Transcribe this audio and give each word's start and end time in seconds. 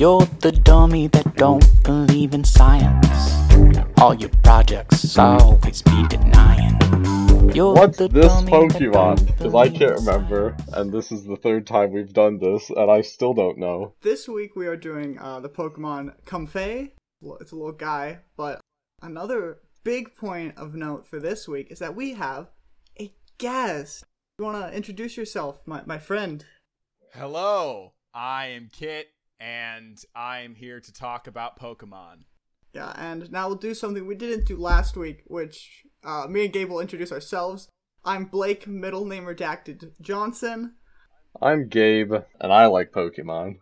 You're 0.00 0.24
the 0.40 0.52
dummy 0.52 1.08
that 1.08 1.36
don't 1.36 1.82
believe 1.84 2.32
in 2.32 2.42
science. 2.42 3.34
All 3.98 4.14
your 4.14 4.30
projects 4.42 5.18
always 5.18 5.82
be 5.82 6.08
denying. 6.08 6.78
You're 7.54 7.74
What's 7.74 7.98
the 7.98 8.08
this 8.08 8.32
Pokemon? 8.32 9.26
Because 9.26 9.54
I 9.54 9.68
can't 9.68 9.96
remember, 9.96 10.56
and 10.72 10.90
this 10.90 11.12
is 11.12 11.24
the 11.24 11.36
third 11.36 11.66
time 11.66 11.92
we've 11.92 12.14
done 12.14 12.38
this, 12.38 12.70
and 12.70 12.90
I 12.90 13.02
still 13.02 13.34
don't 13.34 13.58
know. 13.58 13.92
This 14.00 14.26
week 14.26 14.56
we 14.56 14.66
are 14.66 14.74
doing 14.74 15.18
uh, 15.18 15.40
the 15.40 15.50
Pokemon 15.50 16.14
Comfey. 16.24 16.92
Well, 17.20 17.36
It's 17.38 17.52
a 17.52 17.56
little 17.56 17.72
guy, 17.72 18.20
but 18.38 18.62
another 19.02 19.58
big 19.84 20.16
point 20.16 20.56
of 20.56 20.74
note 20.74 21.06
for 21.06 21.20
this 21.20 21.46
week 21.46 21.70
is 21.70 21.78
that 21.78 21.94
we 21.94 22.14
have 22.14 22.48
a 22.98 23.12
guest. 23.36 24.04
You 24.38 24.46
want 24.46 24.66
to 24.66 24.74
introduce 24.74 25.18
yourself, 25.18 25.60
my, 25.66 25.82
my 25.84 25.98
friend? 25.98 26.46
Hello, 27.12 27.92
I 28.14 28.46
am 28.46 28.70
Kit, 28.72 29.08
and 29.40 29.98
I 30.14 30.40
am 30.40 30.54
here 30.54 30.80
to 30.80 30.92
talk 30.92 31.26
about 31.26 31.58
Pokemon. 31.58 32.24
Yeah, 32.74 32.92
and 32.96 33.30
now 33.32 33.48
we'll 33.48 33.56
do 33.56 33.74
something 33.74 34.06
we 34.06 34.14
didn't 34.14 34.46
do 34.46 34.56
last 34.56 34.96
week, 34.96 35.22
which 35.26 35.84
uh, 36.04 36.26
me 36.28 36.44
and 36.44 36.52
Gabe 36.52 36.68
will 36.68 36.80
introduce 36.80 37.10
ourselves. 37.10 37.68
I'm 38.04 38.26
Blake, 38.26 38.66
middle 38.66 39.04
name 39.04 39.24
redacted 39.24 39.90
Johnson. 40.00 40.74
I'm 41.40 41.68
Gabe, 41.68 42.12
and 42.40 42.52
I 42.52 42.66
like 42.66 42.92
Pokemon. 42.92 43.56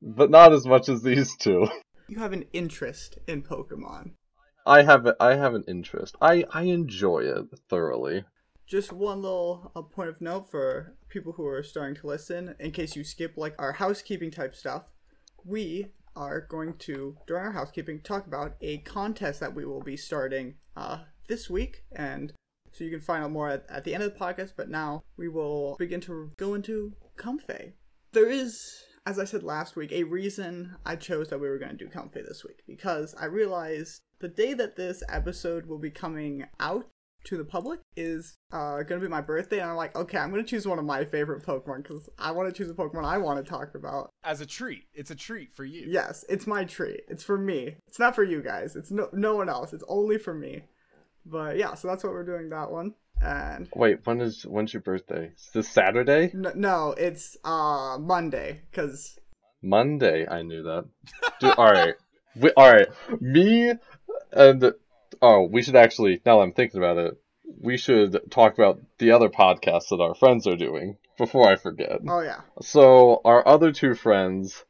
But 0.00 0.30
not 0.30 0.52
as 0.52 0.66
much 0.66 0.88
as 0.88 1.02
these 1.02 1.36
two. 1.36 1.68
You 2.08 2.18
have 2.18 2.32
an 2.32 2.44
interest 2.52 3.18
in 3.26 3.42
Pokemon. 3.42 4.12
I 4.66 4.82
have 4.82 5.06
a, 5.06 5.16
I 5.20 5.36
have 5.36 5.54
an 5.54 5.64
interest. 5.66 6.16
I, 6.20 6.44
I 6.52 6.62
enjoy 6.62 7.20
it 7.20 7.46
thoroughly. 7.68 8.24
Just 8.66 8.92
one 8.92 9.20
little 9.20 9.72
uh, 9.76 9.82
point 9.82 10.08
of 10.08 10.20
note 10.20 10.50
for 10.50 10.96
people 11.08 11.32
who 11.32 11.46
are 11.46 11.62
starting 11.62 11.94
to 11.96 12.06
listen, 12.06 12.54
in 12.58 12.70
case 12.72 12.96
you 12.96 13.04
skip 13.04 13.34
like 13.36 13.54
our 13.58 13.72
housekeeping 13.72 14.30
type 14.30 14.54
stuff. 14.54 14.84
We 15.44 15.88
are 16.16 16.40
going 16.40 16.74
to, 16.78 17.16
during 17.26 17.44
our 17.44 17.52
housekeeping, 17.52 18.00
talk 18.00 18.26
about 18.26 18.54
a 18.60 18.78
contest 18.78 19.40
that 19.40 19.54
we 19.54 19.64
will 19.64 19.82
be 19.82 19.96
starting 19.96 20.54
uh, 20.76 20.98
this 21.28 21.50
week, 21.50 21.84
and 21.92 22.32
so 22.72 22.84
you 22.84 22.90
can 22.90 23.00
find 23.00 23.24
out 23.24 23.30
more 23.30 23.50
at, 23.50 23.64
at 23.68 23.84
the 23.84 23.94
end 23.94 24.02
of 24.02 24.12
the 24.12 24.18
podcast. 24.18 24.54
But 24.56 24.68
now 24.68 25.02
we 25.16 25.28
will 25.28 25.76
begin 25.78 26.00
to 26.02 26.32
go 26.36 26.54
into 26.54 26.94
Comfey. 27.16 27.72
There 28.12 28.28
is, 28.28 28.84
as 29.06 29.18
I 29.18 29.24
said 29.24 29.42
last 29.42 29.76
week, 29.76 29.92
a 29.92 30.04
reason 30.04 30.76
I 30.86 30.96
chose 30.96 31.28
that 31.28 31.40
we 31.40 31.48
were 31.48 31.58
going 31.58 31.76
to 31.76 31.84
do 31.84 31.90
Comfey 31.90 32.26
this 32.26 32.44
week 32.44 32.62
because 32.66 33.14
I 33.20 33.26
realized 33.26 34.00
the 34.20 34.28
day 34.28 34.54
that 34.54 34.76
this 34.76 35.02
episode 35.08 35.66
will 35.66 35.78
be 35.78 35.90
coming 35.90 36.46
out 36.58 36.86
to 37.24 37.36
the 37.36 37.44
public 37.44 37.80
is 37.96 38.36
uh, 38.52 38.82
gonna 38.82 39.00
be 39.00 39.08
my 39.08 39.20
birthday, 39.20 39.60
and 39.60 39.70
I'm 39.70 39.76
like, 39.76 39.96
okay, 39.96 40.18
I'm 40.18 40.30
gonna 40.30 40.44
choose 40.44 40.66
one 40.66 40.78
of 40.78 40.84
my 40.84 41.04
favorite 41.04 41.44
Pokemon 41.44 41.82
because 41.82 42.08
I 42.18 42.30
want 42.32 42.48
to 42.48 42.56
choose 42.56 42.70
a 42.70 42.74
Pokemon 42.74 43.04
I 43.04 43.18
want 43.18 43.44
to 43.44 43.48
talk 43.48 43.74
about. 43.74 44.10
As 44.22 44.40
a 44.40 44.46
treat, 44.46 44.84
it's 44.94 45.10
a 45.10 45.14
treat 45.14 45.54
for 45.54 45.64
you. 45.64 45.86
Yes, 45.88 46.24
it's 46.28 46.46
my 46.46 46.64
treat. 46.64 47.02
It's 47.08 47.24
for 47.24 47.38
me. 47.38 47.76
It's 47.88 47.98
not 47.98 48.14
for 48.14 48.24
you 48.24 48.42
guys. 48.42 48.76
It's 48.76 48.90
no 48.90 49.08
no 49.12 49.36
one 49.36 49.48
else. 49.48 49.72
It's 49.72 49.84
only 49.88 50.18
for 50.18 50.34
me. 50.34 50.62
But 51.26 51.56
yeah, 51.56 51.74
so 51.74 51.88
that's 51.88 52.04
what 52.04 52.12
we're 52.12 52.24
doing 52.24 52.50
that 52.50 52.70
one. 52.70 52.94
And 53.22 53.68
Wait, 53.74 54.06
when 54.06 54.20
is 54.20 54.44
when's 54.44 54.74
your 54.74 54.82
birthday? 54.82 55.32
Is 55.36 55.50
this 55.54 55.68
Saturday? 55.68 56.30
no, 56.34 56.52
no 56.54 56.94
it's 56.98 57.36
uh 57.44 57.96
Monday 57.98 58.62
because 58.70 59.18
Monday. 59.62 60.26
I 60.28 60.42
knew 60.42 60.62
that. 60.62 60.84
Dude, 61.40 61.54
all 61.56 61.72
right, 61.72 61.94
we, 62.36 62.50
all 62.50 62.70
right. 62.70 62.88
Me 63.20 63.72
and 64.32 64.74
oh, 65.24 65.48
we 65.50 65.62
should 65.62 65.76
actually. 65.76 66.20
Now 66.24 66.36
that 66.38 66.42
I'm 66.42 66.52
thinking 66.52 66.78
about 66.78 66.98
it, 66.98 67.14
we 67.60 67.76
should 67.76 68.20
talk 68.30 68.54
about 68.54 68.80
the 68.98 69.12
other 69.12 69.28
podcasts 69.28 69.88
that 69.88 70.00
our 70.00 70.14
friends 70.14 70.46
are 70.46 70.56
doing 70.56 70.96
before 71.16 71.48
I 71.48 71.56
forget. 71.56 72.00
oh 72.08 72.20
yeah, 72.20 72.40
So 72.60 73.20
our 73.24 73.46
other 73.46 73.72
two 73.72 73.94
friends, 73.94 74.64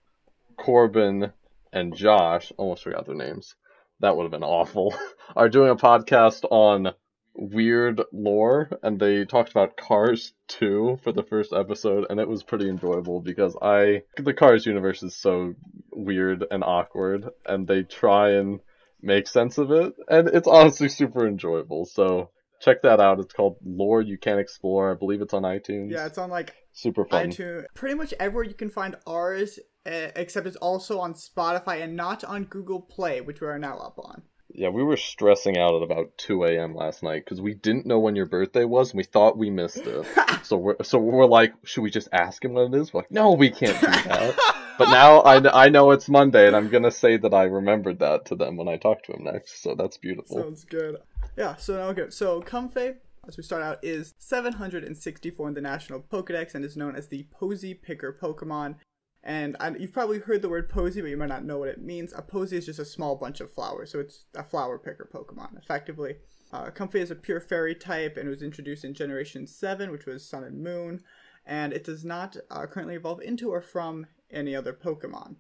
Corbin 0.57 1.33
and 1.73 1.97
Josh, 1.97 2.53
almost 2.57 2.85
forgot 2.85 3.07
their 3.07 3.15
names. 3.17 3.57
That 4.01 4.17
would 4.17 4.25
have 4.25 4.33
been 4.33 4.43
awful. 4.43 4.95
Are 5.37 5.49
doing 5.49 5.71
a 5.71 5.77
podcast 5.77 6.45
on 6.51 6.93
weird 7.35 8.01
lore, 8.13 8.71
and 8.83 9.01
they 9.01 9.25
talked 9.25 9.51
about 9.51 9.77
Cars 9.77 10.33
2 10.49 11.01
for 11.03 11.13
the 11.13 11.23
first 11.23 11.53
episode, 11.53 12.07
and 12.09 12.21
it 12.21 12.29
was 12.29 12.43
pretty 12.43 12.69
enjoyable 12.69 13.21
because 13.21 13.57
I 13.61 14.03
the 14.17 14.35
Cars 14.35 14.67
universe 14.67 15.03
is 15.03 15.17
so 15.17 15.55
weird 15.91 16.45
and 16.51 16.63
awkward, 16.63 17.29
and 17.47 17.67
they 17.67 17.83
try 17.83 18.31
and 18.33 18.61
make 19.05 19.29
sense 19.29 19.59
of 19.59 19.71
it, 19.71 19.95
and 20.09 20.29
it's 20.29 20.49
honestly 20.49 20.89
super 20.89 21.27
enjoyable. 21.27 21.85
So 21.85 22.31
check 22.61 22.83
that 22.83 23.01
out. 23.01 23.21
It's 23.21 23.33
called 23.33 23.57
Lore 23.65 24.01
You 24.01 24.19
Can't 24.19 24.41
Explore. 24.41 24.93
I 24.93 24.95
believe 24.95 25.21
it's 25.21 25.35
on 25.35 25.43
iTunes. 25.43 25.91
yeah, 25.91 26.07
it's 26.07 26.19
on 26.19 26.31
like 26.31 26.55
super 26.73 27.05
fun. 27.05 27.31
iTunes, 27.31 27.65
pretty 27.75 27.95
much 27.95 28.15
everywhere 28.19 28.45
you 28.45 28.55
can 28.55 28.71
find 28.71 28.97
ours, 29.07 29.59
uh, 29.87 30.09
except 30.17 30.47
it's 30.47 30.57
also 30.57 30.99
on 30.99 31.15
Spotify 31.15 31.83
and 31.83 31.95
not 31.95 32.25
on 32.25 32.45
Google 32.45 32.81
Play, 32.81 33.21
which 33.21 33.41
we 33.41 33.47
are 33.47 33.59
now 33.59 33.79
up 33.79 33.99
on. 33.99 34.23
Yeah, 34.57 34.69
we 34.69 34.85
were 34.85 34.97
stressing 34.97 35.59
out 35.59 35.75
at 35.75 35.83
about 35.83 36.17
2 36.19 36.45
a.m. 36.45 36.75
last 36.75 37.03
night 37.03 37.25
because 37.25 37.41
we 37.41 37.55
didn't 37.55 37.87
know 37.87 37.99
when 37.99 38.15
your 38.15 38.27
birthday 38.27 38.65
was 38.65 38.91
and 38.91 38.99
we 38.99 39.05
thought 39.05 39.37
we 39.37 39.51
missed 39.51 39.79
it. 39.79 40.07
so 40.45 40.57
we're 40.57 40.77
so 40.83 40.99
we're 40.99 41.27
like, 41.27 41.55
should 41.65 41.83
we 41.83 41.91
just 41.91 42.09
ask 42.13 42.45
him 42.45 42.55
when 42.55 42.73
it 42.73 42.81
is? 42.81 42.93
We're 42.93 43.01
like, 43.01 43.11
no, 43.11 43.33
we 43.33 43.51
can't 43.51 43.79
do 43.81 43.87
that. 43.87 44.61
but 44.79 44.91
now 44.91 45.21
I, 45.21 45.65
I 45.65 45.69
know 45.69 45.91
it's 45.91 46.09
Monday 46.09 46.47
and 46.47 46.57
I'm 46.57 46.69
gonna 46.69 46.91
say 46.91 47.17
that 47.17 47.35
I 47.35 47.45
remembered 47.45 47.99
that 48.01 48.27
to 48.27 48.35
them 48.35 48.57
when 48.57 48.69
I 48.69 48.77
talk 48.77 49.03
to 49.05 49.13
him 49.13 49.25
next. 49.25 49.63
So 49.63 49.75
that's 49.75 49.99
beautiful. 49.99 50.39
Sounds 50.39 50.65
good. 50.65 50.97
Yeah, 51.37 51.57
so 51.57 51.77
now 51.77 51.89
okay. 51.89 52.11
So 52.11 52.43
Comfey, 52.43 52.97
as 53.27 53.37
we 53.37 53.43
start 53.43 53.63
out, 53.63 53.79
is 53.83 54.15
764 54.19 55.49
in 55.49 55.55
the 55.55 55.61
National 55.61 56.01
Pokedex 56.01 56.55
and 56.55 56.65
is 56.65 56.77
known 56.77 56.97
as 56.97 57.09
the 57.09 57.27
Posy 57.31 57.75
Picker 57.75 58.17
Pokemon. 58.21 58.77
And 59.25 59.57
I, 59.59 59.71
you've 59.71 59.93
probably 59.93 60.19
heard 60.19 60.43
the 60.43 60.51
word 60.51 60.69
posy, 60.69 61.01
but 61.01 61.09
you 61.09 61.17
might 61.17 61.31
not 61.31 61.47
know 61.47 61.57
what 61.57 61.71
it 61.71 61.81
means. 61.81 62.13
A 62.15 62.21
posy 62.21 62.59
is 62.59 62.67
just 62.67 62.79
a 62.79 62.85
small 62.85 63.17
bunch 63.17 63.41
of 63.41 63.51
flowers, 63.51 63.91
so 63.91 63.99
it's 63.99 64.27
a 64.37 64.45
flower 64.45 64.79
picker 64.79 65.09
Pokemon, 65.11 65.57
effectively. 65.57 66.17
Uh, 66.53 66.67
Comfey 66.67 66.97
is 66.97 67.11
a 67.11 67.17
pure 67.17 67.41
fairy 67.41 67.75
type 67.75 68.19
and 68.19 68.29
was 68.29 68.43
introduced 68.43 68.85
in 68.85 68.93
Generation 68.93 69.47
7, 69.47 69.91
which 69.91 70.05
was 70.05 70.29
Sun 70.29 70.45
and 70.45 70.63
Moon, 70.63 71.03
and 71.47 71.73
it 71.73 71.85
does 71.85 72.05
not 72.05 72.37
uh, 72.51 72.67
currently 72.67 72.97
evolve 72.97 73.23
into 73.23 73.51
or 73.51 73.63
from 73.63 74.07
any 74.31 74.55
other 74.55 74.73
Pokemon. 74.73 75.37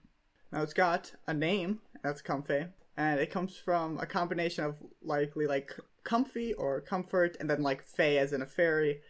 Now 0.52 0.62
it's 0.62 0.74
got 0.74 1.12
a 1.26 1.34
name, 1.34 1.80
that's 2.02 2.22
Comfey, 2.22 2.68
and 2.96 3.20
it 3.20 3.30
comes 3.30 3.56
from 3.56 3.98
a 3.98 4.06
combination 4.06 4.64
of 4.64 4.82
likely 5.02 5.46
like 5.46 5.72
comfy 6.04 6.52
or 6.54 6.80
comfort, 6.80 7.36
and 7.40 7.48
then 7.48 7.62
like 7.62 7.84
fey 7.84 8.18
as 8.18 8.32
in 8.32 8.42
a 8.42 8.46
fairy, 8.46 9.00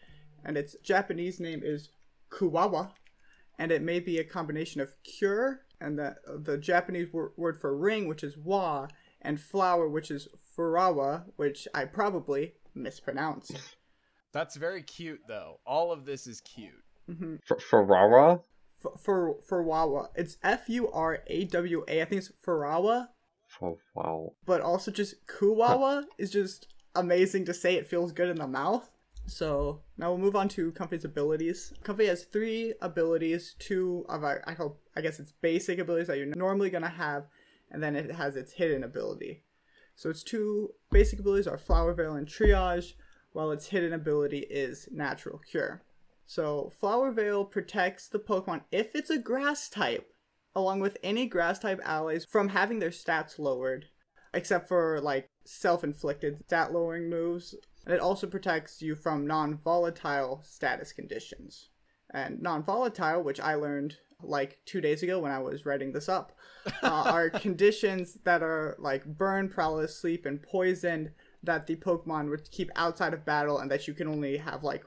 and 0.45 0.57
its 0.57 0.77
Japanese 0.83 1.41
name 1.41 1.61
is 1.63 1.91
Kuwawa, 2.31 2.93
and 3.59 3.71
it 3.71 3.83
may 3.83 4.01
be 4.01 4.19
a 4.19 4.25
combination 4.25 4.81
of 4.81 4.95
cure 5.03 5.61
and 5.81 5.99
the 5.99 6.17
the 6.45 6.57
Japanese 6.59 7.13
wor- 7.13 7.33
word 7.37 7.61
for 7.61 7.77
ring, 7.77 8.09
which 8.09 8.25
is 8.25 8.37
wa, 8.37 8.89
and 9.21 9.41
flower, 9.41 9.89
which 9.89 10.11
is 10.11 10.29
furawa, 10.57 11.25
which 11.37 11.69
I 11.75 11.85
probably 11.85 12.55
mispronounced. 12.75 13.57
That's 14.33 14.57
very 14.57 14.83
cute, 14.83 15.21
though. 15.29 15.61
All 15.67 15.93
of 15.93 16.05
this 16.05 16.27
is 16.27 16.41
cute. 16.41 16.73
Mm-hmm. 17.09 17.37
F- 17.51 17.63
Ferrara? 17.63 18.41
F- 18.85 19.01
for 19.01 19.37
furawa, 19.49 20.09
it's 20.15 20.37
F 20.43 20.69
U 20.69 20.91
R 20.91 21.23
A 21.27 21.45
W 21.45 21.85
A. 21.89 22.03
I 22.03 22.05
think 22.05 22.21
it's 22.21 22.33
furawa, 22.45 23.09
wow. 23.95 24.33
but 24.45 24.61
also 24.61 24.91
just 24.91 25.27
kuwawa 25.27 26.05
is 26.19 26.31
just 26.31 26.69
amazing 26.95 27.45
to 27.47 27.55
say. 27.55 27.75
It 27.77 27.87
feels 27.87 28.13
good 28.13 28.29
in 28.29 28.37
the 28.37 28.47
mouth. 28.47 28.91
So 29.27 29.81
now 29.97 30.11
we'll 30.11 30.19
move 30.19 30.37
on 30.37 30.49
to 30.51 30.71
Comfey's 30.73 31.05
abilities. 31.05 31.73
Comfey 31.83 32.09
has 32.09 32.25
three 32.25 32.75
abilities. 32.83 33.57
Two 33.59 34.05
of 34.09 34.23
our, 34.23 34.43
I 34.47 34.53
hope, 34.53 34.83
I 34.95 35.01
guess 35.01 35.19
it's 35.19 35.33
basic 35.33 35.79
abilities 35.79 36.09
that 36.09 36.19
you're 36.19 36.27
normally 36.27 36.69
gonna 36.69 36.91
have, 36.91 37.25
and 37.71 37.83
then 37.83 37.97
it 37.97 38.13
has 38.13 38.37
its 38.37 38.53
hidden 38.53 38.85
ability. 38.85 39.45
So 39.97 40.11
its 40.11 40.23
two 40.23 40.71
basic 40.91 41.21
abilities 41.21 41.47
are 41.47 41.57
Flower 41.57 41.95
Veil 41.95 42.15
and 42.15 42.27
Triage, 42.27 42.95
while 43.33 43.51
its 43.51 43.69
hidden 43.69 43.93
ability 43.93 44.41
is 44.41 44.89
Natural 44.93 45.39
Cure. 45.39 45.83
So 46.27 46.73
Flower 46.81 47.11
Veil 47.11 47.45
protects 47.45 48.09
the 48.09 48.19
Pokemon 48.19 48.63
if 48.73 48.95
it's 48.95 49.11
a 49.11 49.19
Grass 49.19 49.69
type, 49.69 50.11
along 50.55 50.81
with 50.81 50.97
any 51.03 51.27
Grass 51.27 51.59
type 51.59 51.81
allies 51.85 52.25
from 52.25 52.51
having 52.51 52.79
their 52.79 52.91
stats 52.91 53.39
lowered, 53.39 53.87
except 54.33 54.69
for 54.69 55.01
like 55.01 55.29
self-inflicted 55.45 56.41
stat 56.47 56.73
lowering 56.73 57.11
moves. 57.11 57.55
And 57.85 57.95
it 57.95 58.01
also 58.01 58.27
protects 58.27 58.81
you 58.81 58.95
from 58.95 59.27
non-volatile 59.27 60.43
status 60.45 60.93
conditions. 60.93 61.69
And 62.13 62.41
non-volatile, 62.41 63.23
which 63.23 63.41
I 63.41 63.55
learned 63.55 63.97
like 64.23 64.61
two 64.65 64.81
days 64.81 65.03
ago 65.03 65.19
when 65.19 65.33
I 65.33 65.39
was 65.39 65.67
writing 65.67 65.93
this 65.93 66.09
up, 66.09 66.33
uh, 66.83 66.89
are 67.07 67.31
conditions 67.31 68.19
that 68.25 68.43
are 68.43 68.77
like 68.79 69.05
burn, 69.05 69.49
paralysis, 69.49 69.99
sleep, 69.99 70.25
and 70.25 70.43
poison 70.43 71.11
that 71.43 71.67
the 71.67 71.77
Pokemon 71.77 72.31
would 72.31 72.51
keep 72.51 72.71
outside 72.75 73.13
of 73.13 73.27
battle, 73.27 73.59
and 73.59 73.71
that 73.71 73.87
you 73.87 73.93
can 73.93 74.09
only 74.09 74.39
have 74.39 74.65
like 74.65 74.85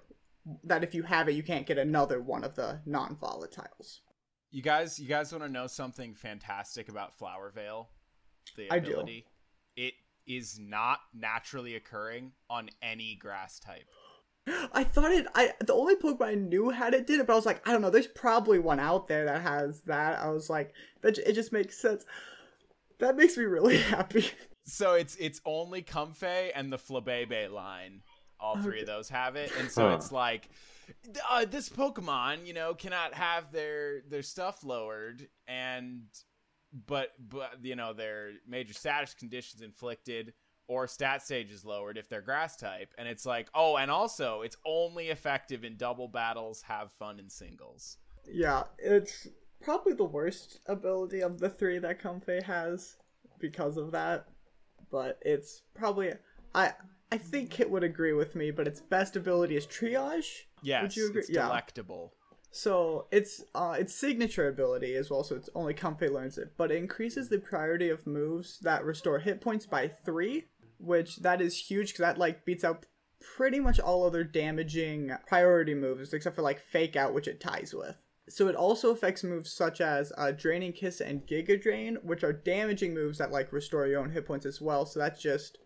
that 0.64 0.84
if 0.84 0.94
you 0.94 1.04
have 1.04 1.28
it, 1.30 1.34
you 1.34 1.44
can't 1.44 1.66
get 1.66 1.78
another 1.78 2.22
one 2.22 2.44
of 2.44 2.56
the 2.56 2.80
non-volatiles. 2.86 4.00
You 4.52 4.62
guys, 4.62 5.00
you 5.00 5.08
guys 5.08 5.32
want 5.32 5.44
to 5.44 5.50
know 5.50 5.68
something 5.68 6.14
fantastic 6.14 6.90
about 6.90 7.18
Flower 7.18 7.52
Veil? 7.54 7.90
The 8.56 8.72
I 8.72 8.80
do. 8.80 8.92
ability. 8.92 9.26
It 9.76 9.94
is 10.26 10.58
not 10.60 11.00
naturally 11.14 11.76
occurring 11.76 12.32
on 12.50 12.70
any 12.82 13.16
grass 13.16 13.60
type. 13.60 13.86
I 14.74 14.84
thought 14.84 15.12
it. 15.12 15.28
I 15.36 15.54
the 15.60 15.74
only 15.74 15.96
Pokemon 15.96 16.26
I 16.26 16.36
knew 16.36 16.70
had 16.70 16.94
it 16.94 17.06
did 17.06 17.20
it, 17.20 17.28
but 17.28 17.34
I 17.34 17.36
was 17.36 17.46
like, 17.46 17.68
I 17.68 17.72
don't 17.72 17.82
know. 17.82 17.90
There's 17.90 18.08
probably 18.08 18.60
one 18.60 18.80
out 18.80 19.08
there 19.08 19.26
that 19.26 19.42
has 19.42 19.82
that. 19.82 20.20
I 20.20 20.30
was 20.30 20.50
like, 20.50 20.74
that 21.02 21.18
it 21.18 21.34
just 21.34 21.52
makes 21.52 21.78
sense. 21.78 22.06
That 23.00 23.18
makes 23.18 23.38
me 23.38 23.44
really 23.44 23.78
happy. 23.96 24.30
So 24.64 24.94
it's 24.94 25.16
it's 25.18 25.42
only 25.46 25.82
Comfey 25.82 26.52
and 26.56 26.72
the 26.72 26.78
Flabebe 26.78 27.52
line. 27.52 28.02
All 28.40 28.58
three 28.58 28.82
of 28.82 28.88
those 28.88 29.10
have 29.10 29.36
it, 29.36 29.52
and 29.60 29.70
so 29.70 29.90
Huh. 29.90 29.96
it's 29.96 30.12
like 30.12 30.50
uh, 31.30 31.46
this 31.46 31.70
Pokemon, 31.70 32.46
you 32.46 32.54
know, 32.54 32.74
cannot 32.74 33.14
have 33.14 33.52
their 33.52 34.02
their 34.10 34.24
stuff 34.24 34.64
lowered, 34.64 35.28
and 35.48 36.04
but 36.86 37.14
but 37.20 37.64
you 37.64 37.76
know 37.76 37.94
their 37.94 38.32
major 38.48 38.74
status 38.74 39.14
conditions 39.14 39.62
inflicted 39.62 40.34
or 40.68 40.86
stat 40.86 41.24
stages 41.24 41.64
lowered 41.64 41.98
if 41.98 42.10
they're 42.10 42.22
grass 42.22 42.56
type, 42.58 42.94
and 42.98 43.08
it's 43.08 43.26
like 43.26 43.50
oh, 43.56 43.78
and 43.78 43.90
also 43.90 44.42
it's 44.42 44.58
only 44.66 45.08
effective 45.10 45.64
in 45.64 45.78
double 45.78 46.08
battles. 46.08 46.62
Have 46.64 46.92
fun 46.92 47.20
in 47.20 47.30
singles. 47.30 47.98
Yeah, 48.30 48.64
it's 48.78 49.28
probably 49.62 49.94
the 49.94 50.04
worst 50.04 50.60
ability 50.68 51.22
of 51.22 51.40
the 51.40 51.50
three 51.50 51.80
that 51.80 52.02
Comfey 52.02 52.44
has 52.44 52.98
because 53.40 53.78
of 53.78 53.92
that. 53.92 54.28
But 54.92 55.20
it's 55.22 55.64
probably 55.74 56.14
I 56.54 56.74
I 57.12 57.18
think 57.18 57.50
Kit 57.52 57.70
would 57.70 57.84
agree 57.84 58.14
with 58.14 58.36
me, 58.36 58.52
but 58.52 58.68
its 58.68 58.82
best 58.82 59.16
ability 59.16 59.56
is 59.56 59.66
triage. 59.66 60.44
Yes, 60.62 60.82
Would 60.84 60.96
you 60.98 61.10
agree? 61.10 61.22
it's 61.22 61.30
Yeah. 61.30 61.44
delectable. 61.48 62.14
So 62.52 63.08
its 63.12 63.44
uh 63.54 63.76
its 63.80 63.94
signature 63.94 64.48
ability 64.48 64.96
as 64.96 65.10
well, 65.10 65.24
so 65.24 65.36
it's 65.36 65.50
only 65.54 65.74
Comfey 65.74 66.10
learns 66.10 66.38
it, 66.38 66.54
but 66.58 66.72
it 66.72 66.78
increases 66.78 67.30
the 67.30 67.40
priority 67.40 67.90
of 67.90 68.08
moves 68.08 68.60
that 68.60 68.84
restore 68.84 69.20
hit 69.20 69.42
points 69.42 69.66
by 69.66 69.88
three, 69.88 70.46
which 70.80 71.18
that 71.18 71.42
is 71.42 71.70
huge 71.70 71.90
because 71.90 72.00
that 72.02 72.18
like 72.18 72.46
beats 72.46 72.64
out 72.64 72.86
pretty 73.20 73.60
much 73.60 73.80
all 73.80 74.06
other 74.06 74.24
damaging 74.24 75.12
priority 75.28 75.74
moves 75.76 76.14
except 76.14 76.36
for 76.36 76.42
like 76.42 76.60
Fake 76.60 76.96
Out, 76.96 77.14
which 77.14 77.28
it 77.28 77.40
ties 77.40 77.74
with. 77.74 77.98
So 78.30 78.48
it 78.48 78.56
also 78.56 78.92
affects 78.92 79.24
moves 79.24 79.52
such 79.54 79.80
as 79.80 80.12
uh, 80.18 80.32
Draining 80.32 80.74
Kiss 80.74 81.00
and 81.00 81.26
Giga 81.26 81.62
Drain, 81.62 81.98
which 82.04 82.24
are 82.24 82.34
damaging 82.34 82.94
moves 82.94 83.18
that 83.20 83.32
like 83.32 83.54
restore 83.54 83.88
your 83.88 84.00
own 84.02 84.12
hit 84.12 84.26
points 84.26 84.46
as 84.46 84.60
well. 84.62 84.86
So 84.86 85.00
that's 85.00 85.22
just 85.22 85.58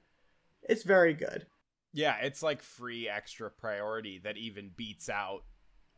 it's 0.64 0.84
very 0.84 1.14
good. 1.14 1.46
Yeah, 1.94 2.18
it's 2.22 2.42
like 2.42 2.62
free 2.62 3.10
extra 3.10 3.50
priority 3.50 4.20
that 4.24 4.38
even 4.38 4.72
beats 4.76 5.10
out 5.10 5.44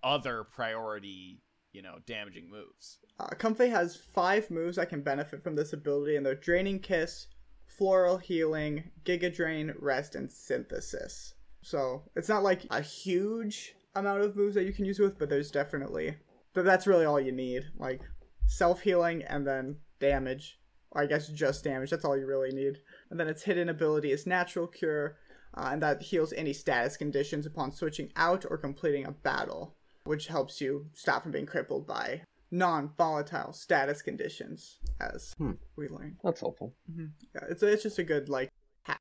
other 0.04 0.44
priority, 0.44 1.42
you 1.71 1.81
know, 1.81 1.98
damaging 2.06 2.50
moves. 2.50 3.00
Uh, 3.19 3.27
Comfey 3.36 3.69
has 3.69 3.95
five 3.95 4.50
moves 4.50 4.77
that 4.77 4.89
can 4.89 5.01
benefit 5.01 5.44
from 5.44 5.56
this 5.56 5.74
ability, 5.74 6.15
and 6.15 6.25
they're 6.25 6.36
Draining 6.36 6.80
Kiss, 6.80 7.27
Floral 7.65 8.18
Healing, 8.18 8.92
Giga 9.06 9.33
Drain, 9.33 9.74
Rest, 9.80 10.15
and 10.15 10.31
Synthesis. 10.31 11.36
So 11.62 12.04
it's 12.16 12.30
not 12.30 12.44
like 12.44 12.66
a 12.69 12.81
huge 12.81 13.75
amount 13.95 14.21
of 14.21 14.36
moves 14.36 14.56
that 14.56 14.66
you 14.66 14.74
can 14.74 14.86
use 14.86 15.00
with, 15.00 15.18
but 15.18 15.30
there's 15.30 15.51
definitely. 15.51 16.18
But 16.54 16.66
that's 16.66 16.88
really 16.88 17.06
all 17.06 17.19
you 17.19 17.31
need. 17.31 17.63
Like 17.77 18.01
self 18.45 18.81
healing 18.81 19.24
and 19.24 19.48
then 19.48 19.77
damage. 20.00 20.59
Or 20.92 21.01
I 21.01 21.06
guess 21.07 21.27
just 21.30 21.63
damage. 21.63 21.89
That's 21.89 22.06
all 22.06 22.18
you 22.18 22.27
really 22.27 22.51
need. 22.51 22.80
And 23.13 23.19
then 23.19 23.27
its 23.27 23.44
hidden 23.44 23.69
ability 23.69 24.12
is 24.12 24.25
Natural 24.25 24.65
Cure, 24.65 25.18
uh, 25.54 25.69
and 25.71 25.83
that 25.83 26.01
heals 26.01 26.33
any 26.33 26.51
status 26.51 26.98
conditions 26.98 27.45
upon 27.45 27.71
switching 27.71 28.12
out 28.15 28.44
or 28.50 28.57
completing 28.57 29.06
a 29.06 29.12
battle, 29.12 29.75
which 30.04 30.30
helps 30.30 30.60
you 30.60 30.88
stop 30.94 31.21
from 31.21 31.31
being 31.31 31.45
crippled 31.45 31.86
by 31.86 32.24
non-volatile 32.50 33.54
status 33.54 34.01
conditions, 34.01 34.80
as 35.00 35.31
Hmm. 35.38 35.51
we 35.75 35.88
learned. 35.89 36.18
That's 36.24 36.39
helpful. 36.39 36.74
Yeah, 36.98 37.45
it's 37.51 37.62
it's 37.62 37.83
just 37.83 38.00
a 38.00 38.04
good 38.04 38.30
like 38.30 38.50
ha- 38.88 38.98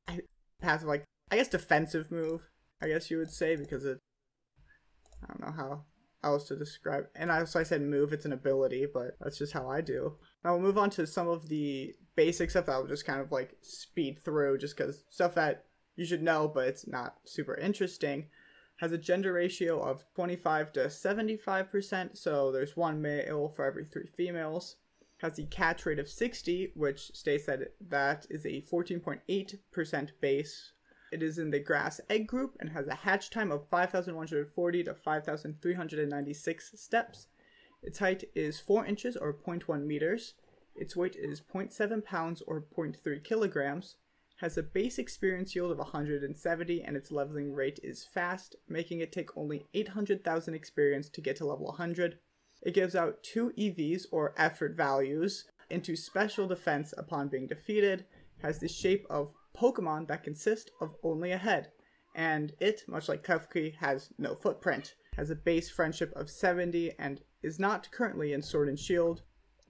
passive, 0.61 0.88
like 0.88 1.05
I 1.31 1.37
guess 1.37 1.49
defensive 1.49 2.11
move. 2.11 2.43
I 2.82 2.88
guess 2.88 3.11
you 3.11 3.17
would 3.17 3.31
say 3.31 3.56
because 3.56 3.87
it. 3.87 3.99
I 5.23 5.26
don't 5.29 5.41
know 5.41 5.53
how 5.53 5.85
else 6.23 6.47
to 6.49 6.56
describe. 6.56 7.06
And 7.15 7.32
I 7.32 7.44
so 7.44 7.61
I 7.61 7.62
said 7.62 7.81
move. 7.81 8.12
It's 8.12 8.26
an 8.26 8.32
ability, 8.35 8.87
but 8.93 9.17
that's 9.23 9.38
just 9.38 9.55
how 9.55 9.70
I 9.70 9.81
do. 9.81 10.19
Now 10.44 10.53
we'll 10.53 10.61
move 10.67 10.76
on 10.76 10.91
to 10.91 11.06
some 11.06 11.29
of 11.29 11.49
the 11.49 11.94
basic 12.14 12.50
stuff 12.50 12.67
that 12.67 12.73
I'll 12.73 12.87
just 12.87 13.06
kind 13.06 13.20
of 13.20 13.32
like 13.32 13.56
speed 13.61 14.19
through, 14.25 14.59
just 14.59 14.76
because 14.76 15.05
stuff 15.09 15.35
that 15.35 15.64
you 15.97 16.05
should 16.05 16.23
know, 16.23 16.49
but 16.49 16.69
it's 16.69 16.87
not 16.87 17.17
super 17.25 17.55
interesting. 17.55 18.26
Has 18.76 18.93
a 18.93 18.99
gender 18.99 19.32
ratio 19.32 19.81
of 19.81 20.05
25 20.17 20.73
to 20.73 20.81
75%, 20.87 22.17
so 22.17 22.50
there's 22.50 22.76
one 22.76 23.00
male 23.00 23.49
for 23.55 23.64
every 23.64 23.85
three 23.85 24.09
females 24.17 24.76
has 25.23 25.37
the 25.37 25.44
catch 25.44 25.87
rate 25.87 26.00
of 26.00 26.09
60, 26.09 26.73
which 26.75 27.12
states 27.14 27.47
that 27.47 27.75
that 27.81 28.26
is 28.29 28.44
a 28.44 28.61
14.8% 28.61 30.11
base. 30.20 30.73
It 31.12 31.23
is 31.23 31.38
in 31.38 31.50
the 31.50 31.61
grass 31.61 32.00
egg 32.11 32.26
group 32.26 32.56
and 32.58 32.70
has 32.70 32.88
a 32.88 32.97
hatch 32.97 33.31
time 33.31 33.53
of 33.53 33.69
5,140 33.69 34.85
to 34.85 34.94
5,396 34.94 36.73
steps. 36.75 37.29
Its 37.82 38.00
height 38.00 38.25
is 38.35 38.58
4 38.58 38.85
inches 38.85 39.17
or 39.17 39.32
0.1 39.32 39.87
meters. 39.87 40.35
Its 40.75 40.97
weight 40.97 41.17
is 41.17 41.41
0.7 41.41 42.05
pounds 42.05 42.43
or 42.47 42.61
0.3 42.61 43.23
kilograms. 43.23 43.97
Has 44.37 44.57
a 44.57 44.63
base 44.63 44.99
experience 44.99 45.55
yield 45.55 45.71
of 45.71 45.79
170 45.79 46.83
and 46.83 46.97
its 46.97 47.13
leveling 47.13 47.53
rate 47.53 47.79
is 47.83 48.05
fast, 48.05 48.57
making 48.69 49.01
it 49.01 49.13
take 49.13 49.37
only 49.37 49.67
800,000 49.75 50.55
experience 50.55 51.09
to 51.11 51.21
get 51.21 51.37
to 51.37 51.45
level 51.45 51.67
100. 51.67 52.19
It 52.63 52.75
gives 52.75 52.95
out 52.95 53.23
two 53.23 53.53
EVs 53.59 54.07
or 54.11 54.35
effort 54.37 54.77
values 54.77 55.45
into 55.71 55.97
special 55.97 56.47
defense 56.47 56.93
upon 56.97 57.29
being 57.29 57.47
defeated, 57.47 58.05
has 58.43 58.59
the 58.59 58.69
shape 58.69 59.07
of 59.09 59.35
Pokemon 59.57 60.09
that 60.09 60.23
consist 60.23 60.71
of 60.81 60.95
only 61.03 61.33
a 61.33 61.39
head, 61.39 61.71
and 62.15 62.53
it, 62.61 62.83
much 62.87 63.09
like 63.09 63.25
Klefki, 63.25 63.77
has 63.77 64.11
no 64.19 64.35
footprint, 64.35 64.95
has 65.17 65.31
a 65.31 65.35
base 65.35 65.71
friendship 65.71 66.13
of 66.15 66.31
70, 66.31 66.93
and 66.99 67.21
is 67.43 67.59
not 67.59 67.91
currently 67.91 68.33
in 68.33 68.43
Sword 68.43 68.69
and 68.69 68.79
Shield. 68.79 69.23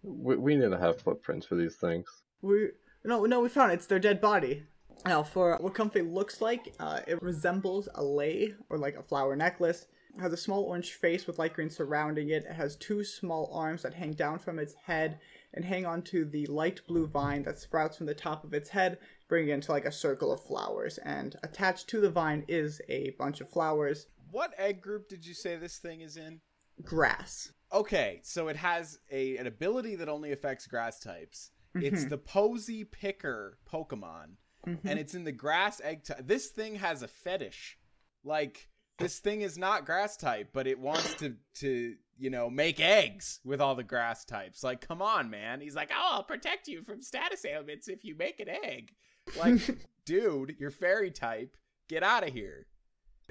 We, 0.03 0.37
we 0.37 0.57
need 0.57 0.71
to 0.71 0.79
have 0.79 1.01
footprints 1.01 1.47
for 1.47 1.55
these 1.55 1.77
things. 1.77 2.07
We 2.41 2.71
no 3.05 3.25
no 3.25 3.41
we 3.41 3.49
found 3.49 3.73
it. 3.73 3.77
It's 3.77 3.87
their 3.87 3.99
dead 3.99 4.21
body. 4.21 4.65
Now 5.05 5.23
for 5.23 5.57
what 5.61 5.75
Comfey 5.75 6.03
looks 6.03 6.41
like, 6.41 6.75
uh, 6.79 7.01
it 7.07 7.23
resembles 7.23 7.89
a 7.95 8.03
lei 8.03 8.55
or 8.69 8.79
like 8.79 8.97
a 8.97 9.03
flower 9.03 9.35
necklace. 9.37 9.87
It 10.17 10.21
has 10.21 10.33
a 10.33 10.37
small 10.37 10.65
orange 10.65 10.93
face 10.93 11.27
with 11.27 11.39
light 11.39 11.55
green 11.55 11.71
surrounding 11.71 12.29
it. 12.29 12.45
It 12.45 12.55
has 12.55 12.77
two 12.77 13.03
small 13.03 13.51
arms 13.53 13.83
that 13.83 13.95
hang 13.95 14.13
down 14.13 14.39
from 14.39 14.59
its 14.59 14.75
head 14.85 15.19
and 15.55 15.65
hang 15.65 15.87
onto 15.87 16.29
the 16.29 16.47
light 16.47 16.81
blue 16.87 17.07
vine 17.07 17.45
that 17.45 17.59
sprouts 17.59 17.97
from 17.97 18.07
the 18.07 18.15
top 18.15 18.45
of 18.45 18.53
its 18.53 18.71
head, 18.71 18.99
bringing 19.29 19.49
it 19.49 19.55
into 19.55 19.73
like 19.73 19.87
a 19.87 19.93
circle 19.93 20.31
of 20.31 20.45
flowers. 20.45 20.99
And 20.99 21.37
attached 21.43 21.89
to 21.89 22.01
the 22.01 22.11
vine 22.11 22.45
is 22.47 22.81
a 22.89 23.15
bunch 23.19 23.41
of 23.41 23.51
flowers. 23.51 24.07
What 24.31 24.53
egg 24.59 24.83
group 24.83 25.09
did 25.09 25.27
you 25.27 25.35
say 25.35 25.57
this 25.57 25.79
thing 25.79 26.03
is 26.03 26.17
in? 26.17 26.41
Grass. 26.83 27.53
Okay, 27.73 28.21
so 28.23 28.49
it 28.49 28.57
has 28.57 28.99
a 29.11 29.37
an 29.39 29.47
ability 29.47 29.97
that 29.97 30.09
only 30.09 30.33
affects 30.33 30.67
grass 30.67 31.01
types. 31.01 31.51
Mm-hmm. 31.77 31.87
It's 31.87 32.05
the 32.05 32.19
Posy 32.19 32.85
Picker 32.85 33.59
Pokemon, 33.71 34.37
and 34.85 34.99
it's 34.99 35.15
in 35.15 35.25
the 35.25 35.33
grass 35.33 35.81
egg 35.83 36.05
type. 36.05 36.27
This 36.27 36.49
thing 36.49 36.77
has 36.77 37.03
a 37.03 37.09
fetish. 37.09 37.79
Like 38.25 38.69
this 38.99 39.19
thing 39.19 39.43
is 39.43 39.59
not 39.59 39.87
grass 39.87 40.17
type, 40.17 40.51
but 40.53 40.67
it 40.67 40.79
wants 40.79 41.15
to 41.15 41.35
to 41.57 41.95
you 42.19 42.31
know 42.31 42.51
make 42.51 42.79
eggs 42.79 43.41
with 43.45 43.61
all 43.61 43.75
the 43.75 43.83
grass 43.83 44.25
types. 44.25 44.63
Like, 44.63 44.87
come 44.87 45.03
on, 45.03 45.31
man. 45.31 45.61
He's 45.61 45.75
like, 45.75 45.91
oh, 45.93 46.11
I'll 46.13 46.25
protect 46.25 46.69
you 46.69 46.83
from 46.83 47.03
status 47.03 47.45
ailments 47.45 47.89
if 47.89 48.05
you 48.05 48.17
make 48.17 48.39
an 48.41 48.49
egg. 48.49 48.93
Like, 49.39 49.89
dude, 50.05 50.57
you're 50.59 50.71
fairy 50.71 51.11
type. 51.11 51.57
Get 51.89 52.03
out 52.03 52.27
of 52.27 52.33
here. 52.33 52.67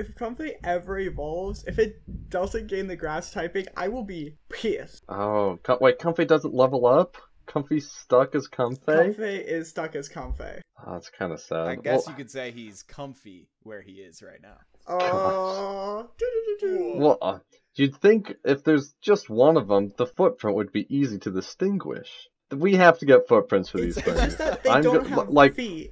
If 0.02 0.16
Comfey 0.16 0.54
ever 0.64 0.98
evolves, 0.98 1.64
if 1.68 1.78
it 1.78 2.02
doesn't 2.30 2.66
gain 2.68 2.88
the 2.88 2.96
grass 2.96 3.30
typing, 3.32 3.68
I 3.78 3.88
will 3.90 4.04
be 4.04 4.36
pissed. 4.50 5.04
Oh, 5.08 5.60
Com- 5.62 5.78
wait, 5.80 6.00
Comfey 6.00 6.26
doesn't 6.28 6.56
level 6.56 6.88
up? 6.88 7.18
Comfey's 7.48 7.92
stuck 7.92 8.34
as 8.34 8.48
Comfy? 8.48 8.82
Comfey 8.92 9.44
is 9.46 9.70
stuck 9.70 9.96
as 9.96 10.10
Comfy. 10.10 10.62
Oh, 10.84 10.94
that's 10.94 11.10
kind 11.10 11.32
of 11.32 11.40
sad. 11.40 11.68
I 11.68 11.76
guess 11.76 12.08
well, 12.08 12.16
you 12.16 12.24
could 12.24 12.32
say 12.32 12.50
he's 12.50 12.82
comfy 12.82 13.48
where 13.62 13.82
he 13.84 13.94
is 13.94 14.24
right 14.24 14.42
now. 14.42 14.58
Oh, 14.88 16.10
doo-doo-doo-doo. 16.18 16.94
well, 17.00 17.18
uh, 17.22 17.38
you'd 17.76 17.96
think 17.98 18.34
if 18.44 18.64
there's 18.64 18.96
just 19.04 19.30
one 19.30 19.56
of 19.58 19.68
them, 19.68 19.92
the 19.98 20.08
footprint 20.08 20.56
would 20.58 20.72
be 20.72 20.88
easy 20.90 21.20
to 21.20 21.30
distinguish. 21.32 22.10
We 22.52 22.76
have 22.78 22.98
to 23.00 23.06
get 23.06 23.28
footprints 23.28 23.70
for 23.70 23.78
these 23.78 23.98
It's, 23.98 24.08
it's 24.08 24.18
things. 24.20 24.26
just 24.26 24.38
that 24.40 24.64
they 24.64 24.70
I'm 24.72 24.82
don't 24.82 25.04
go- 25.04 25.22
have 25.22 25.30
like 25.30 25.54
feet. 25.54 25.92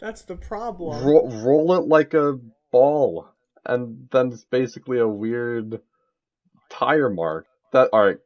That's 0.00 0.22
the 0.22 0.36
problem. 0.36 1.02
ro- 1.04 1.28
roll 1.28 1.72
it 1.74 1.86
like 1.88 2.12
a 2.12 2.38
ball, 2.70 3.28
and 3.64 4.08
then 4.10 4.28
it's 4.32 4.44
basically 4.44 4.98
a 4.98 5.08
weird 5.08 5.80
tire 6.70 7.10
mark. 7.10 7.46
That 7.72 7.88
all 7.92 8.06
right 8.06 8.16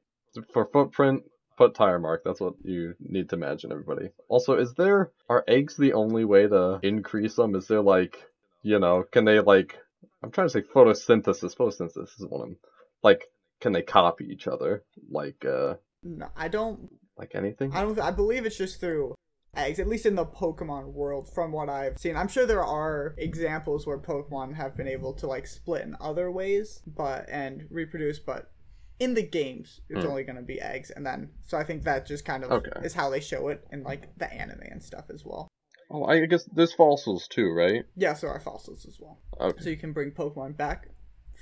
for 0.53 0.67
footprint. 0.73 1.23
Put 1.59 1.75
tire 1.75 1.99
mark. 1.99 2.23
That's 2.25 2.41
what 2.41 2.55
you 2.65 2.95
need 2.99 3.29
to 3.29 3.37
imagine, 3.37 3.73
everybody. 3.73 4.09
Also, 4.29 4.55
is 4.57 4.73
there 4.75 5.11
are 5.29 5.45
eggs 5.47 5.77
the 5.77 5.93
only 5.93 6.25
way 6.25 6.49
to 6.49 6.81
increase 6.83 7.37
them? 7.37 7.55
Is 7.55 7.69
there 7.69 7.83
like 7.83 8.17
you 8.63 8.79
know 8.79 9.05
can 9.13 9.25
they 9.25 9.39
like 9.41 9.77
I'm 10.23 10.31
trying 10.31 10.47
to 10.49 10.53
say 10.53 10.63
photosynthesis. 10.63 11.55
Photosynthesis 11.57 12.19
is 12.21 12.27
one 12.27 12.41
of 12.41 12.47
them. 12.49 12.57
Like 13.03 13.27
can 13.61 13.73
they 13.73 13.83
copy 13.83 14.25
each 14.33 14.49
other? 14.49 14.83
Like 15.11 15.45
uh 15.45 15.75
No, 16.03 16.29
I 16.35 16.49
don't. 16.49 16.89
like 17.19 17.33
anything? 17.35 17.73
I 17.75 17.83
don't. 17.83 17.99
I 18.01 18.11
believe 18.11 18.47
it's 18.47 18.57
just 18.57 18.81
through 18.81 19.15
eggs, 19.57 19.79
at 19.79 19.89
least 19.89 20.07
in 20.07 20.15
the 20.15 20.25
Pokemon 20.25 20.93
world, 20.93 21.29
from 21.33 21.53
what 21.53 21.69
I've 21.69 21.99
seen. 21.99 22.17
I'm 22.17 22.29
sure 22.29 22.47
there 22.47 22.65
are 22.65 23.15
examples 23.19 23.87
where 23.87 23.99
Pokemon 23.99 24.55
have 24.55 24.77
been 24.77 24.89
able 24.89 25.13
to 25.15 25.27
like 25.27 25.47
split 25.47 25.83
in 25.83 25.97
other 26.01 26.31
ways, 26.31 26.81
but 26.87 27.29
and 27.29 27.67
reproduce, 27.71 28.19
but 28.19 28.51
in 28.99 29.15
the 29.15 29.23
games 29.23 29.81
it's 29.89 30.05
Mm. 30.05 30.11
only 30.11 30.23
going 30.23 30.37
to 30.37 30.43
be 30.43 30.61
eggs 30.61 30.91
and 30.91 31.05
then 31.05 31.29
so 31.43 31.59
i 31.59 31.65
think 31.65 31.83
that 31.83 32.07
just 32.07 32.25
kind 32.25 32.45
of 32.45 32.53
Okay. 32.53 32.71
is 32.85 32.95
how 32.95 33.11
they 33.11 33.19
show 33.21 33.49
it 33.49 33.67
in 33.73 33.83
like 33.83 34.17
the 34.19 34.33
anime 34.33 34.61
and 34.71 34.81
stuff 34.81 35.07
as 35.11 35.25
well 35.25 35.49
Oh, 35.91 36.05
I 36.05 36.25
guess 36.27 36.45
there's 36.55 36.73
fossils 36.75 37.27
too, 37.27 37.51
right? 37.53 37.85
yes 37.97 38.21
there 38.21 38.31
are 38.31 38.39
fossils 38.39 38.87
as 38.87 39.01
well 39.01 39.19
Okay. 39.41 39.61
so 39.61 39.71
you 39.71 39.77
can 39.77 39.93
bring 39.93 40.13
pokemon 40.13 40.57
back 40.57 40.89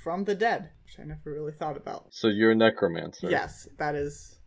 from 0.03 0.23
the 0.23 0.33
dead 0.33 0.71
which 0.85 0.97
i 0.99 1.03
never 1.03 1.29
really 1.31 1.51
thought 1.51 1.77
about 1.77 2.07
So 2.09 2.29
you're 2.29 2.51
a 2.51 2.55
necromancer. 2.55 3.29
yes 3.29 3.67
that 3.77 3.93
is 3.95 4.39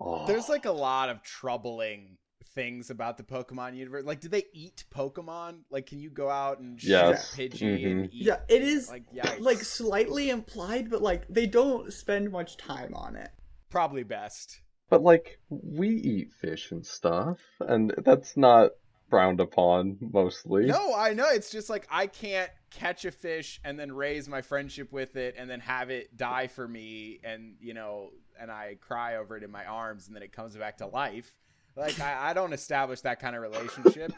Oh. 0.00 0.26
There's 0.26 0.48
like 0.50 0.66
a 0.66 0.70
lot 0.72 1.08
of 1.08 1.22
troubling 1.22 2.16
things 2.54 2.90
about 2.90 3.16
the 3.16 3.22
Pokemon 3.22 3.76
universe. 3.76 4.04
Like, 4.04 4.20
do 4.20 4.28
they 4.28 4.44
eat 4.52 4.84
Pokemon? 4.94 5.60
Like, 5.70 5.86
can 5.86 6.00
you 6.00 6.10
go 6.10 6.30
out 6.30 6.60
and 6.60 6.80
shoot 6.80 6.90
Yes. 6.90 7.34
Pidgey 7.36 7.86
and 7.86 8.04
mm-hmm. 8.04 8.14
eat? 8.14 8.24
yeah 8.26 8.40
it 8.48 8.62
is 8.62 8.88
Like, 8.88 9.04
yikes. 9.12 9.40
like 9.40 9.58
slightly 9.58 10.30
implied 10.30 10.90
but 10.90 11.02
like 11.02 11.26
they 11.28 11.46
don't 11.46 11.92
spend 11.92 12.30
much 12.30 12.56
time 12.56 12.94
on 12.94 13.16
it 13.16 13.30
probably 13.70 14.02
best. 14.02 14.60
But 14.90 15.02
like 15.02 15.38
we 15.50 15.90
eat 15.90 16.32
fish 16.32 16.70
and 16.70 16.84
stuff, 16.84 17.38
and 17.60 17.94
that's 17.98 18.36
not 18.36 18.70
frowned 19.10 19.40
upon 19.40 19.98
mostly. 20.00 20.66
No, 20.66 20.94
I 20.94 21.12
know. 21.14 21.26
It's 21.30 21.50
just 21.50 21.68
like 21.70 21.86
I 21.90 22.06
can't 22.06 22.50
catch 22.70 23.04
a 23.04 23.10
fish 23.10 23.60
and 23.64 23.78
then 23.78 23.92
raise 23.92 24.28
my 24.28 24.42
friendship 24.42 24.92
with 24.92 25.16
it 25.16 25.34
and 25.38 25.48
then 25.48 25.60
have 25.60 25.90
it 25.90 26.16
die 26.16 26.46
for 26.46 26.66
me 26.66 27.20
and, 27.24 27.56
you 27.60 27.74
know, 27.74 28.10
and 28.38 28.50
I 28.50 28.76
cry 28.80 29.16
over 29.16 29.36
it 29.36 29.42
in 29.42 29.50
my 29.50 29.64
arms 29.64 30.06
and 30.06 30.14
then 30.16 30.22
it 30.22 30.32
comes 30.32 30.56
back 30.56 30.78
to 30.78 30.86
life. 30.86 31.32
Like, 31.78 32.00
I, 32.00 32.30
I 32.30 32.32
don't 32.32 32.52
establish 32.52 33.02
that 33.02 33.20
kind 33.20 33.36
of 33.36 33.42
relationship. 33.42 34.12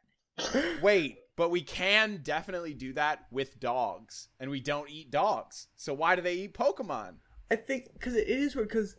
Wait, 0.82 1.18
but 1.36 1.50
we 1.50 1.62
can 1.62 2.20
definitely 2.22 2.74
do 2.74 2.92
that 2.94 3.26
with 3.30 3.60
dogs 3.60 4.28
and 4.40 4.50
we 4.50 4.60
don't 4.60 4.90
eat 4.90 5.10
dogs. 5.10 5.68
So 5.76 5.92
why 5.92 6.16
do 6.16 6.22
they 6.22 6.34
eat 6.34 6.54
Pokemon? 6.54 7.16
I 7.50 7.56
think 7.56 7.92
because 7.92 8.14
it 8.14 8.28
is 8.28 8.56
weird 8.56 8.68
because 8.68 8.96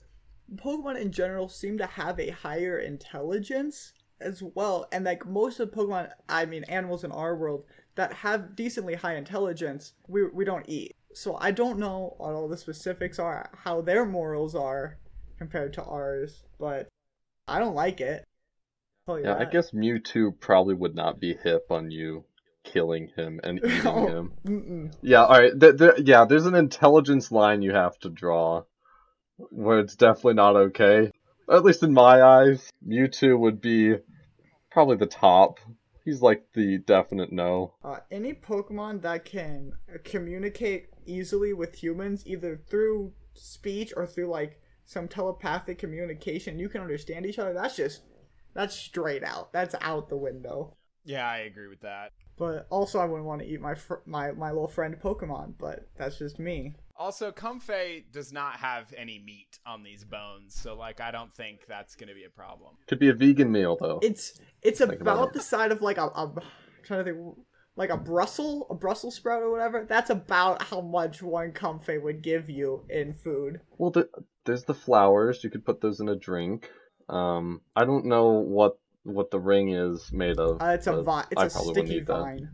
Pokemon 0.56 1.01
in 1.01 1.12
general 1.12 1.50
seem 1.50 1.77
to 1.79 1.86
have 1.86 2.20
a 2.20 2.29
higher 2.29 2.79
intelligence 2.79 3.94
as 4.20 4.41
well, 4.41 4.88
and 4.91 5.06
like 5.06 5.25
most 5.25 5.60
of 5.60 5.72
Pokemon, 5.72 6.12
I 6.29 6.46
mean 6.46 6.63
animals 6.65 7.03
in 7.03 7.12
our 7.12 7.36
world 7.36 7.65
that 7.96 8.13
have 8.13 8.56
decently 8.56 8.96
high 8.96 9.15
intelligence, 9.15 9.94
we 10.08 10.27
we 10.27 10.46
don't 10.46 10.67
eat. 10.67 10.96
So 11.13 11.38
I 11.41 11.51
don't 11.51 11.79
know 11.79 12.15
what 12.17 12.34
all 12.34 12.48
the 12.48 12.58
specifics 12.58 13.20
are, 13.20 13.50
how 13.63 13.82
their 13.82 14.06
morals 14.06 14.56
are 14.56 14.98
compared 15.38 15.74
to 15.74 15.84
ours, 15.84 16.44
but 16.60 16.88
I 17.48 17.60
don't 17.60 17.75
like 17.75 18.01
it. 18.01 18.24
You 19.08 19.20
Yeah, 19.24 19.38
I 19.38 19.46
guess 19.46 19.72
Mewtwo 19.72 20.38
probably 20.39 20.75
would 20.75 20.96
not 20.96 21.20
be 21.20 21.34
hip 21.34 21.68
on 21.72 21.92
you 21.92 22.25
killing 22.63 23.10
him 23.16 23.39
and 23.44 23.60
eating 23.63 23.84
No. 23.84 24.08
him. 24.08 24.34
Mm-mm. 24.46 24.94
Yeah, 25.01 25.24
all 25.24 25.39
right. 25.39 25.58
Th- 25.58 25.77
th- 25.77 26.00
yeah, 26.06 26.25
there's 26.25 26.46
an 26.46 26.56
intelligence 26.56 27.32
line 27.32 27.62
you 27.62 27.74
have 27.74 27.98
to 28.00 28.10
draw 28.10 28.63
where 29.38 29.80
it's 29.80 29.96
definitely 29.96 30.34
not 30.34 30.56
okay. 30.56 31.12
At 31.50 31.63
least 31.63 31.84
in 31.84 31.94
my 31.94 32.22
eyes, 32.22 32.70
Mewtwo 32.86 33.39
would 33.39 33.62
be 33.62 33.96
probably 34.72 34.98
the 34.98 35.06
top. 35.06 35.60
He's 36.04 36.22
like 36.22 36.44
the 36.54 36.80
definite 36.80 37.32
no. 37.32 37.75
Uh, 37.84 38.00
any 38.12 38.34
Pokemon 38.34 39.01
that 39.04 39.24
can 39.25 39.74
communicate 40.04 40.89
easily 41.06 41.54
with 41.54 41.75
humans, 41.75 42.24
either 42.25 42.60
through 42.70 43.13
speech 43.34 43.94
or 43.96 44.06
through 44.06 44.27
like 44.27 44.60
some 44.88 45.08
telepathic 45.08 45.77
communication, 45.77 46.58
you 46.58 46.70
can 46.70 46.82
understand 46.82 47.25
each 47.25 47.38
other. 47.38 47.53
That's 47.53 47.75
just 47.75 48.01
that's 48.56 48.75
straight 48.75 49.24
out. 49.24 49.53
That's 49.53 49.75
out 49.82 50.10
the 50.10 50.17
window. 50.17 50.75
Yeah, 51.06 51.29
I 51.29 51.39
agree 51.39 51.67
with 51.67 51.82
that. 51.82 52.13
But 52.38 52.67
also, 52.70 53.00
I 53.00 53.06
wouldn't 53.06 53.25
want 53.27 53.41
to 53.41 53.48
eat 53.48 53.62
my 53.62 53.75
fr- 53.75 54.06
my 54.06 54.32
my 54.32 54.50
little 54.50 54.67
friend 54.67 54.96
Pokemon. 55.00 55.56
But 55.60 55.89
that's 55.98 56.17
just 56.17 56.39
me. 56.39 56.74
Also, 56.96 57.32
Comfey 57.32 58.06
does 58.12 58.34
not 58.34 58.56
have 58.56 58.91
any 58.98 59.20
meat 59.20 59.60
on 59.65 59.84
these 59.84 60.03
bones, 60.03 60.56
so 60.56 60.75
like 60.75 61.00
I 61.01 61.12
don't 61.12 61.34
think 61.36 61.65
that's 61.67 61.96
gonna 61.96 62.13
be 62.15 62.24
a 62.24 62.29
problem. 62.29 62.75
Could 62.88 63.00
be 63.00 63.10
a 63.10 63.13
vegan 63.13 63.51
meal 63.51 63.77
though. 63.79 64.00
It's 64.01 64.39
it's 64.62 64.79
Think 64.79 64.94
about 65.01 65.15
about 65.15 65.27
it. 65.29 65.34
the 65.34 65.41
side 65.41 65.72
of 65.72 65.82
like 65.82 65.98
a, 65.98 66.06
a 66.06 66.34
I'm 66.36 66.39
trying 66.84 67.06
to 67.06 67.12
think 67.13 67.38
like 67.75 67.89
a 67.91 67.98
Brussels 67.98 68.65
a 68.70 68.75
Brussels 68.75 69.15
sprout 69.15 69.44
or 69.44 69.51
whatever. 69.51 69.86
That's 69.88 70.10
about 70.10 70.63
how 70.63 70.82
much 70.82 71.22
one 71.22 71.51
Comfey 71.51 72.01
would 72.01 72.22
give 72.22 72.50
you 72.50 72.84
in 72.89 73.13
food. 73.13 73.62
Well, 73.77 73.91
th- 73.91 74.08
there's 74.48 74.63
the 74.63 74.74
flowers. 74.74 75.44
You 75.44 75.51
could 75.51 75.63
put 75.63 75.82
those 75.82 76.00
in 76.00 76.10
a 76.10 76.16
drink. 76.16 76.72
Um, 77.08 77.62
I 77.75 77.86
don't 77.86 78.06
know 78.06 78.32
what 78.32 78.80
what 79.04 79.30
the 79.30 79.39
ring 79.39 79.70
is 79.70 80.12
made 80.12 80.39
of. 80.39 80.62
Uh, 80.62 80.70
it's 80.70 80.88
a 80.88 81.04
vine. 81.04 81.25
It's 81.32 81.42
I 81.42 81.46
a 81.46 81.50
sticky 81.50 82.00
vine, 82.00 82.50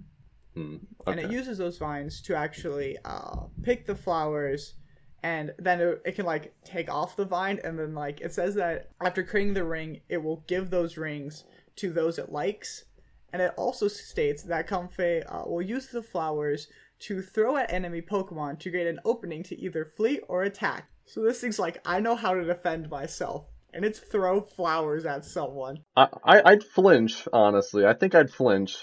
Hmm, 0.56 0.78
and 1.08 1.20
it 1.20 1.32
uses 1.32 1.58
those 1.58 1.78
vines 1.78 2.22
to 2.24 2.36
actually 2.36 2.98
uh, 3.06 3.46
pick 3.64 3.88
the 3.88 3.96
flowers, 3.96 4.76
and 5.24 5.52
then 5.58 5.80
it, 5.80 6.02
it 6.06 6.16
can 6.16 6.26
like 6.26 6.54
take 6.64 6.92
off 6.92 7.16
the 7.16 7.26
vine, 7.26 7.60
and 7.64 7.80
then 7.80 7.96
like 7.96 8.22
it 8.22 8.34
says 8.34 8.56
that 8.56 8.90
after 9.02 9.24
creating 9.24 9.54
the 9.54 9.64
ring, 9.64 10.02
it 10.10 10.22
will 10.22 10.44
give 10.48 10.70
those 10.70 10.98
rings 10.98 11.46
to 11.78 11.92
those 11.92 12.20
it 12.20 12.32
likes, 12.32 12.86
and 13.32 13.42
it 13.42 13.54
also 13.58 13.88
states 13.88 14.44
that 14.44 14.68
Comfey 14.68 15.24
uh, 15.28 15.44
will 15.48 15.62
use 15.62 15.88
the 15.88 16.04
flowers 16.04 16.68
to 17.00 17.22
throw 17.22 17.58
at 17.58 17.74
enemy 17.74 18.02
Pokemon 18.02 18.60
to 18.60 18.70
create 18.70 18.88
an 18.88 19.00
opening 19.04 19.42
to 19.44 19.60
either 19.60 19.86
flee 19.86 20.20
or 20.28 20.44
attack. 20.44 20.90
So 21.06 21.22
this 21.22 21.42
thing's 21.42 21.60
like, 21.60 21.80
I 21.86 22.00
know 22.00 22.16
how 22.16 22.34
to 22.34 22.44
defend 22.44 22.90
myself, 22.90 23.46
and 23.74 23.84
it's 23.86 24.00
throw 24.00 24.42
flowers 24.42 25.06
at 25.06 25.26
someone. 25.26 25.80
I, 25.96 26.08
I 26.24 26.52
I'd 26.52 26.64
flinch 26.64 27.28
honestly. 27.34 27.86
I 27.86 27.94
think 27.94 28.16
I'd 28.16 28.32
flinch, 28.32 28.78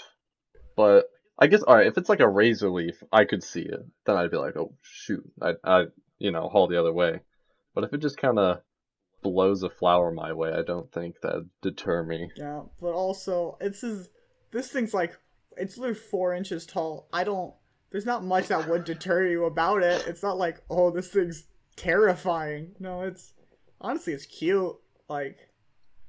but 0.75 1.05
I 1.39 1.47
guess 1.47 1.63
all 1.63 1.75
right. 1.75 1.87
If 1.87 1.97
it's 1.97 2.09
like 2.09 2.19
a 2.19 2.29
razor 2.29 2.69
leaf, 2.69 3.01
I 3.11 3.25
could 3.25 3.43
see 3.43 3.61
it. 3.61 3.85
Then 4.05 4.15
I'd 4.15 4.31
be 4.31 4.37
like, 4.37 4.55
oh 4.55 4.73
shoot, 4.81 5.29
I 5.41 5.53
I 5.63 5.85
you 6.19 6.31
know 6.31 6.49
haul 6.49 6.67
the 6.67 6.79
other 6.79 6.93
way. 6.93 7.21
But 7.73 7.83
if 7.83 7.93
it 7.93 8.01
just 8.01 8.17
kind 8.17 8.37
of 8.37 8.61
blows 9.23 9.63
a 9.63 9.69
flower 9.69 10.11
my 10.11 10.33
way, 10.33 10.51
I 10.51 10.61
don't 10.61 10.91
think 10.91 11.21
that'd 11.21 11.49
deter 11.61 12.03
me. 12.03 12.29
Yeah, 12.35 12.61
but 12.79 12.91
also 12.91 13.57
it's 13.59 13.83
is 13.83 14.09
this 14.51 14.69
thing's 14.69 14.93
like 14.93 15.17
it's 15.57 15.77
literally 15.77 15.99
four 15.99 16.33
inches 16.33 16.65
tall. 16.65 17.07
I 17.11 17.23
don't. 17.23 17.53
There's 17.91 18.05
not 18.05 18.23
much 18.23 18.47
that 18.47 18.69
would 18.69 18.85
deter 18.85 19.27
you 19.27 19.45
about 19.45 19.83
it. 19.83 20.05
It's 20.07 20.23
not 20.23 20.37
like 20.37 20.61
oh 20.69 20.91
this 20.91 21.09
thing's 21.09 21.45
terrifying. 21.75 22.75
No, 22.79 23.01
it's 23.01 23.33
honestly 23.79 24.13
it's 24.13 24.25
cute. 24.25 24.75
Like 25.09 25.37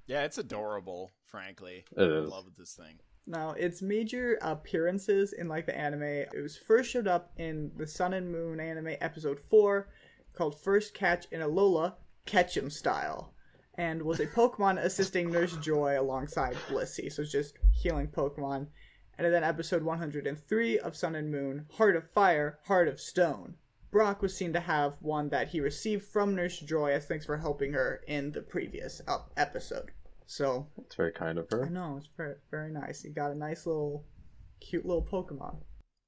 Yeah, 0.06 0.22
it's 0.24 0.38
adorable, 0.38 1.10
frankly. 1.26 1.84
It 1.96 2.02
I'm 2.02 2.10
in 2.10 2.24
is. 2.24 2.30
love 2.30 2.44
with 2.44 2.56
this 2.56 2.74
thing. 2.74 2.98
now 3.26 3.50
its 3.52 3.82
major 3.82 4.38
appearances 4.42 5.32
in 5.32 5.48
like 5.48 5.66
the 5.66 5.76
anime. 5.76 6.02
It 6.02 6.40
was 6.42 6.56
first 6.56 6.90
showed 6.90 7.08
up 7.08 7.32
in 7.36 7.72
the 7.76 7.86
Sun 7.86 8.14
and 8.14 8.30
Moon 8.30 8.60
anime 8.60 8.94
episode 9.00 9.40
four, 9.40 9.88
called 10.34 10.60
First 10.60 10.94
Catch 10.94 11.26
in 11.32 11.40
Alola, 11.40 11.94
Ketchum 12.26 12.70
style. 12.70 13.34
And 13.78 14.02
was 14.02 14.20
a 14.20 14.26
Pokemon 14.26 14.78
assisting 14.84 15.30
Nurse 15.30 15.56
Joy 15.56 15.98
alongside 15.98 16.56
Blissey. 16.68 17.10
So 17.10 17.22
it's 17.22 17.32
just 17.32 17.56
healing 17.72 18.08
Pokemon. 18.08 18.66
And 19.18 19.32
then 19.32 19.44
episode 19.44 19.82
103 19.82 20.78
of 20.78 20.94
Sun 20.96 21.14
and 21.14 21.30
Moon, 21.30 21.64
Heart 21.78 21.96
of 21.96 22.10
Fire, 22.10 22.58
Heart 22.66 22.88
of 22.88 23.00
Stone. 23.00 23.54
Brock 23.92 24.22
was 24.22 24.34
seen 24.34 24.52
to 24.54 24.60
have 24.60 24.96
one 25.00 25.28
that 25.28 25.48
he 25.48 25.60
received 25.60 26.04
from 26.04 26.34
Nurse 26.34 26.58
Joy 26.58 26.92
as 26.92 27.04
thanks 27.06 27.26
for 27.26 27.36
helping 27.36 27.74
her 27.74 28.00
in 28.08 28.32
the 28.32 28.40
previous 28.40 29.00
up 29.06 29.30
episode. 29.36 29.90
So, 30.26 30.66
It's 30.78 30.94
very 30.96 31.12
kind 31.12 31.38
of 31.38 31.46
I 31.52 31.56
her. 31.56 31.66
know, 31.66 31.96
it's 31.98 32.08
very, 32.16 32.36
very 32.50 32.72
nice. 32.72 33.02
He 33.02 33.10
got 33.10 33.30
a 33.32 33.34
nice 33.34 33.66
little, 33.66 34.04
cute 34.60 34.86
little 34.86 35.04
Pokemon. 35.04 35.58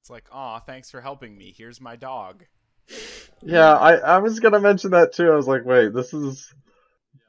It's 0.01 0.09
like, 0.09 0.25
aw, 0.31 0.59
thanks 0.59 0.89
for 0.89 0.99
helping 1.01 1.37
me. 1.37 1.53
Here's 1.55 1.79
my 1.79 1.95
dog. 1.95 2.43
Yeah, 3.41 3.73
I 3.75 3.95
I 3.97 4.17
was 4.19 4.39
gonna 4.39 4.61
mention 4.61 4.91
that 4.91 5.11
too. 5.13 5.29
I 5.29 5.35
was 5.35 5.47
like, 5.47 5.65
wait, 5.65 5.93
this 5.93 6.13
is. 6.13 6.51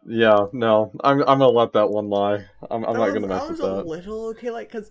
Yeah, 0.07 0.47
no, 0.53 0.93
I'm 1.03 1.19
I'm 1.23 1.41
gonna 1.41 1.49
let 1.49 1.73
that 1.73 1.91
one 1.91 2.09
lie. 2.09 2.47
I'm 2.71 2.85
I'm 2.85 2.93
that 2.95 2.99
not 2.99 3.05
was, 3.07 3.15
gonna 3.15 3.27
mess 3.27 3.43
that 3.43 3.51
with 3.51 3.61
was 3.61 3.69
a 3.69 3.75
that. 3.75 3.87
little 3.87 4.27
okay, 4.29 4.51
like, 4.51 4.71
cause 4.71 4.91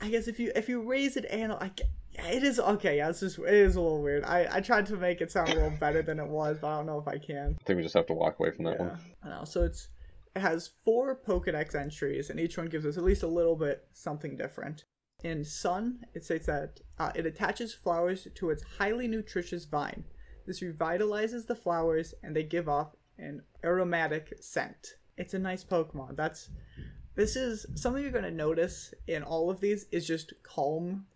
I 0.00 0.08
guess 0.08 0.26
if 0.26 0.40
you 0.40 0.50
if 0.56 0.68
you 0.68 0.80
raise 0.82 1.16
an 1.16 1.26
animal, 1.26 1.58
I 1.60 1.68
ge- 1.68 1.82
yeah, 2.09 2.09
it 2.28 2.42
is 2.42 2.58
okay. 2.60 2.98
Yeah, 2.98 3.10
it's 3.10 3.20
just 3.20 3.38
it 3.38 3.52
is 3.54 3.76
a 3.76 3.80
little 3.80 4.02
weird. 4.02 4.24
I 4.24 4.46
I 4.50 4.60
tried 4.60 4.86
to 4.86 4.96
make 4.96 5.20
it 5.20 5.30
sound 5.30 5.50
a 5.50 5.54
little 5.54 5.70
better 5.78 6.02
than 6.02 6.18
it 6.18 6.26
was, 6.26 6.58
but 6.60 6.68
I 6.68 6.76
don't 6.76 6.86
know 6.86 6.98
if 6.98 7.08
I 7.08 7.18
can. 7.18 7.56
I 7.60 7.64
think 7.64 7.76
we 7.78 7.82
just 7.82 7.94
have 7.94 8.06
to 8.06 8.14
walk 8.14 8.38
away 8.38 8.50
from 8.50 8.64
that 8.66 8.76
Yeah, 8.78 8.86
one. 8.88 9.00
I 9.24 9.28
know. 9.28 9.44
So 9.44 9.62
it's 9.64 9.88
it 10.34 10.40
has 10.40 10.70
four 10.84 11.16
Pokedex 11.16 11.74
entries, 11.74 12.30
and 12.30 12.38
each 12.38 12.56
one 12.56 12.68
gives 12.68 12.86
us 12.86 12.96
at 12.96 13.02
least 13.04 13.22
a 13.22 13.28
little 13.28 13.56
bit 13.56 13.84
something 13.92 14.36
different. 14.36 14.84
In 15.22 15.44
Sun, 15.44 16.00
it 16.14 16.24
states 16.24 16.46
that 16.46 16.80
uh, 16.98 17.12
it 17.14 17.26
attaches 17.26 17.74
flowers 17.74 18.26
to 18.36 18.50
its 18.50 18.62
highly 18.78 19.06
nutritious 19.06 19.64
vine. 19.66 20.04
This 20.46 20.60
revitalizes 20.60 21.46
the 21.46 21.54
flowers, 21.56 22.14
and 22.22 22.34
they 22.34 22.42
give 22.44 22.68
off 22.68 22.94
an 23.18 23.42
aromatic 23.62 24.32
scent. 24.40 24.94
It's 25.18 25.34
a 25.34 25.38
nice 25.38 25.62
Pokemon. 25.64 26.16
That's 26.16 26.48
this 27.16 27.36
is 27.36 27.66
something 27.74 28.02
you're 28.02 28.12
gonna 28.12 28.30
notice 28.30 28.94
in 29.06 29.22
all 29.22 29.50
of 29.50 29.60
these 29.60 29.86
is 29.92 30.06
just 30.06 30.32
calm. 30.42 31.06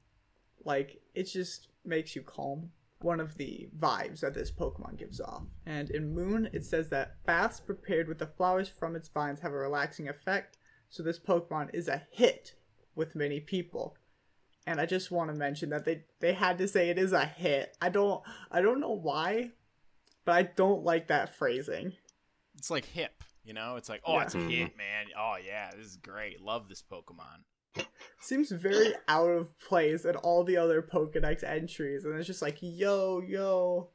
Like 0.64 1.00
it 1.14 1.25
just 1.25 1.68
makes 1.85 2.16
you 2.16 2.23
calm. 2.23 2.71
One 3.00 3.21
of 3.21 3.37
the 3.37 3.68
vibes 3.78 4.21
that 4.21 4.33
this 4.33 4.50
Pokemon 4.50 4.97
gives 4.99 5.21
off. 5.21 5.42
And 5.66 5.90
in 5.90 6.14
Moon, 6.14 6.49
it 6.54 6.64
says 6.64 6.88
that 6.88 7.23
baths 7.26 7.61
prepared 7.61 8.09
with 8.09 8.18
the 8.18 8.26
flowers 8.26 8.68
from 8.68 8.97
its 8.97 9.09
vines 9.09 9.40
have 9.40 9.52
a 9.52 9.56
relaxing 9.56 10.09
effect, 10.09 10.56
So 10.88 11.02
this 11.02 11.18
Pokemon 11.18 11.75
is 11.75 11.87
a 11.87 12.04
hit 12.11 12.54
with 12.94 13.14
many 13.14 13.40
people. 13.40 13.99
And 14.66 14.80
I 14.80 14.87
just 14.87 15.11
want 15.11 15.28
to 15.30 15.37
mention 15.37 15.68
that 15.71 15.85
they 15.85 16.04
they 16.21 16.33
had 16.33 16.56
to 16.59 16.66
say 16.66 16.88
it 16.88 16.99
is 16.99 17.12
a 17.12 17.26
hit. 17.26 17.76
I 17.83 17.90
don't 17.90 18.23
I 18.50 18.62
don't 18.62 18.80
know 18.80 18.97
why, 18.97 19.50
but 20.25 20.33
I 20.33 20.42
don't 20.44 20.83
like 20.83 21.09
that 21.09 21.35
phrasing. 21.37 21.92
It's 22.56 22.71
like 22.71 22.87
hip, 22.87 23.23
you 23.44 23.52
know? 23.52 23.76
It's 23.76 23.90
like, 23.90 24.00
oh, 24.06 24.14
Yeah. 24.14 24.23
it's 24.23 24.35
a 24.35 24.38
hit, 24.38 24.68
mm-hmm. 24.68 24.78
man. 24.78 25.06
Oh 25.18 25.35
yeah, 25.44 25.71
this 25.76 25.85
is 25.87 25.97
great. 25.99 26.40
Love 26.40 26.68
this 26.71 26.83
Pokemon. 26.83 27.42
Seems 28.21 28.50
very 28.50 28.95
out 29.07 29.31
of 29.31 29.59
place 29.59 30.04
in 30.04 30.16
all 30.16 30.45
the 30.45 30.57
other 30.57 30.81
Pokedex 30.81 31.45
entries, 31.45 32.04
and 32.04 32.19
it's 32.19 32.26
just 32.26 32.40
like, 32.40 32.57
yo, 32.61 33.21
yo, 33.21 33.90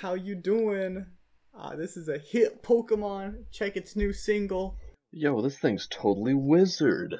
how 0.00 0.14
you 0.14 0.34
doing? 0.34 1.06
Uh, 1.56 1.76
this 1.76 1.96
is 1.96 2.08
a 2.08 2.18
hit 2.18 2.62
Pokemon. 2.62 3.44
Check 3.52 3.76
its 3.76 3.94
new 3.94 4.12
single. 4.12 4.76
Yo, 5.12 5.40
this 5.40 5.58
thing's 5.58 5.86
totally 5.86 6.34
wizard. 6.34 7.14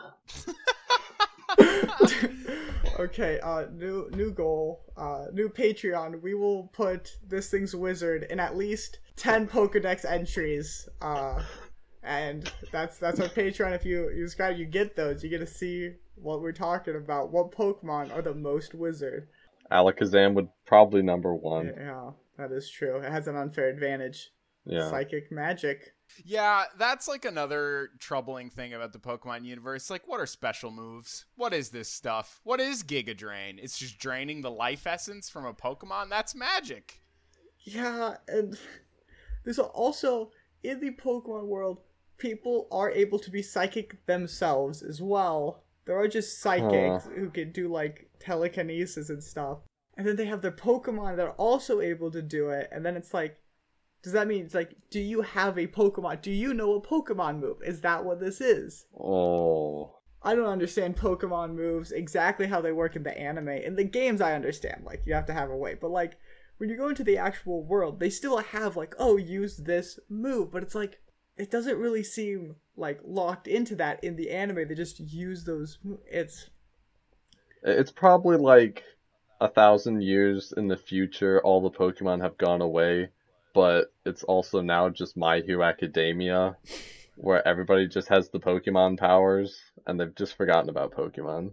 okay, 2.99 3.38
uh, 3.40 3.66
new 3.73 4.09
new 4.12 4.33
goal, 4.33 4.85
uh, 4.97 5.26
new 5.33 5.49
Patreon. 5.49 6.23
We 6.23 6.35
will 6.35 6.68
put 6.68 7.18
this 7.26 7.50
thing's 7.50 7.76
wizard 7.76 8.26
in 8.30 8.40
at 8.40 8.56
least 8.56 8.99
ten 9.16 9.47
Pokedex 9.47 10.04
entries. 10.04 10.88
Uh, 11.00 11.42
and 12.02 12.50
that's 12.73 12.99
that's 12.99 13.21
our 13.21 13.28
Patreon. 13.28 13.73
If 13.73 13.85
you 13.85 14.11
you 14.11 14.26
subscribe, 14.26 14.59
you 14.59 14.66
get 14.66 14.97
those. 14.97 15.23
You 15.23 15.30
get 15.30 15.38
to 15.38 15.47
see 15.47 15.92
what 16.16 16.40
we're 16.40 16.52
talking 16.52 16.97
about. 16.97 17.33
What 17.33 17.52
Pokemon 17.52 18.14
are 18.14 18.23
the 18.23 18.35
most 18.35 18.75
wizard? 18.75 19.28
Alakazam 19.71 20.35
would 20.35 20.49
probably 20.66 21.02
number 21.02 21.35
one. 21.35 21.73
Yeah, 21.76 22.11
that 22.38 22.52
is 22.52 22.71
true. 22.71 22.99
It 22.99 23.11
has 23.11 23.28
an 23.28 23.37
unfair 23.37 23.68
advantage. 23.68 24.30
Yeah. 24.66 24.88
Psychic 24.88 25.30
magic. 25.30 25.94
Yeah, 26.25 26.64
that's 26.78 27.09
like 27.09 27.25
another 27.25 27.90
troubling 27.99 28.50
thing 28.50 28.73
about 28.73 28.92
the 28.92 28.99
Pokemon 28.99 29.44
universe. 29.44 29.90
Like, 29.90 30.06
what 30.06 30.21
are 30.21 30.26
special 30.26 30.71
moves? 30.71 31.26
What 31.37 31.52
is 31.52 31.71
this 31.71 31.90
stuff? 31.90 32.40
What 32.44 32.61
is 32.61 32.83
Giga 32.83 33.16
Drain? 33.16 33.59
It's 33.61 33.78
just 33.78 33.99
draining 33.99 34.40
the 34.40 34.50
life 34.50 34.87
essence 34.87 35.28
from 35.28 35.44
a 35.44 35.52
Pokemon? 35.52 36.09
That's 36.09 36.35
magic. 36.35 37.00
Yeah, 37.61 38.16
and 38.28 38.59
there's 39.44 39.59
also 39.59 40.30
in 40.62 40.80
the 40.80 40.92
Pokemon 40.92 41.47
world, 41.47 41.80
people 42.16 42.68
are 42.71 42.90
able 42.90 43.18
to 43.18 43.30
be 43.30 43.42
psychic 43.42 44.04
themselves 44.06 44.83
as 44.83 45.02
well. 45.02 45.63
There 45.87 45.99
are 45.99 46.09
just 46.09 46.41
psychics 46.41 47.09
who 47.14 47.31
can 47.31 47.53
do 47.53 47.69
like 47.69 48.11
telekinesis 48.21 49.11
and 49.11 49.23
stuff. 49.23 49.59
And 49.97 50.07
then 50.07 50.17
they 50.17 50.26
have 50.26 50.43
their 50.43 50.50
Pokemon 50.50 51.17
that 51.17 51.26
are 51.26 51.33
also 51.33 51.81
able 51.81 52.11
to 52.11 52.23
do 52.23 52.50
it, 52.50 52.69
and 52.73 52.85
then 52.85 52.97
it's 52.97 53.14
like 53.14 53.41
does 54.03 54.12
that 54.12 54.29
mean 54.29 54.45
it's 54.45 54.55
like 54.55 54.75
do 54.91 55.00
you 55.00 55.23
have 55.23 55.57
a 55.57 55.67
Pokemon? 55.67 56.21
Do 56.21 56.31
you 56.31 56.53
know 56.53 56.75
a 56.75 56.81
Pokemon 56.81 57.41
move? 57.41 57.59
Is 57.64 57.81
that 57.81 58.05
what 58.05 58.21
this 58.21 58.41
is? 58.41 58.87
Oh. 58.99 59.99
I 60.25 60.35
don't 60.35 60.47
understand 60.47 60.97
Pokemon 60.97 61.55
moves 61.55 61.93
exactly 61.93 62.47
how 62.47 62.62
they 62.62 62.73
work 62.73 62.97
in 62.97 63.03
the 63.03 63.17
anime. 63.17 63.49
In 63.49 63.76
the 63.76 63.85
games, 63.85 64.23
I 64.23 64.33
understand. 64.33 64.83
Like, 64.85 65.03
you 65.05 65.12
have 65.12 65.26
to 65.26 65.35
have 65.35 65.50
a 65.50 65.57
way. 65.57 65.76
But, 65.79 65.91
like, 65.91 66.17
when 66.57 66.71
you 66.71 66.79
go 66.79 66.88
into 66.88 67.05
the 67.05 67.19
actual 67.19 67.62
world, 67.62 68.00
they 68.00 68.09
still 68.09 68.38
have, 68.38 68.75
like, 68.75 68.95
oh, 68.99 69.19
use 69.19 69.59
this 69.59 69.99
move. 70.09 70.50
But 70.50 70.62
it's 70.62 70.75
like, 70.75 71.03
it 71.37 71.50
doesn't 71.50 71.76
really 71.76 72.03
seem, 72.03 72.57
like, 72.76 73.00
locked 73.04 73.47
into 73.47 73.76
that 73.76 74.02
in 74.02 74.16
the 74.16 74.31
anime. 74.31 74.69
They 74.69 74.75
just 74.75 75.00
use 75.00 75.45
those. 75.45 75.78
It's. 76.11 76.50
It's 77.62 77.93
probably 77.93 78.37
like 78.37 78.83
a 79.40 79.49
thousand 79.49 80.02
years 80.02 80.52
in 80.57 80.69
the 80.69 80.76
future, 80.76 81.40
all 81.43 81.61
the 81.61 81.71
Pokemon 81.71 82.21
have 82.23 82.37
gone 82.38 82.61
away, 82.61 83.09
but 83.54 83.93
it's 84.04 84.23
also 84.23 84.61
now 84.61 84.88
just 84.88 85.16
My 85.16 85.40
Hero 85.40 85.64
Academia, 85.64 86.57
where 87.16 87.47
everybody 87.47 87.88
just 87.88 88.09
has 88.09 88.28
the 88.28 88.38
Pokemon 88.40 88.99
powers, 88.99 89.59
and 89.87 89.99
they've 89.99 90.14
just 90.14 90.37
forgotten 90.37 90.69
about 90.69 90.93
Pokemon. 90.93 91.52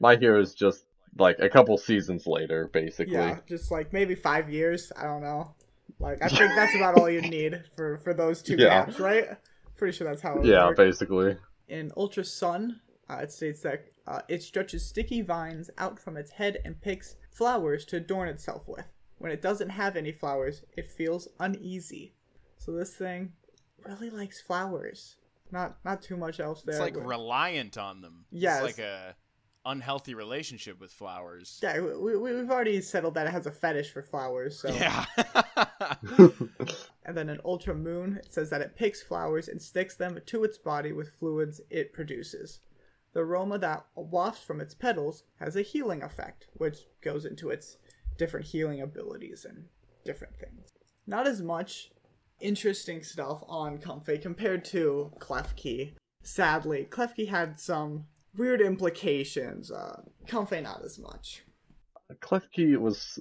My 0.00 0.16
Hero 0.16 0.40
is 0.40 0.54
just 0.54 0.84
like 1.18 1.38
a 1.40 1.48
couple 1.48 1.76
seasons 1.78 2.26
later, 2.26 2.68
basically. 2.72 3.14
Yeah, 3.14 3.38
just, 3.48 3.70
like, 3.70 3.92
maybe 3.92 4.14
five 4.14 4.50
years. 4.50 4.92
I 4.96 5.04
don't 5.04 5.22
know. 5.22 5.54
Like, 5.98 6.22
I 6.22 6.28
think 6.28 6.52
that's 6.54 6.76
about 6.76 6.96
all 6.98 7.10
you 7.10 7.22
need 7.22 7.64
for, 7.74 7.98
for 7.98 8.14
those 8.14 8.42
two 8.42 8.54
Yeah. 8.58 8.84
gaps, 8.84 9.00
right? 9.00 9.26
Pretty 9.78 9.96
sure 9.96 10.06
that's 10.06 10.20
how 10.20 10.38
it 10.38 10.44
Yeah, 10.44 10.66
works. 10.66 10.76
basically. 10.76 11.36
In 11.68 11.90
Ultra 11.96 12.24
Sun, 12.24 12.80
uh, 13.08 13.16
it 13.22 13.32
states 13.32 13.60
that 13.62 13.86
uh, 14.06 14.20
it 14.28 14.42
stretches 14.42 14.84
sticky 14.86 15.22
vines 15.22 15.70
out 15.78 15.98
from 15.98 16.16
its 16.16 16.30
head 16.32 16.58
and 16.64 16.80
picks 16.80 17.16
flowers 17.30 17.84
to 17.86 17.96
adorn 17.96 18.28
itself 18.28 18.66
with. 18.68 18.84
When 19.18 19.32
it 19.32 19.40
doesn't 19.42 19.70
have 19.70 19.96
any 19.96 20.12
flowers, 20.12 20.62
it 20.76 20.86
feels 20.90 21.28
uneasy. 21.40 22.14
So 22.58 22.72
this 22.72 22.94
thing 22.96 23.32
really 23.84 24.10
likes 24.10 24.40
flowers. 24.40 25.16
Not 25.50 25.76
not 25.84 26.02
too 26.02 26.16
much 26.16 26.40
else 26.40 26.62
there. 26.62 26.74
It's 26.74 26.80
like 26.80 26.94
but- 26.94 27.06
reliant 27.06 27.78
on 27.78 28.00
them. 28.00 28.26
Yeah, 28.30 28.56
It's 28.64 28.78
like 28.78 28.84
a 28.84 29.14
unhealthy 29.64 30.14
relationship 30.14 30.80
with 30.80 30.90
flowers. 30.92 31.58
yeah, 31.62 31.80
we, 31.80 32.16
we, 32.16 32.34
we've 32.34 32.50
already 32.50 32.80
settled 32.80 33.14
that 33.14 33.26
it 33.26 33.30
has 33.30 33.46
a 33.46 33.50
fetish 33.50 33.92
for 33.92 34.02
flowers. 34.02 34.58
So 34.58 34.68
Yeah. 34.70 35.04
And 37.08 37.16
then 37.16 37.30
an 37.30 37.40
Ultra 37.42 37.74
Moon, 37.74 38.20
it 38.22 38.34
says 38.34 38.50
that 38.50 38.60
it 38.60 38.76
picks 38.76 39.02
flowers 39.02 39.48
and 39.48 39.62
sticks 39.62 39.96
them 39.96 40.20
to 40.26 40.44
its 40.44 40.58
body 40.58 40.92
with 40.92 41.14
fluids 41.18 41.58
it 41.70 41.94
produces. 41.94 42.60
The 43.14 43.20
aroma 43.20 43.58
that 43.60 43.86
wafts 43.96 44.44
from 44.44 44.60
its 44.60 44.74
petals 44.74 45.22
has 45.40 45.56
a 45.56 45.62
healing 45.62 46.02
effect, 46.02 46.48
which 46.52 46.80
goes 47.00 47.24
into 47.24 47.48
its 47.48 47.78
different 48.18 48.44
healing 48.44 48.82
abilities 48.82 49.46
and 49.48 49.64
different 50.04 50.36
things. 50.36 50.68
Not 51.06 51.26
as 51.26 51.40
much 51.40 51.92
interesting 52.40 53.02
stuff 53.02 53.42
on 53.48 53.78
Comfey 53.78 54.20
compared 54.20 54.62
to 54.66 55.10
Klefki. 55.18 55.94
Sadly, 56.22 56.86
Klefki 56.90 57.30
had 57.30 57.58
some 57.58 58.04
weird 58.36 58.60
implications. 58.60 59.70
Uh, 59.70 60.02
not 60.30 60.84
as 60.84 60.98
much. 60.98 61.42
Klefki 62.20 62.76
was 62.76 63.18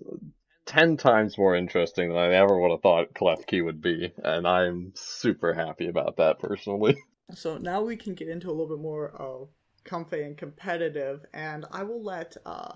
ten 0.67 0.97
times 0.97 1.37
more 1.37 1.55
interesting 1.55 2.09
than 2.09 2.17
I 2.17 2.33
ever 2.33 2.59
would 2.59 2.71
have 2.71 2.81
thought 2.81 3.13
Klefki 3.15 3.63
would 3.63 3.81
be, 3.81 4.13
and 4.23 4.47
I'm 4.47 4.91
super 4.93 5.53
happy 5.53 5.87
about 5.87 6.17
that 6.17 6.39
personally. 6.39 6.97
So 7.35 7.57
now 7.57 7.81
we 7.81 7.97
can 7.97 8.13
get 8.13 8.29
into 8.29 8.47
a 8.47 8.55
little 8.55 8.69
bit 8.69 8.81
more 8.81 9.09
of 9.09 9.49
Comfey 9.83 10.25
and 10.25 10.37
competitive, 10.37 11.25
and 11.33 11.65
I 11.73 11.83
will 11.83 12.01
let 12.01 12.37
uh, 12.45 12.75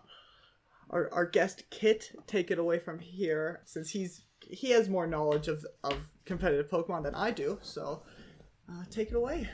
our 0.90 1.10
our 1.14 1.26
guest 1.26 1.64
Kit 1.70 2.12
take 2.28 2.52
it 2.52 2.60
away 2.60 2.78
from 2.78 3.00
here, 3.00 3.62
since 3.64 3.92
he's 3.92 4.26
he 4.42 4.72
has 4.72 4.90
more 4.90 5.08
knowledge 5.08 5.48
of 5.48 5.66
of 5.86 6.12
competitive 6.26 6.70
Pokemon 6.70 7.04
than 7.04 7.16
I 7.16 7.32
do. 7.32 7.60
So 7.62 8.04
uh, 8.70 8.84
take 8.90 9.10
it 9.10 9.16
away. 9.16 9.50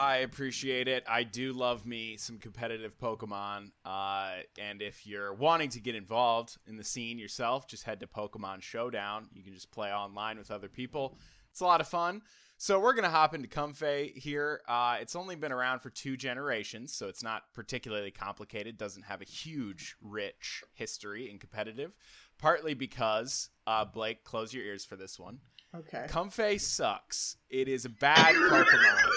I 0.00 0.16
appreciate 0.18 0.88
it. 0.88 1.04
I 1.06 1.24
do 1.24 1.52
love 1.52 1.84
me 1.84 2.16
some 2.16 2.38
competitive 2.38 2.98
Pokemon. 2.98 3.72
Uh, 3.84 4.36
and 4.58 4.80
if 4.80 5.06
you're 5.06 5.34
wanting 5.34 5.68
to 5.70 5.80
get 5.80 5.94
involved 5.94 6.56
in 6.66 6.78
the 6.78 6.84
scene 6.84 7.18
yourself, 7.18 7.68
just 7.68 7.82
head 7.82 8.00
to 8.00 8.06
Pokemon 8.06 8.62
Showdown. 8.62 9.28
You 9.34 9.44
can 9.44 9.52
just 9.52 9.70
play 9.70 9.92
online 9.92 10.38
with 10.38 10.50
other 10.50 10.68
people. 10.68 11.18
It's 11.50 11.60
a 11.60 11.66
lot 11.66 11.82
of 11.82 11.88
fun. 11.88 12.22
So 12.56 12.80
we're 12.80 12.94
gonna 12.94 13.10
hop 13.10 13.34
into 13.34 13.48
Comfey 13.48 14.16
here. 14.16 14.62
Uh, 14.66 14.96
it's 15.02 15.16
only 15.16 15.36
been 15.36 15.52
around 15.52 15.80
for 15.80 15.90
two 15.90 16.16
generations, 16.16 16.94
so 16.94 17.08
it's 17.08 17.22
not 17.22 17.42
particularly 17.52 18.10
complicated. 18.10 18.78
Doesn't 18.78 19.04
have 19.04 19.20
a 19.20 19.26
huge, 19.26 19.96
rich 20.00 20.64
history 20.72 21.30
in 21.30 21.38
competitive. 21.38 21.92
Partly 22.38 22.72
because 22.72 23.50
uh, 23.66 23.84
Blake, 23.84 24.24
close 24.24 24.54
your 24.54 24.64
ears 24.64 24.84
for 24.86 24.96
this 24.96 25.18
one. 25.18 25.40
Okay. 25.74 26.06
Comfey 26.08 26.60
sucks. 26.60 27.36
It 27.48 27.68
is 27.68 27.84
a 27.84 27.90
bad 27.90 28.34
Pokemon. 28.34 29.10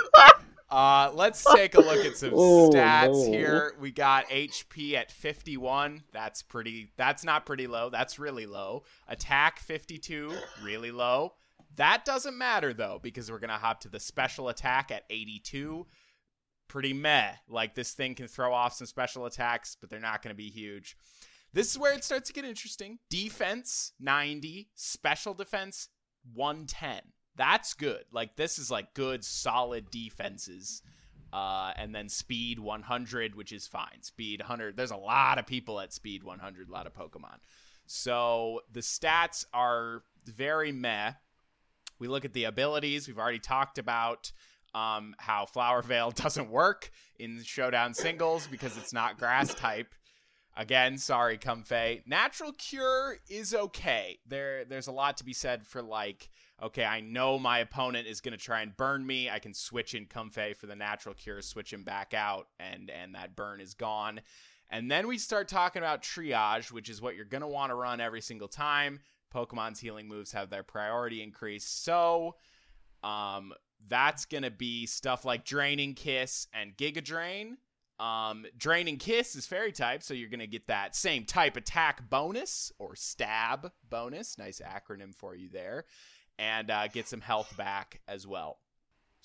Uh, 0.74 1.12
let's 1.14 1.44
take 1.56 1.76
a 1.76 1.80
look 1.82 2.04
at 2.04 2.18
some 2.18 2.32
Oh, 2.34 2.72
stats 2.72 3.26
no. 3.28 3.32
here. 3.32 3.76
We 3.80 3.92
got 3.92 4.28
HP 4.30 4.96
at 4.96 5.12
51. 5.12 6.02
That's 6.12 6.42
pretty. 6.42 6.90
That's 6.98 7.24
not 7.24 7.46
pretty 7.46 7.68
low. 7.68 7.90
That's 7.92 8.18
really 8.18 8.48
low. 8.48 8.84
Attack 9.08 9.60
52. 9.60 10.34
Really 10.64 10.90
low. 10.92 11.34
That 11.76 12.06
doesn't 12.06 12.38
matter 12.38 12.74
though 12.74 13.00
because 13.02 13.32
we're 13.32 13.40
gonna 13.40 13.54
hop 13.58 13.82
to 13.82 13.90
the 13.90 14.00
special 14.00 14.50
attack 14.50 14.90
at 14.92 15.04
82. 15.10 15.86
Pretty 16.68 16.94
meh. 16.94 17.34
Like 17.48 17.76
this 17.76 17.94
thing 17.94 18.16
can 18.16 18.28
throw 18.28 18.52
off 18.54 18.74
some 18.74 18.88
special 18.88 19.26
attacks, 19.28 19.78
but 19.80 19.90
they're 19.92 20.00
not 20.00 20.22
gonna 20.24 20.34
be 20.36 20.50
huge. 20.50 20.96
This 21.54 21.70
is 21.72 21.78
where 21.78 21.94
it 21.94 22.04
starts 22.04 22.28
to 22.30 22.34
get 22.34 22.46
interesting. 22.46 22.98
Defense 23.12 23.92
90, 24.00 24.70
special 24.74 25.36
defense 25.36 25.90
110. 26.34 27.13
That's 27.36 27.74
good. 27.74 28.04
Like 28.12 28.36
this 28.36 28.60
is 28.60 28.70
like 28.70 28.94
good 28.94 29.24
solid 29.24 29.90
defenses. 29.92 30.82
Uh, 31.32 31.72
and 31.78 31.96
then 31.96 32.10
speed 32.10 32.60
100, 32.60 33.34
which 33.34 33.52
is 33.52 33.66
fine. 33.66 34.02
Speed 34.02 34.42
100. 34.42 34.78
There's 34.78 34.92
a 34.92 34.96
lot 34.96 35.40
of 35.40 35.48
people 35.48 35.80
at 35.80 35.92
speed 35.92 36.24
100, 36.24 36.70
a 36.70 36.72
lot 36.72 36.86
of 36.86 36.94
Pokemon. 36.94 37.38
So 37.88 38.62
the 38.72 38.82
stats 38.82 39.46
are 39.52 40.04
very 40.26 40.72
meh. 40.72 41.14
We 41.98 42.08
look 42.08 42.24
at 42.24 42.34
the 42.34 42.44
abilities. 42.44 43.08
We've 43.08 43.18
already 43.18 43.40
talked 43.40 43.80
about 43.80 44.32
um, 44.76 45.16
how 45.18 45.46
Flower 45.46 45.82
Veil 45.82 46.12
doesn't 46.16 46.50
work 46.50 46.92
in 47.20 47.42
Showdown 47.44 47.94
singles 47.94 48.48
because 48.48 48.78
it's 48.78 48.94
not 48.94 49.18
grass 49.18 49.54
type. 49.56 49.94
Again, 50.56 51.00
sorry, 51.00 51.40
Comfey. 51.40 52.06
Natural 52.06 52.52
Cure 52.52 53.18
is 53.28 53.56
okay. 53.56 54.20
There, 54.28 54.66
there's 54.66 54.88
a 54.88 54.92
lot 54.92 55.18
to 55.18 55.24
be 55.24 55.34
said 55.34 55.66
for 55.66 55.82
like, 55.82 56.30
okay, 56.62 56.86
I 56.86 57.02
know 57.02 57.40
my 57.40 57.60
opponent 57.60 58.08
is 58.08 58.22
gonna 58.22 58.38
try 58.38 58.62
and 58.62 58.78
burn 58.78 59.06
me. 59.06 59.30
I 59.30 59.40
can 59.40 59.54
switch 59.56 59.96
in 59.96 60.06
Comfey 60.06 60.56
for 60.56 60.68
the 60.68 60.76
Natural 60.76 61.16
Cure, 61.16 61.42
switch 61.42 61.74
him 61.74 61.84
back 61.84 62.14
out, 62.14 62.48
and 62.60 62.92
and 62.92 63.16
that 63.16 63.36
burn 63.36 63.62
is 63.62 63.74
gone. 63.74 64.22
And 64.70 64.90
then 64.90 65.08
we 65.08 65.18
start 65.18 65.48
talking 65.48 65.82
about 65.82 66.04
triage, 66.04 66.72
which 66.72 66.90
is 66.90 67.02
what 67.02 67.16
you're 67.16 67.26
gonna 67.26 67.48
want 67.48 67.72
to 67.72 67.76
run 67.76 68.00
every 68.00 68.22
single 68.22 68.48
time. 68.48 69.00
Pokemon's 69.34 69.80
healing 69.80 70.08
moves 70.08 70.32
have 70.34 70.52
their 70.52 70.64
priority 70.64 71.24
increased, 71.24 71.84
so 71.84 72.36
um, 73.04 73.54
that's 73.88 74.26
gonna 74.26 74.52
be 74.52 74.86
stuff 74.86 75.26
like 75.26 75.46
Draining 75.46 75.96
Kiss 75.96 76.48
and 76.54 76.78
Giga 76.78 77.04
Drain. 77.04 77.58
Um, 78.00 78.46
Draining 78.58 78.98
Kiss 78.98 79.36
is 79.36 79.46
fairy 79.46 79.72
type, 79.72 80.04
so 80.04 80.14
you're 80.14 80.30
gonna 80.30 80.48
get 80.48 80.68
that 80.68 80.96
same 80.96 81.26
type 81.26 81.56
attack 81.56 82.10
bonus 82.10 82.72
or 82.80 82.96
stab 82.96 83.72
bonus. 83.90 84.38
Nice 84.38 84.62
acronym 84.62 85.16
for 85.16 85.36
you 85.36 85.50
there, 85.50 85.86
and 86.38 86.70
uh, 86.72 86.88
get 86.88 87.08
some 87.08 87.22
health 87.22 87.56
back 87.56 88.02
as 88.08 88.26
well. 88.26 88.60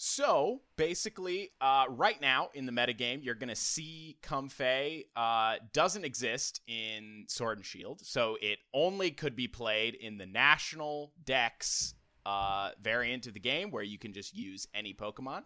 So 0.00 0.60
basically, 0.76 1.50
uh, 1.60 1.86
right 1.88 2.20
now 2.20 2.50
in 2.54 2.66
the 2.66 2.72
metagame, 2.72 3.24
you're 3.24 3.34
gonna 3.34 3.56
see 3.56 4.16
Comfey 4.22 5.06
uh, 5.16 5.56
doesn't 5.72 6.04
exist 6.04 6.60
in 6.68 7.24
Sword 7.26 7.58
and 7.58 7.66
Shield, 7.66 8.00
so 8.04 8.36
it 8.40 8.58
only 8.72 9.10
could 9.10 9.34
be 9.34 9.48
played 9.48 9.94
in 9.94 10.18
the 10.18 10.26
national 10.26 11.12
Dex 11.24 11.94
uh, 12.24 12.70
variant 12.80 13.26
of 13.26 13.34
the 13.34 13.40
game 13.40 13.70
where 13.70 13.82
you 13.82 13.98
can 13.98 14.12
just 14.12 14.36
use 14.36 14.68
any 14.74 14.94
Pokemon. 14.94 15.42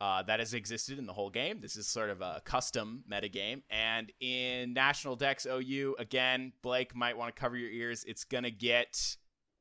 Uh, 0.00 0.22
that 0.22 0.40
has 0.40 0.54
existed 0.54 0.98
in 0.98 1.04
the 1.04 1.12
whole 1.12 1.28
game. 1.28 1.60
This 1.60 1.76
is 1.76 1.86
sort 1.86 2.08
of 2.08 2.22
a 2.22 2.40
custom 2.46 3.04
metagame. 3.10 3.60
And 3.68 4.10
in 4.18 4.72
National 4.72 5.14
Dex 5.14 5.46
OU, 5.46 5.96
again, 5.98 6.52
Blake 6.62 6.96
might 6.96 7.18
want 7.18 7.34
to 7.36 7.38
cover 7.38 7.54
your 7.56 7.68
ears. 7.70 8.02
It's 8.08 8.24
going 8.24 8.44
to 8.44 8.50
get 8.50 9.16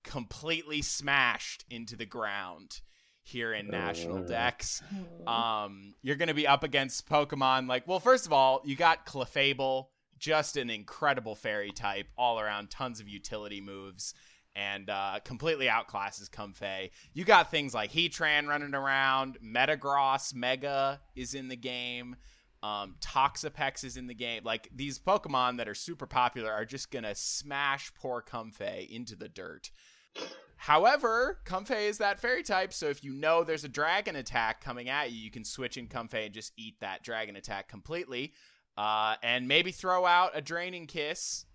completely 0.06 0.82
smashed 0.82 1.65
into 1.69 1.97
the 1.97 2.06
ground 2.06 2.80
here 3.23 3.54
in 3.54 3.67
National 3.67 4.19
Uh. 4.19 4.28
Dex. 4.28 4.82
Um, 5.28 5.93
you're 6.02 6.15
going 6.15 6.30
to 6.30 6.34
be 6.34 6.47
up 6.47 6.63
against 6.63 7.08
Pokemon 7.10 7.67
like, 7.67 7.86
well, 7.86 7.99
first 7.99 8.25
of 8.25 8.32
all, 8.32 8.62
you 8.63 8.78
got 8.78 9.06
Clefable, 9.06 9.88
just 10.17 10.56
an 10.56 10.69
incredible 10.69 11.36
fairy 11.36 11.71
type, 11.71 12.08
all 12.17 12.39
around, 12.39 12.69
tons 12.69 12.99
of 13.02 13.08
utility 13.10 13.60
moves 13.62 14.13
and 14.60 14.89
uh, 14.89 15.19
completely 15.24 15.67
outclasses 15.67 16.30
Comfey. 16.30 16.91
You 17.13 17.24
got 17.24 17.50
things 17.50 17.74
like 17.74 17.93
Heatran 17.93 18.48
running 18.48 18.76
around, 18.76 19.38
Metagross, 19.41 20.36
Mega 20.36 21.00
is 21.15 21.34
in 21.34 21.48
the 21.48 21.56
game, 21.56 22.17
um, 22.62 22.95
Toxapex 23.00 23.86
is 23.86 23.95
in 23.95 24.08
the 24.08 24.13
game. 24.13 24.43
Like 24.43 24.67
these 24.76 25.00
Pokemon 25.00 25.58
that 25.58 25.69
are 25.69 25.76
super 25.76 26.06
popular 26.06 26.52
are 26.52 26.65
just 26.65 26.91
gonna 26.91 27.15
smash 27.15 27.93
poor 27.93 28.22
Comfey 28.22 28.89
into 28.89 29.15
the 29.15 29.30
dirt. 29.30 29.72
However, 30.58 31.39
Comfey 31.45 31.88
is 31.88 32.00
that 32.00 32.19
fairy 32.19 32.43
type, 32.43 32.74
so 32.74 32.88
if 32.88 33.02
you 33.02 33.13
know 33.13 33.45
there's 33.45 33.63
a 33.63 33.69
dragon 33.69 34.17
attack 34.17 34.62
coming 34.62 34.89
at 34.89 35.12
you, 35.12 35.19
you 35.19 35.32
can 35.32 35.45
switch 35.45 35.78
in 35.78 35.88
Comfey 35.88 36.26
and 36.26 36.34
just 36.34 36.52
eat 36.58 36.76
that 36.82 37.02
dragon 37.02 37.38
attack 37.38 37.69
completely. 37.69 38.34
Uh, 38.78 39.15
and 39.24 39.48
maybe 39.48 39.72
throw 39.72 40.06
out 40.06 40.32
a 40.34 40.41
draining 40.41 40.88
kiss 40.88 41.45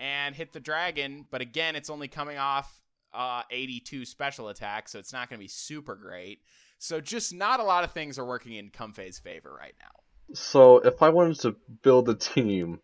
and 0.00 0.34
hit 0.34 0.52
the 0.52 0.60
dragon. 0.60 1.26
But 1.30 1.42
again, 1.42 1.76
it's 1.76 1.90
only 1.90 2.08
coming 2.08 2.38
off 2.38 2.80
uh, 3.12 3.42
82 3.50 4.06
special 4.06 4.48
attack, 4.48 4.88
so 4.88 4.98
it's 4.98 5.12
not 5.12 5.28
going 5.28 5.38
to 5.38 5.44
be 5.44 5.48
super 5.48 5.94
great. 5.94 6.40
So 6.78 7.00
just 7.00 7.34
not 7.34 7.60
a 7.60 7.62
lot 7.62 7.84
of 7.84 7.92
things 7.92 8.18
are 8.18 8.24
working 8.24 8.54
in 8.54 8.70
Comfey's 8.70 9.18
favor 9.18 9.54
right 9.56 9.74
now. 9.78 10.34
So 10.34 10.78
if 10.78 11.02
I 11.02 11.10
wanted 11.10 11.38
to 11.40 11.56
build 11.82 12.08
a 12.08 12.14
team 12.14 12.80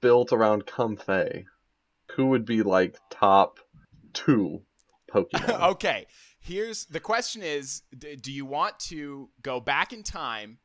built 0.00 0.32
around 0.32 0.66
Comfey, 0.66 1.44
who 2.12 2.26
would 2.26 2.44
be 2.44 2.62
like 2.62 2.96
top 3.10 3.60
two 4.12 4.62
Pokemon? 5.12 5.62
okay, 5.70 6.06
here's 6.40 6.86
the 6.86 7.00
question: 7.00 7.42
Is 7.42 7.82
d- 7.96 8.16
do 8.16 8.32
you 8.32 8.44
want 8.44 8.80
to 8.80 9.28
go 9.42 9.60
back 9.60 9.92
in 9.92 10.02
time 10.02 10.58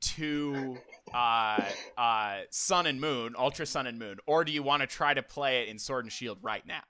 to 0.00 0.78
uh, 1.12 1.62
uh, 1.96 2.40
Sun 2.50 2.86
and 2.86 3.00
Moon, 3.00 3.34
Ultra 3.36 3.66
Sun 3.66 3.86
and 3.86 3.98
Moon, 3.98 4.18
or 4.26 4.44
do 4.44 4.52
you 4.52 4.62
want 4.62 4.82
to 4.82 4.86
try 4.86 5.14
to 5.14 5.22
play 5.22 5.62
it 5.62 5.68
in 5.68 5.78
Sword 5.78 6.04
and 6.04 6.12
Shield 6.12 6.38
right 6.42 6.66
now? 6.66 6.82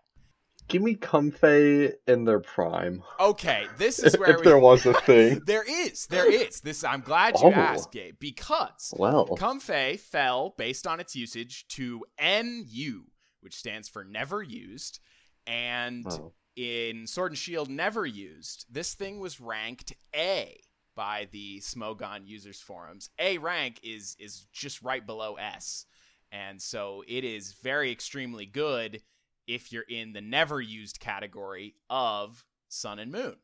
Give 0.68 0.83
me 0.83 0.94
Comfey 0.94 1.94
in 2.07 2.25
their 2.25 2.38
prime. 2.38 3.03
Okay, 3.18 3.66
this 3.77 3.99
is 3.99 4.14
where 4.18 4.31
if 4.31 4.37
we, 4.38 4.44
there 4.44 4.59
was 4.59 4.87
a 4.87 4.94
thing. 4.94 5.42
There 5.46 5.64
is, 5.68 6.07
there 6.07 6.31
is. 6.31 6.61
This 6.61 6.85
I'm 6.85 7.01
glad 7.01 7.40
you 7.40 7.49
Oh. 7.49 7.53
asked, 7.53 7.90
Gabe, 7.90 8.14
because 8.20 8.94
Well, 8.96 9.27
Comfey 9.27 9.99
fell 9.99 10.55
based 10.57 10.87
on 10.87 11.01
its 11.01 11.16
usage 11.16 11.66
to 11.68 12.05
NU, 12.20 13.03
which 13.40 13.57
stands 13.57 13.88
for 13.88 14.05
never 14.05 14.42
used, 14.44 15.01
and 15.44 16.07
oh. 16.09 16.33
in 16.55 17.09
Sword 17.09 17.33
and 17.33 17.38
Shield 17.38 17.68
never 17.68 18.07
used, 18.07 18.66
this 18.70 18.94
thing 18.94 19.18
was 19.18 19.40
ranked 19.40 19.94
A 20.14 20.57
by 21.01 21.27
the 21.33 21.59
Smogon 21.61 22.27
users 22.27 22.61
forums. 22.61 23.09
A 23.19 23.39
rank 23.39 23.81
is 23.83 24.17
is 24.19 24.47
just 24.53 24.83
right 24.83 25.07
below 25.07 25.37
S. 25.37 25.87
And 26.31 26.61
so 26.61 27.03
it 27.09 27.25
is 27.25 27.55
very 27.55 27.91
extremely 27.91 28.45
good 28.45 29.01
if 29.47 29.73
you're 29.73 29.87
in 29.89 30.13
the 30.13 30.21
never 30.21 30.61
used 30.61 31.01
category 31.01 31.75
of 31.89 32.45
Sun 32.69 32.99
and 32.99 33.11
Moon. 33.11 33.37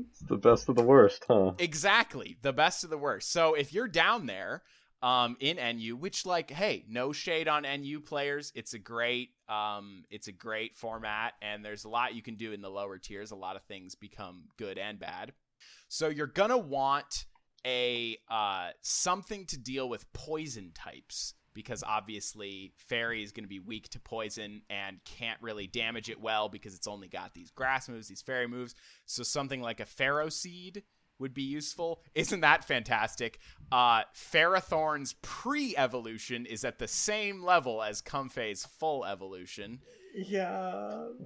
it's 0.00 0.20
the 0.20 0.38
best 0.38 0.70
of 0.70 0.76
the 0.76 0.82
worst, 0.82 1.26
huh? 1.28 1.52
Exactly, 1.58 2.38
the 2.40 2.54
best 2.54 2.84
of 2.84 2.88
the 2.88 2.96
worst. 2.96 3.30
So 3.32 3.52
if 3.52 3.74
you're 3.74 3.86
down 3.86 4.24
there 4.24 4.62
um, 5.02 5.36
in 5.40 5.58
NU, 5.58 5.94
which 5.94 6.24
like, 6.24 6.50
hey, 6.50 6.86
no 6.88 7.12
shade 7.12 7.48
on 7.48 7.64
NU 7.64 8.00
players, 8.00 8.50
it's 8.54 8.72
a 8.72 8.78
great, 8.78 9.28
um, 9.46 10.04
it's 10.08 10.28
a 10.28 10.32
great 10.32 10.74
format, 10.74 11.34
and 11.42 11.62
there's 11.62 11.84
a 11.84 11.90
lot 11.90 12.14
you 12.14 12.22
can 12.22 12.36
do 12.36 12.52
in 12.52 12.62
the 12.62 12.70
lower 12.70 12.96
tiers. 12.96 13.30
A 13.30 13.36
lot 13.36 13.56
of 13.56 13.62
things 13.64 13.94
become 13.94 14.44
good 14.56 14.78
and 14.78 14.98
bad. 14.98 15.34
So 15.88 16.08
you're 16.08 16.26
gonna 16.26 16.58
want 16.58 17.26
a 17.66 18.16
uh, 18.30 18.70
something 18.82 19.46
to 19.46 19.58
deal 19.58 19.88
with 19.88 20.10
poison 20.12 20.72
types 20.74 21.34
because 21.54 21.82
obviously 21.84 22.72
fairy 22.76 23.22
is 23.22 23.32
going 23.32 23.42
to 23.42 23.48
be 23.48 23.58
weak 23.58 23.88
to 23.88 23.98
poison 23.98 24.62
and 24.70 25.00
can't 25.04 25.42
really 25.42 25.66
damage 25.66 26.08
it 26.08 26.20
well 26.20 26.48
because 26.48 26.72
it's 26.72 26.86
only 26.86 27.08
got 27.08 27.34
these 27.34 27.50
grass 27.50 27.88
moves 27.88 28.06
these 28.06 28.22
fairy 28.22 28.46
moves. 28.46 28.74
So 29.06 29.24
something 29.24 29.60
like 29.60 29.80
a 29.80 29.84
Ferroseed 29.84 30.82
would 31.18 31.34
be 31.34 31.42
useful. 31.42 32.00
Isn't 32.14 32.42
that 32.42 32.64
fantastic? 32.64 33.40
Uh 33.72 34.02
Ferrothorn's 34.14 35.14
pre-evolution 35.20 36.46
is 36.46 36.64
at 36.64 36.78
the 36.78 36.86
same 36.86 37.42
level 37.42 37.82
as 37.82 38.02
Comfey's 38.02 38.64
full 38.64 39.04
evolution 39.04 39.80
Yeah. 40.14 40.50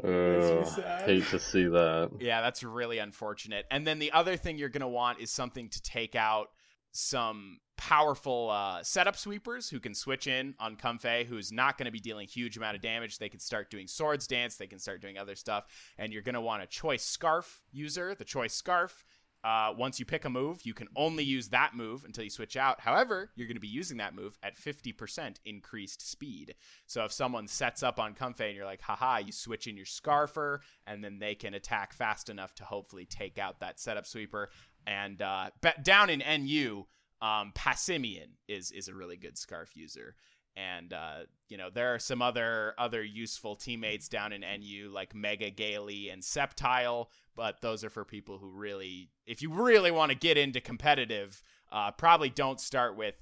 Uh, 0.02 0.06
Makes 0.06 0.50
me 0.76 0.82
sad. 0.82 1.02
hate 1.08 1.26
to 1.28 1.38
see 1.38 1.64
that. 1.66 2.10
Yeah, 2.20 2.40
that's 2.40 2.62
really 2.62 2.98
unfortunate. 2.98 3.66
And 3.70 3.86
then 3.86 3.98
the 3.98 4.12
other 4.12 4.36
thing 4.36 4.58
you're 4.58 4.68
going 4.68 4.80
to 4.82 4.88
want 4.88 5.20
is 5.20 5.30
something 5.30 5.68
to 5.70 5.82
take 5.82 6.14
out 6.14 6.48
some 6.92 7.58
powerful 7.78 8.50
uh, 8.50 8.82
setup 8.82 9.16
sweepers 9.16 9.68
who 9.70 9.80
can 9.80 9.94
switch 9.94 10.26
in 10.26 10.54
on 10.60 10.76
Comfey, 10.76 11.24
who's 11.26 11.50
not 11.50 11.78
going 11.78 11.86
to 11.86 11.90
be 11.90 11.98
dealing 12.00 12.28
huge 12.28 12.56
amount 12.56 12.76
of 12.76 12.82
damage. 12.82 13.18
They 13.18 13.28
can 13.28 13.40
start 13.40 13.70
doing 13.70 13.86
swords 13.86 14.26
dance. 14.26 14.56
They 14.56 14.66
can 14.66 14.78
start 14.78 15.00
doing 15.00 15.18
other 15.18 15.34
stuff. 15.34 15.64
And 15.98 16.12
you're 16.12 16.22
going 16.22 16.34
to 16.34 16.40
want 16.40 16.62
a 16.62 16.66
choice 16.66 17.02
scarf 17.02 17.62
user. 17.72 18.14
The 18.14 18.24
choice 18.24 18.54
scarf. 18.54 19.04
Uh, 19.44 19.72
once 19.76 19.98
you 19.98 20.06
pick 20.06 20.24
a 20.24 20.30
move, 20.30 20.60
you 20.64 20.72
can 20.72 20.88
only 20.94 21.24
use 21.24 21.48
that 21.48 21.74
move 21.74 22.04
until 22.04 22.22
you 22.22 22.30
switch 22.30 22.56
out. 22.56 22.80
However, 22.80 23.30
you're 23.34 23.48
going 23.48 23.56
to 23.56 23.60
be 23.60 23.66
using 23.66 23.96
that 23.96 24.14
move 24.14 24.38
at 24.42 24.56
50% 24.56 25.36
increased 25.44 26.08
speed. 26.08 26.54
So 26.86 27.04
if 27.04 27.12
someone 27.12 27.48
sets 27.48 27.82
up 27.82 27.98
on 27.98 28.14
Comfey 28.14 28.48
and 28.48 28.56
you're 28.56 28.64
like, 28.64 28.82
haha, 28.82 29.18
you 29.18 29.32
switch 29.32 29.66
in 29.66 29.76
your 29.76 29.86
Scarfer, 29.86 30.58
and 30.86 31.02
then 31.02 31.18
they 31.18 31.34
can 31.34 31.54
attack 31.54 31.92
fast 31.92 32.28
enough 32.28 32.54
to 32.56 32.64
hopefully 32.64 33.04
take 33.04 33.38
out 33.38 33.60
that 33.60 33.80
setup 33.80 34.06
sweeper. 34.06 34.50
And 34.86 35.20
uh, 35.20 35.50
down 35.82 36.08
in 36.08 36.20
NU, 36.20 36.84
um, 37.20 37.52
Passimian 37.54 38.30
is 38.48 38.72
is 38.72 38.88
a 38.88 38.94
really 38.94 39.16
good 39.16 39.38
Scarf 39.38 39.76
user. 39.76 40.16
And 40.56 40.92
uh, 40.92 41.20
you 41.48 41.56
know 41.56 41.70
there 41.70 41.94
are 41.94 41.98
some 41.98 42.20
other 42.20 42.74
other 42.78 43.02
useful 43.02 43.56
teammates 43.56 44.08
down 44.08 44.32
in 44.32 44.42
NU 44.42 44.90
like 44.92 45.14
Mega 45.14 45.50
Gallade 45.50 46.12
and 46.12 46.22
Sceptile, 46.22 47.06
but 47.34 47.60
those 47.60 47.84
are 47.84 47.90
for 47.90 48.04
people 48.04 48.38
who 48.38 48.50
really, 48.50 49.10
if 49.26 49.40
you 49.42 49.52
really 49.52 49.90
want 49.90 50.10
to 50.10 50.16
get 50.16 50.36
into 50.36 50.60
competitive, 50.60 51.42
uh, 51.70 51.90
probably 51.92 52.28
don't 52.28 52.60
start 52.60 52.96
with 52.96 53.14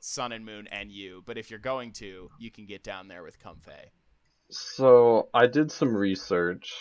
Sun 0.00 0.32
and 0.32 0.44
Moon 0.44 0.66
NU. 0.72 1.22
But 1.24 1.38
if 1.38 1.50
you're 1.50 1.60
going 1.60 1.92
to, 1.92 2.30
you 2.38 2.50
can 2.50 2.66
get 2.66 2.82
down 2.82 3.08
there 3.08 3.22
with 3.22 3.38
Comfey. 3.38 3.90
So 4.50 5.28
I 5.32 5.46
did 5.46 5.70
some 5.70 5.96
research 5.96 6.72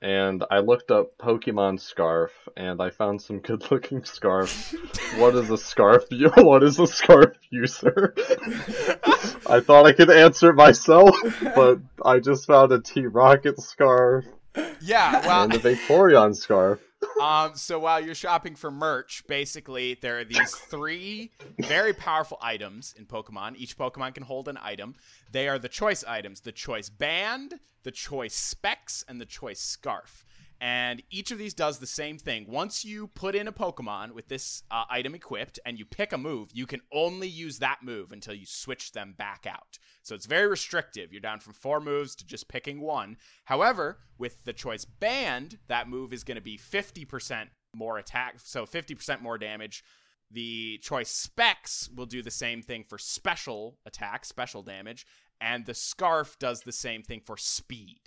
and 0.00 0.44
I 0.50 0.60
looked 0.60 0.90
up 0.90 1.18
Pokemon 1.18 1.80
Scarf 1.80 2.30
and 2.56 2.80
I 2.80 2.90
found 2.90 3.20
some 3.20 3.40
good 3.40 3.68
looking 3.70 4.04
scarves. 4.04 4.74
what 5.16 5.34
is 5.34 5.50
a 5.50 5.58
scarf 5.58 6.04
what 6.36 6.62
is 6.62 6.78
a 6.78 6.86
scarf 6.86 7.36
user? 7.50 8.14
I 9.46 9.60
thought 9.60 9.86
I 9.86 9.92
could 9.92 10.10
answer 10.10 10.50
it 10.50 10.54
myself, 10.54 11.16
but 11.42 11.78
I 12.04 12.20
just 12.20 12.46
found 12.46 12.72
a 12.72 12.80
T 12.80 13.06
Rocket 13.06 13.60
scarf 13.60 14.24
Yeah, 14.80 15.26
well, 15.26 15.44
and 15.44 15.54
a 15.54 15.58
Vaporeon 15.58 16.36
scarf. 16.36 16.80
Um, 17.20 17.56
so 17.56 17.78
while 17.78 18.00
you're 18.00 18.14
shopping 18.14 18.54
for 18.54 18.70
merch, 18.70 19.24
basically 19.26 19.94
there 20.00 20.20
are 20.20 20.24
these 20.24 20.54
three 20.54 21.30
very 21.58 21.92
powerful 21.92 22.38
items 22.40 22.94
in 22.96 23.06
Pokemon. 23.06 23.56
Each 23.56 23.76
Pokemon 23.76 24.14
can 24.14 24.22
hold 24.22 24.48
an 24.48 24.58
item. 24.62 24.94
They 25.32 25.48
are 25.48 25.58
the 25.58 25.68
choice 25.68 26.04
items: 26.04 26.40
the 26.40 26.52
choice 26.52 26.88
band, 26.88 27.58
the 27.82 27.90
choice 27.90 28.34
specs, 28.34 29.04
and 29.08 29.20
the 29.20 29.26
choice 29.26 29.60
scarf. 29.60 30.24
And 30.60 31.02
each 31.10 31.30
of 31.30 31.38
these 31.38 31.54
does 31.54 31.78
the 31.78 31.86
same 31.86 32.18
thing. 32.18 32.46
Once 32.48 32.84
you 32.84 33.06
put 33.08 33.36
in 33.36 33.46
a 33.46 33.52
Pokemon 33.52 34.12
with 34.12 34.26
this 34.26 34.64
uh, 34.70 34.84
item 34.90 35.14
equipped 35.14 35.60
and 35.64 35.78
you 35.78 35.84
pick 35.84 36.12
a 36.12 36.18
move, 36.18 36.48
you 36.52 36.66
can 36.66 36.80
only 36.92 37.28
use 37.28 37.60
that 37.60 37.78
move 37.82 38.10
until 38.10 38.34
you 38.34 38.44
switch 38.44 38.90
them 38.90 39.14
back 39.16 39.46
out. 39.48 39.78
So 40.02 40.16
it's 40.16 40.26
very 40.26 40.48
restrictive. 40.48 41.12
You're 41.12 41.20
down 41.20 41.38
from 41.38 41.52
four 41.52 41.80
moves 41.80 42.16
to 42.16 42.26
just 42.26 42.48
picking 42.48 42.80
one. 42.80 43.18
However, 43.44 43.98
with 44.18 44.42
the 44.44 44.52
choice 44.52 44.84
band, 44.84 45.58
that 45.68 45.88
move 45.88 46.12
is 46.12 46.24
going 46.24 46.36
to 46.36 46.42
be 46.42 46.58
50% 46.58 47.46
more 47.72 47.98
attack, 47.98 48.40
so 48.42 48.66
50% 48.66 49.22
more 49.22 49.38
damage. 49.38 49.84
The 50.30 50.78
choice 50.78 51.10
specs 51.10 51.88
will 51.94 52.06
do 52.06 52.20
the 52.20 52.30
same 52.30 52.62
thing 52.62 52.84
for 52.84 52.98
special 52.98 53.78
attack, 53.86 54.24
special 54.24 54.62
damage, 54.62 55.06
and 55.40 55.64
the 55.64 55.74
scarf 55.74 56.36
does 56.38 56.62
the 56.62 56.72
same 56.72 57.02
thing 57.02 57.20
for 57.24 57.36
speed. 57.36 58.00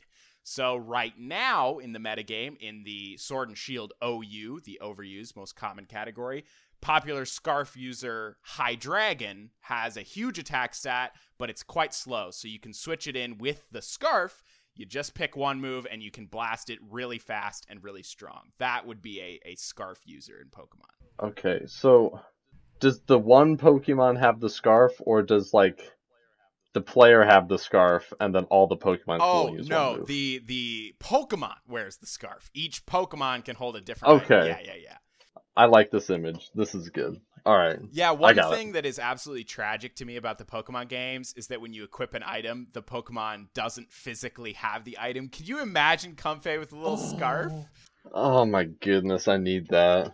So 0.43 0.75
right 0.75 1.13
now 1.17 1.77
in 1.77 1.93
the 1.93 1.99
metagame, 1.99 2.57
in 2.59 2.83
the 2.83 3.17
Sword 3.17 3.49
and 3.49 3.57
Shield 3.57 3.93
OU, 4.03 4.61
the 4.65 4.79
overused 4.81 5.35
most 5.35 5.55
common 5.55 5.85
category, 5.85 6.45
popular 6.81 7.25
Scarf 7.25 7.77
user 7.77 8.37
Hydreigon 8.57 9.49
has 9.61 9.97
a 9.97 10.01
huge 10.01 10.39
attack 10.39 10.73
stat, 10.73 11.13
but 11.37 11.49
it's 11.49 11.63
quite 11.63 11.93
slow. 11.93 12.31
So 12.31 12.47
you 12.47 12.59
can 12.59 12.73
switch 12.73 13.07
it 13.07 13.15
in 13.15 13.37
with 13.37 13.65
the 13.71 13.81
Scarf. 13.81 14.43
You 14.75 14.85
just 14.85 15.13
pick 15.13 15.35
one 15.35 15.61
move 15.61 15.85
and 15.91 16.01
you 16.01 16.11
can 16.11 16.25
blast 16.25 16.69
it 16.69 16.79
really 16.89 17.19
fast 17.19 17.65
and 17.69 17.83
really 17.83 18.03
strong. 18.03 18.51
That 18.57 18.87
would 18.87 19.01
be 19.01 19.19
a, 19.21 19.49
a 19.49 19.55
Scarf 19.55 19.99
user 20.05 20.41
in 20.41 20.49
Pokemon. 20.49 21.27
Okay, 21.29 21.61
so 21.67 22.19
does 22.81 22.99
the 23.01 23.19
one 23.19 23.57
Pokemon 23.57 24.19
have 24.19 24.39
the 24.39 24.49
scarf, 24.49 24.93
or 24.99 25.21
does 25.21 25.53
like 25.53 25.93
the 26.73 26.81
player 26.81 27.23
have 27.23 27.47
the 27.47 27.57
scarf 27.57 28.11
and 28.19 28.33
then 28.33 28.45
all 28.45 28.67
the 28.67 28.77
Pokemon 28.77 29.19
Oh 29.19 29.47
only 29.47 29.59
use 29.59 29.69
one 29.69 29.97
no, 29.97 30.03
the 30.05 30.41
the 30.45 30.95
Pokemon 30.99 31.55
wears 31.67 31.97
the 31.97 32.07
scarf. 32.07 32.49
Each 32.53 32.85
Pokemon 32.85 33.45
can 33.45 33.55
hold 33.55 33.75
a 33.75 33.81
different. 33.81 34.21
item. 34.21 34.25
Okay. 34.25 34.47
Yeah, 34.47 34.59
yeah, 34.73 34.81
yeah. 34.83 34.97
I 35.55 35.65
like 35.65 35.91
this 35.91 36.09
image. 36.09 36.49
This 36.55 36.73
is 36.73 36.89
good. 36.89 37.19
All 37.45 37.57
right. 37.57 37.79
Yeah, 37.91 38.11
one 38.11 38.35
got 38.35 38.53
it. 38.53 38.55
thing 38.55 38.71
that 38.73 38.85
is 38.85 38.99
absolutely 38.99 39.43
tragic 39.43 39.95
to 39.95 40.05
me 40.05 40.15
about 40.15 40.37
the 40.37 40.45
Pokemon 40.45 40.89
games 40.89 41.33
is 41.35 41.47
that 41.47 41.59
when 41.59 41.73
you 41.73 41.83
equip 41.83 42.13
an 42.13 42.23
item, 42.25 42.67
the 42.73 42.83
Pokemon 42.83 43.47
doesn't 43.53 43.91
physically 43.91 44.53
have 44.53 44.83
the 44.83 44.97
item. 44.99 45.27
Can 45.27 45.45
you 45.45 45.59
imagine 45.61 46.15
Comfey 46.15 46.59
with 46.59 46.71
a 46.71 46.75
little 46.75 46.97
scarf? 46.97 47.51
Oh 48.13 48.45
my 48.45 48.65
goodness, 48.65 49.27
I 49.27 49.37
need 49.37 49.67
that. 49.69 50.13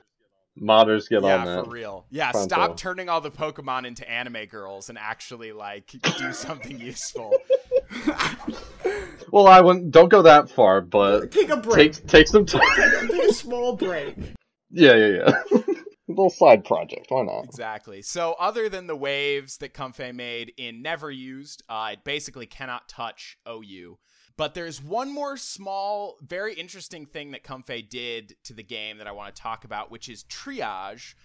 Modders 0.62 1.08
get 1.10 1.18
on 1.18 1.24
yeah, 1.24 1.46
that. 1.46 1.66
for 1.66 1.70
real. 1.72 2.06
Yeah, 2.10 2.32
Pronto. 2.32 2.48
stop 2.56 2.78
turning 2.78 3.10
all 3.10 3.22
the 3.22 3.32
Pokemon 3.32 3.86
into 3.86 4.10
anime 4.10 4.46
girls 4.46 4.90
and 4.90 4.98
actually 4.98 5.52
like 5.52 5.94
do 6.18 6.32
something 6.34 6.80
useful. 6.80 7.34
Well, 9.32 9.48
I 9.48 9.62
wouldn't. 9.62 9.92
Don't 9.92 10.10
go 10.10 10.22
that 10.24 10.50
far, 10.50 10.82
but 10.82 11.32
Take 11.32 11.50
a 11.50 11.58
break. 11.58 11.94
take 11.94 12.08
take 12.08 12.28
some 12.28 12.46
time. 12.46 12.62
Take 13.10 13.30
a 13.30 13.34
small 13.34 13.76
break. 13.76 14.16
yeah, 14.72 14.96
yeah, 14.96 15.08
yeah. 15.52 15.60
little 16.08 16.30
side 16.30 16.64
project. 16.64 17.08
Why 17.10 17.24
not? 17.24 17.44
Exactly. 17.46 18.02
So, 18.02 18.36
other 18.40 18.70
than 18.70 18.88
the 18.88 18.96
waves 18.96 19.58
that 19.58 19.74
Comfey 19.74 20.14
made 20.16 20.54
in 20.58 20.82
Never 20.82 21.12
Used, 21.12 21.64
uh, 21.70 21.90
it 21.94 22.04
basically 22.04 22.46
cannot 22.46 22.88
touch 22.88 23.38
OU. 23.48 23.98
But 24.38 24.54
there's 24.54 24.82
one 24.82 25.12
more 25.12 25.36
small, 25.36 26.18
very 26.22 26.54
interesting 26.54 27.08
thing 27.08 27.32
that 27.32 27.44
Comfey 27.44 27.90
did 27.90 28.36
to 28.44 28.54
the 28.54 28.64
game 28.64 29.00
that 29.00 29.08
I 29.08 29.12
want 29.12 29.36
to 29.36 29.42
talk 29.42 29.66
about, 29.66 29.90
which 29.90 30.10
is 30.10 30.26
triage, 30.26 31.16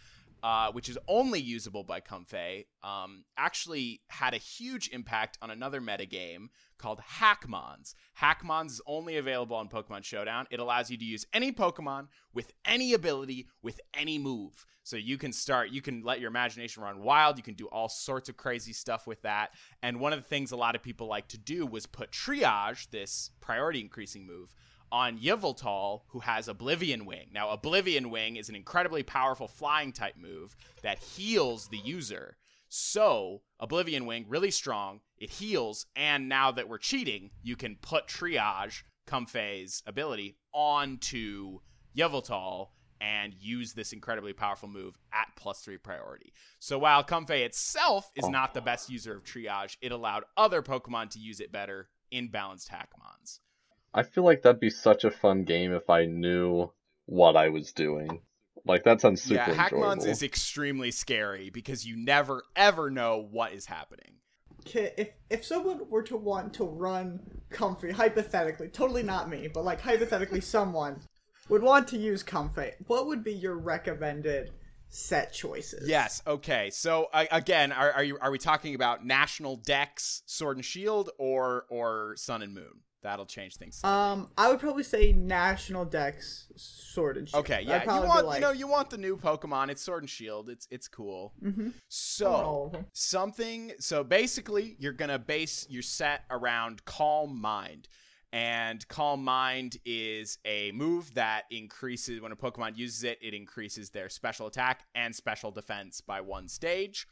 uh, 0.42 0.72
which 0.72 0.88
is 0.88 0.98
only 1.08 1.40
usable 1.40 1.84
by 1.84 2.00
Comfey. 2.00 2.66
Um, 2.82 3.24
actually, 3.36 4.00
had 4.08 4.34
a 4.34 4.38
huge 4.38 4.90
impact 4.92 5.38
on 5.40 5.50
another 5.50 5.80
metagame 5.80 6.48
called 6.78 7.00
Hackmons. 7.00 7.94
Hackmons 8.20 8.72
is 8.72 8.80
only 8.86 9.16
available 9.16 9.56
on 9.56 9.68
Pokemon 9.68 10.04
Showdown. 10.04 10.46
It 10.50 10.58
allows 10.58 10.90
you 10.90 10.96
to 10.96 11.04
use 11.04 11.26
any 11.32 11.52
Pokemon 11.52 12.08
with 12.34 12.52
any 12.64 12.92
ability 12.92 13.46
with 13.62 13.80
any 13.94 14.18
move. 14.18 14.66
So 14.84 14.96
you 14.96 15.16
can 15.16 15.32
start, 15.32 15.70
you 15.70 15.80
can 15.80 16.02
let 16.02 16.18
your 16.18 16.28
imagination 16.28 16.82
run 16.82 17.02
wild. 17.02 17.36
You 17.36 17.44
can 17.44 17.54
do 17.54 17.66
all 17.66 17.88
sorts 17.88 18.28
of 18.28 18.36
crazy 18.36 18.72
stuff 18.72 19.06
with 19.06 19.22
that. 19.22 19.50
And 19.82 20.00
one 20.00 20.12
of 20.12 20.18
the 20.18 20.28
things 20.28 20.50
a 20.50 20.56
lot 20.56 20.74
of 20.74 20.82
people 20.82 21.06
like 21.06 21.28
to 21.28 21.38
do 21.38 21.66
was 21.66 21.86
put 21.86 22.10
Triage, 22.10 22.90
this 22.90 23.30
priority 23.40 23.80
increasing 23.80 24.26
move, 24.26 24.54
on 24.92 25.18
Yveltal, 25.18 26.02
who 26.08 26.20
has 26.20 26.46
Oblivion 26.46 27.06
Wing. 27.06 27.30
Now, 27.32 27.48
Oblivion 27.48 28.10
Wing 28.10 28.36
is 28.36 28.50
an 28.50 28.54
incredibly 28.54 29.02
powerful 29.02 29.48
flying 29.48 29.90
type 29.92 30.16
move 30.16 30.54
that 30.82 30.98
heals 30.98 31.68
the 31.68 31.78
user. 31.78 32.36
So, 32.68 33.40
Oblivion 33.58 34.04
Wing, 34.06 34.26
really 34.28 34.50
strong, 34.50 35.00
it 35.16 35.30
heals, 35.30 35.86
and 35.96 36.28
now 36.28 36.52
that 36.52 36.68
we're 36.68 36.78
cheating, 36.78 37.30
you 37.42 37.56
can 37.56 37.76
put 37.80 38.06
Triage, 38.06 38.82
Comfey's 39.06 39.82
ability, 39.86 40.36
onto 40.52 41.60
Yveltal 41.96 42.68
and 43.00 43.34
use 43.34 43.72
this 43.72 43.92
incredibly 43.92 44.32
powerful 44.32 44.68
move 44.68 44.96
at 45.12 45.28
plus 45.36 45.60
three 45.60 45.76
priority. 45.76 46.32
So 46.60 46.78
while 46.78 47.02
Comfey 47.02 47.44
itself 47.44 48.10
is 48.14 48.28
not 48.28 48.54
the 48.54 48.60
best 48.60 48.88
user 48.88 49.16
of 49.16 49.24
Triage, 49.24 49.76
it 49.80 49.90
allowed 49.90 50.24
other 50.36 50.62
Pokemon 50.62 51.10
to 51.10 51.18
use 51.18 51.40
it 51.40 51.50
better 51.50 51.88
in 52.10 52.28
balanced 52.28 52.70
Hackmons. 52.70 53.40
I 53.94 54.02
feel 54.02 54.24
like 54.24 54.42
that'd 54.42 54.60
be 54.60 54.70
such 54.70 55.04
a 55.04 55.10
fun 55.10 55.44
game 55.44 55.72
if 55.72 55.90
I 55.90 56.06
knew 56.06 56.70
what 57.06 57.36
I 57.36 57.48
was 57.48 57.72
doing. 57.72 58.22
Like 58.64 58.84
that 58.84 59.00
sounds 59.00 59.22
super 59.22 59.34
yeah, 59.34 59.68
Hackmons 59.68 60.06
is 60.06 60.22
extremely 60.22 60.92
scary 60.92 61.50
because 61.50 61.84
you 61.84 61.96
never 61.96 62.44
ever 62.54 62.90
know 62.90 63.26
what 63.30 63.52
is 63.52 63.66
happening. 63.66 64.18
Okay, 64.60 64.92
if 64.96 65.08
if 65.28 65.44
someone 65.44 65.80
were 65.90 66.04
to 66.04 66.16
want 66.16 66.54
to 66.54 66.64
run 66.64 67.20
Comfey, 67.50 67.90
hypothetically, 67.90 68.68
totally 68.68 69.02
not 69.02 69.28
me, 69.28 69.48
but 69.52 69.64
like 69.64 69.80
hypothetically, 69.80 70.40
someone 70.56 71.00
would 71.48 71.62
want 71.62 71.88
to 71.88 71.98
use 71.98 72.22
Comfey, 72.22 72.74
what 72.86 73.06
would 73.06 73.24
be 73.24 73.32
your 73.32 73.56
recommended 73.56 74.52
set 74.88 75.32
choices? 75.32 75.88
Yes. 75.88 76.22
Okay. 76.26 76.70
So 76.70 77.08
uh, 77.12 77.24
again, 77.32 77.72
are, 77.72 77.90
are 77.90 78.04
you 78.04 78.16
are 78.20 78.30
we 78.30 78.38
talking 78.38 78.76
about 78.76 79.04
National 79.04 79.56
Dex, 79.56 80.22
Sword 80.26 80.56
and 80.56 80.64
Shield, 80.64 81.10
or 81.18 81.66
or 81.68 82.14
Sun 82.16 82.42
and 82.42 82.54
Moon? 82.54 82.80
That'll 83.02 83.26
change 83.26 83.56
things. 83.56 83.82
Um, 83.82 84.28
I 84.38 84.48
would 84.48 84.60
probably 84.60 84.84
say 84.84 85.12
National 85.12 85.84
Dex 85.84 86.46
Sword 86.56 87.16
and 87.16 87.28
Shield. 87.28 87.44
okay. 87.44 87.62
Yeah. 87.66 87.82
You 87.82 88.06
want 88.06 88.26
like, 88.26 88.36
you 88.36 88.40
know 88.42 88.52
you 88.52 88.68
want 88.68 88.90
the 88.90 88.98
new 88.98 89.16
Pokemon. 89.16 89.70
It's 89.70 89.82
Sword 89.82 90.02
and 90.04 90.10
Shield. 90.10 90.48
It's 90.48 90.68
it's 90.70 90.86
cool. 90.86 91.32
Mm-hmm. 91.44 91.70
So 91.88 92.72
something 92.92 93.72
so 93.78 94.04
basically 94.04 94.76
you're 94.78 94.92
gonna 94.92 95.18
base 95.18 95.66
your 95.68 95.82
set 95.82 96.22
around 96.30 96.84
calm 96.84 97.40
mind 97.40 97.88
and 98.32 98.86
calm 98.88 99.22
mind 99.22 99.76
is 99.84 100.38
a 100.44 100.72
move 100.72 101.12
that 101.14 101.42
increases 101.50 102.20
when 102.20 102.32
a 102.32 102.36
pokemon 102.36 102.76
uses 102.76 103.04
it 103.04 103.18
it 103.20 103.34
increases 103.34 103.90
their 103.90 104.08
special 104.08 104.46
attack 104.46 104.84
and 104.94 105.14
special 105.14 105.50
defense 105.50 106.00
by 106.00 106.20
one 106.20 106.48
stage 106.48 107.06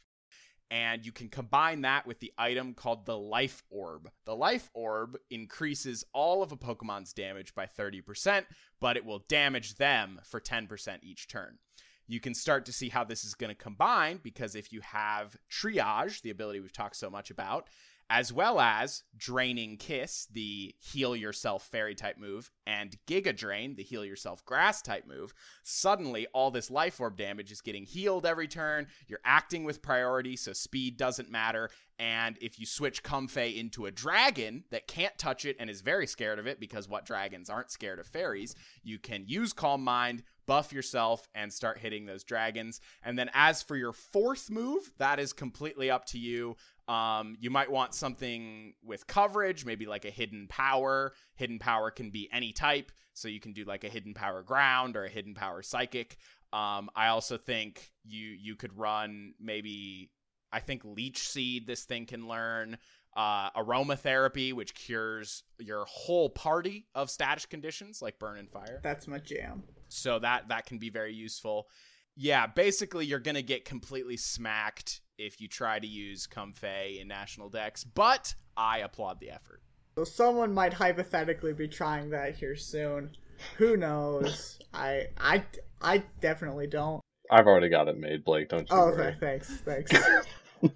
and 0.70 1.04
you 1.04 1.12
can 1.12 1.28
combine 1.28 1.80
that 1.83 2.06
with 2.06 2.20
the 2.20 2.33
item 2.38 2.74
called 2.74 3.04
the 3.04 3.18
Life 3.18 3.62
Orb. 3.70 4.11
The 4.24 4.37
Life 4.37 4.70
Orb 4.72 5.18
increases 5.30 6.04
all 6.12 6.42
of 6.42 6.52
a 6.52 6.56
Pokemon's 6.56 7.12
damage 7.12 7.54
by 7.54 7.66
30%, 7.66 8.44
but 8.80 8.96
it 8.96 9.04
will 9.04 9.24
damage 9.28 9.74
them 9.74 10.20
for 10.24 10.40
10% 10.40 10.98
each 11.02 11.28
turn. 11.28 11.59
You 12.06 12.20
can 12.20 12.35
start 12.35 12.66
to 12.66 12.72
see 12.72 12.88
how 12.88 13.04
this 13.04 13.24
is 13.24 13.35
going 13.35 13.50
to 13.54 13.62
combine 13.62 14.18
because 14.22 14.54
if 14.54 14.72
you 14.72 14.80
have 14.80 15.37
Triage, 15.50 16.22
the 16.22 16.30
ability 16.30 16.61
we've 16.61 16.72
talked 16.72 16.96
so 16.96 17.11
much 17.11 17.30
about, 17.30 17.68
as 18.11 18.33
well 18.33 18.59
as 18.59 19.05
Draining 19.16 19.77
Kiss, 19.77 20.27
the 20.33 20.75
heal 20.81 21.14
yourself 21.14 21.62
fairy 21.62 21.94
type 21.94 22.18
move, 22.18 22.51
and 22.66 22.96
Giga 23.07 23.35
Drain, 23.35 23.77
the 23.77 23.85
heal 23.85 24.05
yourself 24.05 24.44
grass 24.44 24.83
type 24.83 25.07
move, 25.07 25.33
suddenly 25.62 26.27
all 26.35 26.51
this 26.51 26.73
life 26.73 27.01
orb 27.01 27.16
damage 27.16 27.53
is 27.53 27.61
getting 27.61 27.85
healed 27.85 28.27
every 28.27 28.49
turn. 28.49 28.88
You're 29.07 29.20
acting 29.25 29.62
with 29.62 29.81
priority, 29.81 30.35
so 30.35 30.53
speed 30.53 30.96
doesn't 30.96 31.31
matter. 31.31 31.70
And 32.01 32.37
if 32.40 32.59
you 32.59 32.66
switch 32.66 33.05
Comfey 33.05 33.57
into 33.57 33.87
a 33.87 33.92
dragon 33.92 34.64
that 34.70 34.88
can't 34.88 35.16
touch 35.16 35.44
it 35.44 35.57
and 35.61 35.70
is 35.70 35.81
very 35.81 36.09
scared 36.09 36.40
of 36.40 36.49
it, 36.49 36.59
because 36.59 36.88
what 36.88 37.07
dragons 37.07 37.49
aren't 37.49 37.70
scared 37.70 38.01
of 38.01 38.09
fairies, 38.09 38.57
you 38.83 38.99
can 38.99 39.23
use 39.29 39.53
Calm 39.53 39.85
Mind, 39.85 40.25
buff 40.50 40.72
yourself, 40.72 41.28
and 41.32 41.52
start 41.52 41.78
hitting 41.78 42.06
those 42.06 42.24
dragons. 42.24 42.80
And 43.04 43.16
then 43.16 43.30
as 43.34 43.62
for 43.62 43.76
your 43.76 43.92
fourth 43.92 44.50
move, 44.50 44.90
that 44.98 45.20
is 45.20 45.32
completely 45.32 45.92
up 45.92 46.06
to 46.06 46.18
you. 46.18 46.56
Um, 46.88 47.36
you 47.38 47.50
might 47.50 47.70
want 47.70 47.94
something 47.94 48.74
with 48.84 49.06
coverage, 49.06 49.64
maybe 49.64 49.86
like 49.86 50.04
a 50.04 50.10
hidden 50.10 50.48
power. 50.48 51.12
Hidden 51.36 51.60
power 51.60 51.92
can 51.92 52.10
be 52.10 52.28
any 52.32 52.52
type, 52.52 52.90
so 53.12 53.28
you 53.28 53.38
can 53.38 53.52
do 53.52 53.62
like 53.62 53.84
a 53.84 53.88
hidden 53.88 54.12
power 54.12 54.42
ground 54.42 54.96
or 54.96 55.04
a 55.04 55.08
hidden 55.08 55.34
power 55.34 55.62
psychic. 55.62 56.16
Um, 56.52 56.90
I 56.96 57.06
also 57.10 57.38
think 57.38 57.92
you 58.04 58.26
you 58.26 58.56
could 58.56 58.76
run 58.76 59.34
maybe 59.38 60.10
I 60.52 60.58
think 60.58 60.82
leech 60.84 61.28
seed. 61.28 61.68
This 61.68 61.84
thing 61.84 62.06
can 62.06 62.26
learn 62.26 62.76
uh, 63.16 63.50
aromatherapy, 63.52 64.52
which 64.52 64.74
cures 64.74 65.44
your 65.60 65.84
whole 65.84 66.28
party 66.28 66.88
of 66.92 67.08
status 67.08 67.46
conditions 67.46 68.02
like 68.02 68.18
burn 68.18 68.36
and 68.36 68.50
fire. 68.50 68.80
That's 68.82 69.06
my 69.06 69.18
jam. 69.18 69.62
So 69.92 70.18
that 70.18 70.48
that 70.48 70.66
can 70.66 70.79
be 70.79 70.90
very 70.90 71.14
useful. 71.14 71.68
Yeah, 72.16 72.46
basically 72.46 73.07
you're 73.07 73.18
gonna 73.20 73.42
get 73.42 73.64
completely 73.64 74.16
smacked 74.16 75.00
if 75.18 75.40
you 75.40 75.48
try 75.48 75.79
to 75.79 75.87
use 75.87 76.26
Comfey 76.26 77.00
in 77.00 77.09
national 77.09 77.48
Dex, 77.48 77.85
but 77.85 78.35
I 78.57 78.79
applaud 78.79 79.20
the 79.20 79.31
effort. 79.31 79.62
So 79.96 80.05
someone 80.05 80.53
might 80.55 80.72
hypothetically 80.74 81.53
be 81.53 81.68
trying 81.68 82.11
that 82.11 82.37
here 82.37 82.57
soon. 82.57 83.11
Who 83.59 83.76
knows? 83.76 84.59
I 84.74 85.09
I 85.18 85.44
I 85.81 86.05
definitely 86.20 86.66
don't. 86.66 87.00
I've 87.31 87.46
already 87.46 87.68
got 87.68 87.88
it 87.88 87.96
made, 87.98 88.24
Blake. 88.24 88.48
Don't 88.48 88.68
you 88.68 88.76
Oh, 88.76 88.87
worry. 88.87 89.09
okay, 89.09 89.16
thanks, 89.20 89.57
thanks. 89.61 89.92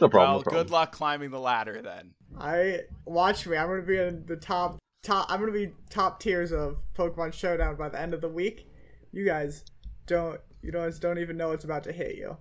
No 0.00 0.08
problem. 0.08 0.12
well, 0.12 0.36
no 0.38 0.42
problem. 0.42 0.62
good 0.62 0.70
luck 0.70 0.92
climbing 0.92 1.30
the 1.30 1.40
ladder 1.40 1.82
then. 1.82 2.12
I 2.38 2.82
watch 3.04 3.46
me. 3.48 3.56
I'm 3.56 3.66
gonna 3.68 3.82
be 3.82 3.98
in 3.98 4.24
the 4.26 4.36
top 4.36 4.78
top. 5.02 5.26
I'm 5.28 5.40
gonna 5.40 5.52
be 5.52 5.72
top 5.90 6.20
tiers 6.20 6.52
of 6.52 6.78
Pokemon 6.94 7.32
Showdown 7.32 7.76
by 7.76 7.88
the 7.88 8.00
end 8.00 8.14
of 8.14 8.20
the 8.20 8.28
week. 8.28 8.68
You 9.12 9.24
guys 9.24 9.64
don't. 10.06 10.40
You 10.62 10.70
guys 10.70 10.98
don't 10.98 11.18
even 11.18 11.36
know 11.36 11.50
it's 11.50 11.64
about 11.64 11.84
to 11.84 11.92
hit 11.92 12.16
you. 12.16 12.36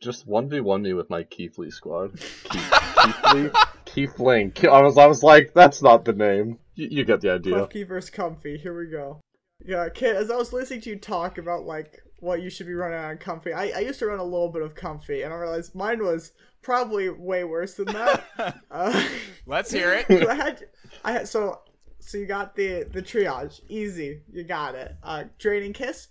Just 0.00 0.26
one 0.26 0.48
v 0.48 0.60
one 0.60 0.82
me 0.82 0.92
with 0.92 1.10
my 1.10 1.24
Keithley 1.24 1.70
squad. 1.70 2.18
Keith, 2.20 2.70
Keithley, 2.96 3.50
Keithling. 3.86 4.54
Ke- 4.54 4.68
I 4.68 4.82
was, 4.82 4.98
I 4.98 5.06
was 5.06 5.22
like, 5.22 5.52
that's 5.54 5.82
not 5.82 6.04
the 6.04 6.12
name. 6.12 6.58
You, 6.74 6.88
you 6.90 7.04
get 7.04 7.20
the 7.20 7.32
idea. 7.32 7.54
Klefki 7.54 7.86
versus 7.86 8.10
Comfey. 8.10 8.60
Here 8.60 8.76
we 8.78 8.86
go. 8.86 9.20
Yeah, 9.64 9.88
Kit. 9.88 10.16
As 10.16 10.30
I 10.30 10.36
was 10.36 10.52
listening 10.52 10.82
to 10.82 10.90
you 10.90 10.96
talk 10.96 11.38
about 11.38 11.64
like 11.64 12.00
what 12.20 12.42
you 12.42 12.50
should 12.50 12.66
be 12.66 12.74
running 12.74 12.98
on 12.98 13.16
Comfey, 13.16 13.54
I, 13.54 13.70
I 13.70 13.80
used 13.80 13.98
to 14.00 14.06
run 14.06 14.18
a 14.18 14.24
little 14.24 14.50
bit 14.50 14.62
of 14.62 14.74
Comfey, 14.74 15.24
and 15.24 15.32
I 15.32 15.36
realized 15.36 15.74
mine 15.74 16.02
was 16.02 16.32
probably 16.62 17.08
way 17.08 17.44
worse 17.44 17.74
than 17.74 17.86
that. 17.86 18.24
uh, 18.70 19.04
Let's 19.46 19.72
hear 19.72 19.92
it. 19.92 20.06
I 20.28 20.34
had, 20.34 20.66
I 21.04 21.12
had 21.12 21.28
so 21.28 21.60
so 22.06 22.18
you 22.18 22.26
got 22.26 22.54
the 22.54 22.84
the 22.84 23.02
triage. 23.02 23.60
Easy. 23.68 24.22
You 24.32 24.44
got 24.44 24.74
it. 24.74 24.96
Uh 25.02 25.24
draining 25.38 25.72
kiss? 25.72 26.08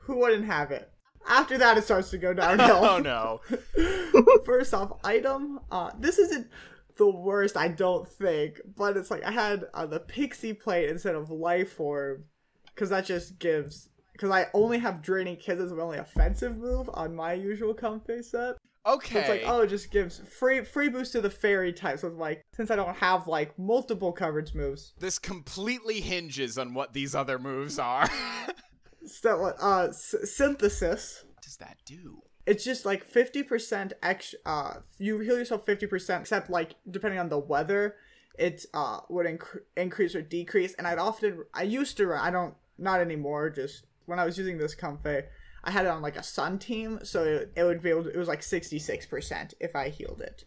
Who 0.00 0.18
wouldn't 0.18 0.44
have 0.46 0.70
it? 0.70 0.90
After 1.26 1.56
that 1.58 1.78
it 1.78 1.84
starts 1.84 2.10
to 2.10 2.18
go 2.18 2.34
downhill. 2.34 2.84
Oh 2.84 2.98
no. 2.98 3.40
first 4.44 4.74
off 4.74 4.98
item? 5.04 5.60
Uh 5.70 5.90
this 5.98 6.18
isn't 6.18 6.48
the 6.96 7.08
worst 7.10 7.56
i 7.56 7.68
don't 7.68 8.06
think 8.08 8.60
but 8.76 8.96
it's 8.96 9.10
like 9.10 9.24
i 9.24 9.30
had 9.30 9.64
uh, 9.74 9.86
the 9.86 9.98
pixie 9.98 10.52
plate 10.52 10.88
instead 10.88 11.14
of 11.14 11.30
life 11.30 11.80
orb 11.80 12.22
because 12.66 12.90
that 12.90 13.04
just 13.04 13.38
gives 13.38 13.88
because 14.12 14.30
i 14.30 14.46
only 14.54 14.78
have 14.78 15.02
draining 15.02 15.36
kiss 15.36 15.58
as 15.58 15.72
my 15.72 15.82
only 15.82 15.98
offensive 15.98 16.56
move 16.56 16.88
on 16.94 17.14
my 17.14 17.32
usual 17.32 17.74
Comfey 17.74 18.24
set 18.24 18.56
Okay. 18.86 19.14
so 19.14 19.18
it's 19.20 19.28
like, 19.28 19.42
oh, 19.46 19.60
it 19.62 19.68
just 19.68 19.90
gives 19.90 20.18
free 20.20 20.62
free 20.64 20.88
boost 20.88 21.12
to 21.12 21.20
the 21.20 21.30
fairy 21.30 21.72
type. 21.72 21.98
So 22.00 22.08
like, 22.08 22.44
since 22.54 22.70
I 22.70 22.76
don't 22.76 22.96
have 22.96 23.26
like 23.26 23.58
multiple 23.58 24.12
coverage 24.12 24.54
moves, 24.54 24.92
This 24.98 25.18
completely 25.18 26.00
hinges 26.00 26.58
on 26.58 26.74
what 26.74 26.92
these 26.92 27.14
other 27.14 27.38
moves 27.38 27.78
are. 27.78 28.08
so 29.06 29.40
what? 29.40 29.56
Uh, 29.60 29.86
s- 29.88 30.14
synthesis. 30.24 31.24
what 31.26 31.42
does 31.42 31.56
that 31.56 31.78
do? 31.84 32.22
It's 32.46 32.62
just 32.64 32.84
like 32.84 33.04
fifty 33.04 33.42
percent 33.42 33.94
ex. 34.02 34.34
Uh, 34.44 34.74
you 34.98 35.18
heal 35.20 35.38
yourself 35.38 35.64
fifty 35.64 35.86
percent, 35.86 36.20
except 36.22 36.50
like 36.50 36.74
depending 36.90 37.18
on 37.18 37.30
the 37.30 37.38
weather, 37.38 37.96
it 38.38 38.66
uh 38.74 39.00
would 39.08 39.26
inc- 39.26 39.60
increase 39.76 40.14
or 40.14 40.20
decrease. 40.20 40.74
And 40.74 40.86
I'd 40.86 40.98
often, 40.98 41.44
I 41.54 41.62
used 41.62 41.96
to, 41.96 42.06
run- 42.08 42.20
I 42.20 42.30
don't, 42.30 42.54
not 42.76 43.00
anymore. 43.00 43.48
Just 43.48 43.86
when 44.04 44.18
I 44.18 44.26
was 44.26 44.36
using 44.36 44.58
this 44.58 44.74
Comfey, 44.74 45.24
I 45.64 45.70
had 45.70 45.86
it 45.86 45.90
on 45.90 46.02
like 46.02 46.16
a 46.16 46.22
sun 46.22 46.58
team, 46.58 47.00
so 47.02 47.24
it, 47.24 47.52
it 47.56 47.64
would 47.64 47.82
be 47.82 47.90
able. 47.90 48.04
To, 48.04 48.10
it 48.10 48.16
was 48.18 48.28
like 48.28 48.42
sixty 48.42 48.78
six 48.78 49.06
percent 49.06 49.54
if 49.60 49.74
I 49.74 49.88
healed 49.88 50.20
it 50.20 50.44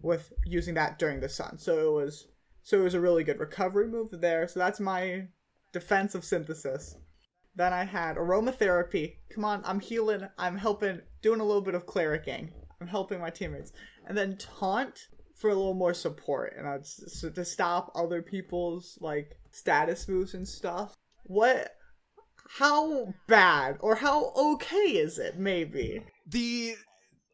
with 0.00 0.32
using 0.44 0.74
that 0.74 0.98
during 0.98 1.20
the 1.20 1.28
sun. 1.28 1.58
So 1.58 1.78
it 1.78 2.04
was, 2.04 2.28
so 2.62 2.78
it 2.78 2.84
was 2.84 2.94
a 2.94 3.00
really 3.00 3.24
good 3.24 3.40
recovery 3.40 3.88
move 3.88 4.10
there. 4.12 4.46
So 4.46 4.60
that's 4.60 4.78
my 4.78 5.26
defense 5.72 6.14
of 6.14 6.24
synthesis. 6.24 6.96
Then 7.56 7.72
I 7.72 7.84
had 7.84 8.16
aromatherapy. 8.16 9.14
Come 9.34 9.44
on, 9.44 9.62
I'm 9.64 9.80
healing. 9.80 10.28
I'm 10.38 10.56
helping, 10.56 11.00
doing 11.22 11.40
a 11.40 11.44
little 11.44 11.62
bit 11.62 11.74
of 11.74 11.86
clericing. 11.86 12.52
I'm 12.80 12.86
helping 12.86 13.20
my 13.20 13.30
teammates. 13.30 13.72
And 14.06 14.16
then 14.16 14.36
taunt 14.36 15.08
for 15.34 15.50
a 15.50 15.54
little 15.54 15.74
more 15.74 15.94
support, 15.94 16.54
and 16.56 16.68
I'd 16.68 16.80
s- 16.80 17.24
s- 17.24 17.32
to 17.34 17.44
stop 17.44 17.90
other 17.94 18.22
people's 18.22 18.98
like 19.00 19.38
status 19.50 20.06
moves 20.08 20.34
and 20.34 20.46
stuff. 20.46 20.94
What? 21.24 21.74
How 22.56 23.14
bad 23.26 23.76
or 23.80 23.96
how 23.96 24.32
okay 24.36 24.76
is 24.76 25.18
it? 25.18 25.38
Maybe. 25.38 26.02
The 26.26 26.76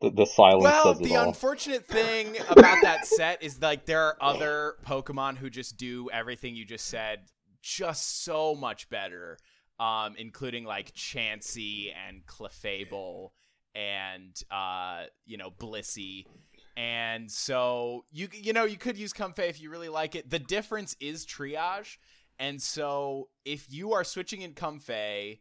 The, 0.00 0.10
the 0.10 0.26
silence 0.26 0.64
well, 0.64 0.94
says 0.94 1.00
it 1.00 1.04
the 1.04 1.16
all. 1.16 1.28
unfortunate 1.28 1.86
thing 1.86 2.36
about 2.48 2.78
that 2.82 3.06
set 3.06 3.42
is 3.42 3.60
like 3.62 3.86
there 3.86 4.02
are 4.02 4.16
other 4.20 4.74
Pokemon 4.86 5.38
who 5.38 5.48
just 5.50 5.76
do 5.76 6.10
everything 6.12 6.56
you 6.56 6.64
just 6.66 6.86
said 6.86 7.20
just 7.62 8.24
so 8.24 8.54
much 8.54 8.88
better. 8.90 9.38
Um, 9.80 10.14
including 10.16 10.64
like 10.64 10.92
Chansey 10.94 11.92
and 12.06 12.24
Clefable 12.26 13.30
and 13.74 14.32
uh, 14.52 15.04
you 15.26 15.36
know, 15.36 15.50
Blissey. 15.50 16.26
And 16.76 17.30
so 17.30 18.04
you 18.12 18.28
you 18.32 18.52
know, 18.52 18.64
you 18.64 18.76
could 18.76 18.96
use 18.96 19.12
Comfey 19.12 19.48
if 19.48 19.60
you 19.60 19.70
really 19.70 19.88
like 19.88 20.14
it. 20.14 20.30
The 20.30 20.38
difference 20.38 20.96
is 21.00 21.26
triage. 21.26 21.96
And 22.38 22.60
so 22.60 23.28
if 23.44 23.72
you 23.72 23.92
are 23.92 24.04
switching 24.04 24.42
in 24.42 24.54
Comfey 24.54 25.40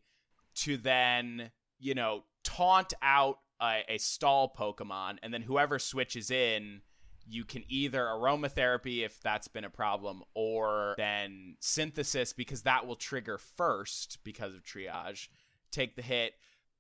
to 0.56 0.78
then, 0.78 1.52
you 1.80 1.96
know, 1.96 2.24
taunt 2.44 2.94
out 3.02 3.40
a, 3.62 3.82
a 3.90 3.98
stall 3.98 4.54
Pokemon, 4.58 5.18
and 5.24 5.34
then 5.34 5.42
whoever 5.42 5.80
switches 5.80 6.30
in, 6.30 6.82
you 7.26 7.46
can 7.46 7.64
either 7.70 8.02
aromatherapy 8.02 9.06
if 9.06 9.22
that's 9.22 9.48
been 9.48 9.64
a 9.64 9.70
problem, 9.70 10.24
or 10.34 10.94
then 10.98 11.56
synthesis 11.60 12.34
because 12.34 12.64
that 12.64 12.86
will 12.86 12.96
trigger 12.96 13.38
first 13.38 14.20
because 14.24 14.54
of 14.54 14.64
triage. 14.64 15.30
Take 15.72 15.96
the 15.96 16.02
hit. 16.02 16.34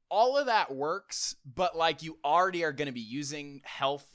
All 0.09 0.37
of 0.37 0.45
that 0.45 0.75
works, 0.75 1.35
but 1.45 1.75
like 1.75 2.03
you 2.03 2.19
already 2.23 2.63
are 2.63 2.73
going 2.73 2.87
to 2.87 2.91
be 2.91 2.99
using 2.99 3.61
health 3.63 4.05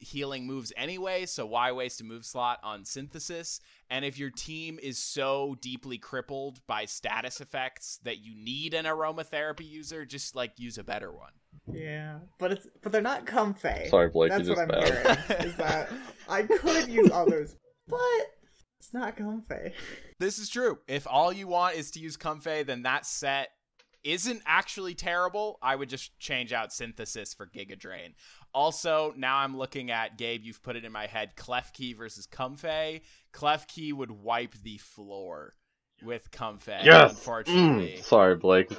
healing 0.00 0.46
moves 0.46 0.72
anyway, 0.76 1.26
so 1.26 1.46
why 1.46 1.72
waste 1.72 2.00
a 2.00 2.04
move 2.04 2.24
slot 2.24 2.58
on 2.62 2.84
synthesis? 2.84 3.60
And 3.88 4.04
if 4.04 4.18
your 4.18 4.30
team 4.30 4.78
is 4.82 4.98
so 4.98 5.56
deeply 5.60 5.98
crippled 5.98 6.60
by 6.66 6.86
status 6.86 7.40
effects 7.40 8.00
that 8.04 8.18
you 8.18 8.34
need 8.34 8.74
an 8.74 8.84
aromatherapy 8.86 9.68
user, 9.68 10.04
just 10.04 10.34
like 10.34 10.52
use 10.58 10.78
a 10.78 10.84
better 10.84 11.12
one. 11.12 11.32
Yeah, 11.72 12.18
but 12.38 12.52
it's 12.52 12.66
but 12.82 12.92
they're 12.92 13.00
not 13.02 13.26
Comfey. 13.26 13.88
Sorry, 13.90 14.08
Blake, 14.08 14.30
That's 14.30 14.46
you're 14.48 14.56
what 14.56 14.62
I'm 14.74 14.80
bad. 14.80 15.18
hearing. 15.28 15.42
Is 15.48 15.56
that 15.56 15.90
I 16.28 16.42
could 16.42 16.88
use 16.88 17.10
others, 17.12 17.56
but 17.88 17.98
it's 18.78 18.92
not 18.92 19.16
Comfey. 19.16 19.72
This 20.18 20.38
is 20.38 20.48
true. 20.48 20.78
If 20.88 21.06
all 21.06 21.32
you 21.32 21.46
want 21.46 21.76
is 21.76 21.90
to 21.92 22.00
use 22.00 22.16
Comfey, 22.16 22.64
then 22.64 22.82
that 22.82 23.06
set 23.06 23.50
isn't 24.04 24.42
actually 24.46 24.94
terrible. 24.94 25.58
I 25.62 25.76
would 25.76 25.88
just 25.88 26.18
change 26.18 26.52
out 26.52 26.72
Synthesis 26.72 27.34
for 27.34 27.46
Giga 27.46 27.78
Drain. 27.78 28.14
Also, 28.54 29.12
now 29.16 29.36
I'm 29.36 29.56
looking 29.56 29.90
at 29.90 30.18
Gabe, 30.18 30.42
you've 30.44 30.62
put 30.62 30.76
it 30.76 30.84
in 30.84 30.92
my 30.92 31.06
head 31.06 31.36
Klefki 31.36 31.96
versus 31.96 32.26
Comfey. 32.26 33.02
Klefki 33.32 33.92
would 33.92 34.10
wipe 34.10 34.54
the 34.62 34.78
floor 34.78 35.54
with 36.02 36.30
Comfey, 36.30 36.84
Yes. 36.84 37.10
unfortunately. 37.10 37.96
Mm, 37.98 38.04
sorry, 38.04 38.34
Blake. 38.36 38.72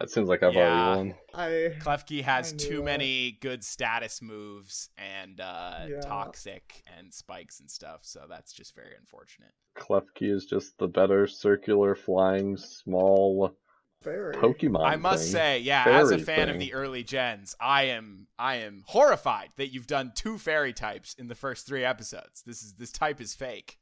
It 0.00 0.10
seems 0.10 0.28
like 0.28 0.42
I've 0.42 0.52
Yeah. 0.54 0.88
already 0.96 1.10
won. 1.10 1.18
I 1.34 1.76
Klefki 1.80 2.22
has 2.22 2.52
I 2.52 2.56
too 2.56 2.78
knew 2.78 2.82
many 2.82 3.32
good 3.40 3.64
status 3.64 4.20
moves 4.20 4.90
and 4.98 5.40
uh, 5.40 5.86
Yeah. 5.88 6.00
toxic 6.00 6.82
and 6.96 7.12
spikes 7.14 7.60
and 7.60 7.70
stuff, 7.70 8.00
so 8.02 8.26
that's 8.28 8.52
just 8.52 8.74
very 8.74 8.94
unfortunate. 8.94 9.52
Klefki 9.74 10.30
is 10.30 10.44
just 10.44 10.76
the 10.78 10.86
better 10.88 11.26
circular 11.26 11.94
flying 11.94 12.56
small 12.58 13.56
very 14.02 14.34
Pokemon. 14.34 14.84
I 14.86 14.96
must 14.96 15.24
thing. 15.24 15.32
say, 15.32 15.58
yeah, 15.60 15.84
as 15.86 16.10
a 16.10 16.18
Fairy 16.18 16.22
fan 16.22 16.48
of 16.48 16.58
the 16.58 16.74
early 16.74 17.02
gens, 17.02 17.56
I 17.60 17.84
am 17.84 18.26
I 18.38 18.56
am 18.56 18.82
horrified 18.86 19.48
that 19.56 19.72
you've 19.72 19.86
done 19.86 20.12
two 20.14 20.38
fairy 20.38 20.72
types 20.72 21.14
in 21.14 21.28
the 21.28 21.34
first 21.34 21.66
three 21.66 21.84
episodes. 21.84 22.42
This 22.46 22.62
is 22.62 22.74
this 22.74 22.92
type 22.92 23.20
is 23.20 23.34
fake. 23.34 23.78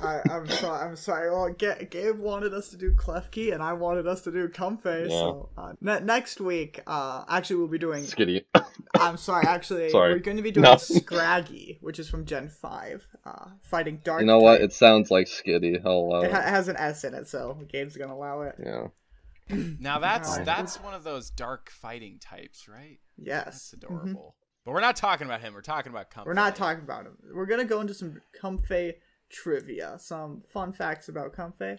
I, 0.00 0.18
I'm 0.28 0.48
sorry. 0.48 0.84
I'm 0.84 0.96
sorry. 0.96 1.30
Well, 1.30 1.48
Ga- 1.56 1.84
Gabe 1.88 2.18
wanted 2.18 2.52
us 2.52 2.70
to 2.70 2.76
do 2.76 2.90
Klefki, 2.92 3.54
and 3.54 3.62
I 3.62 3.72
wanted 3.74 4.04
us 4.08 4.22
to 4.22 4.32
do 4.32 4.48
Comfey. 4.48 5.02
Yeah. 5.04 5.08
So 5.10 5.48
uh, 5.56 5.72
ne- 5.80 6.00
next 6.00 6.40
week, 6.40 6.80
uh, 6.88 7.22
actually, 7.28 7.56
we'll 7.56 7.68
be 7.68 7.78
doing. 7.78 8.02
Skitty. 8.02 8.44
I'm 8.98 9.16
sorry. 9.16 9.46
Actually, 9.46 9.90
Sorry. 9.90 10.12
we're 10.14 10.18
going 10.18 10.38
to 10.38 10.42
be 10.42 10.50
doing 10.50 10.64
No. 10.64 10.74
Scraggy, 10.76 11.78
which 11.82 12.00
is 12.00 12.10
from 12.10 12.24
Gen 12.24 12.48
Five, 12.48 13.06
uh, 13.24 13.50
fighting 13.62 14.00
Dark. 14.02 14.22
you 14.22 14.26
know 14.26 14.40
what? 14.40 14.60
It 14.60 14.72
sounds 14.72 15.08
like 15.12 15.28
Skitty. 15.28 15.80
I'll 15.86 16.20
It, 16.24 16.32
ha- 16.32 16.38
it. 16.38 16.42
it 16.42 16.48
has 16.50 16.66
an 16.66 16.76
S 16.76 17.04
in 17.04 17.14
it, 17.14 17.28
so 17.28 17.56
Gabe's 17.68 17.96
gonna 17.96 18.14
allow 18.14 18.42
it. 18.42 18.56
Yeah. 18.58 18.88
Now 19.80 19.98
that's 19.98 20.38
Wow. 20.38 20.44
that's 20.44 20.76
one 20.80 20.94
of 20.94 21.04
those 21.04 21.30
dark 21.30 21.70
fighting 21.70 22.18
types, 22.18 22.68
right? 22.68 22.98
Yes. 23.16 23.44
That's 23.44 23.74
Mhm. 23.74 24.02
adorable. 24.02 24.36
But 24.64 24.72
we're 24.72 24.80
not 24.80 24.96
talking 24.96 25.26
about 25.26 25.40
him. 25.40 25.54
We're 25.54 25.62
talking 25.62 25.90
about 25.90 26.10
Comfey. 26.10 26.26
We're 26.26 26.34
not 26.34 26.54
talking 26.56 26.82
about 26.84 27.06
him. 27.06 27.16
We're 27.34 27.46
gonna 27.46 27.64
go 27.64 27.80
into 27.80 27.94
some 27.94 28.20
Comfey 28.38 28.94
trivia, 29.30 29.98
some 29.98 30.42
fun 30.52 30.72
facts 30.72 31.08
about 31.08 31.32
Comfey. 31.34 31.78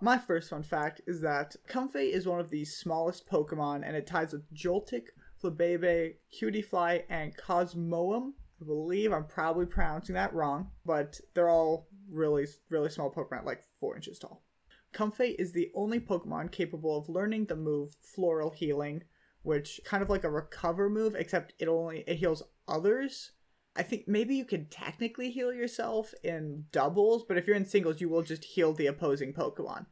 My 0.00 0.18
first 0.18 0.50
fun 0.50 0.62
fact 0.62 1.00
is 1.06 1.20
that 1.22 1.56
Comfey 1.68 2.10
is 2.12 2.26
one 2.28 2.38
of 2.38 2.50
the 2.50 2.64
smallest 2.64 3.26
Pokemon, 3.28 3.82
and 3.84 3.96
it 3.96 4.06
ties 4.06 4.32
with 4.32 4.48
Joltik, 4.54 5.06
Flabebe, 5.42 6.16
Cutiefly, 6.32 7.04
and 7.08 7.36
Cosmoem. 7.36 8.32
I 8.60 8.64
believe 8.64 9.12
I'm 9.12 9.26
probably 9.26 9.66
pronouncing 9.66 10.14
that 10.14 10.34
wrong, 10.34 10.70
but 10.84 11.20
they're 11.34 11.48
all 11.48 11.88
really, 12.10 12.46
really 12.68 12.90
small 12.90 13.10
Pokemon, 13.10 13.44
like 13.44 13.62
four 13.80 13.96
inches 13.96 14.18
tall. 14.18 14.44
Comfey 14.92 15.34
is 15.38 15.52
the 15.52 15.70
only 15.74 16.00
Pokemon 16.00 16.50
capable 16.50 16.96
of 16.96 17.08
learning 17.08 17.46
the 17.46 17.56
move 17.56 17.96
Floral 18.00 18.50
Healing, 18.50 19.04
which 19.42 19.80
kind 19.84 20.02
of 20.02 20.08
like 20.08 20.24
a 20.24 20.30
recover 20.30 20.88
move, 20.88 21.14
except 21.14 21.54
it 21.58 21.68
only 21.68 22.04
it 22.06 22.16
heals 22.16 22.42
others. 22.66 23.32
I 23.76 23.82
think 23.82 24.08
maybe 24.08 24.34
you 24.34 24.44
can 24.44 24.66
technically 24.66 25.30
heal 25.30 25.52
yourself 25.52 26.12
in 26.24 26.64
doubles, 26.72 27.24
but 27.24 27.38
if 27.38 27.46
you're 27.46 27.56
in 27.56 27.64
singles, 27.64 28.00
you 28.00 28.08
will 28.08 28.22
just 28.22 28.44
heal 28.44 28.72
the 28.72 28.86
opposing 28.86 29.32
Pokemon. 29.32 29.86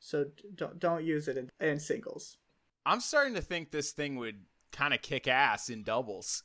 So 0.00 0.26
don't 0.54 0.78
don't 0.78 1.04
use 1.04 1.28
it 1.28 1.36
in, 1.36 1.50
in 1.60 1.78
singles. 1.78 2.38
I'm 2.84 3.00
starting 3.00 3.34
to 3.34 3.42
think 3.42 3.70
this 3.70 3.92
thing 3.92 4.16
would 4.16 4.44
kind 4.72 4.94
of 4.94 5.02
kick 5.02 5.28
ass 5.28 5.68
in 5.68 5.82
doubles. 5.82 6.42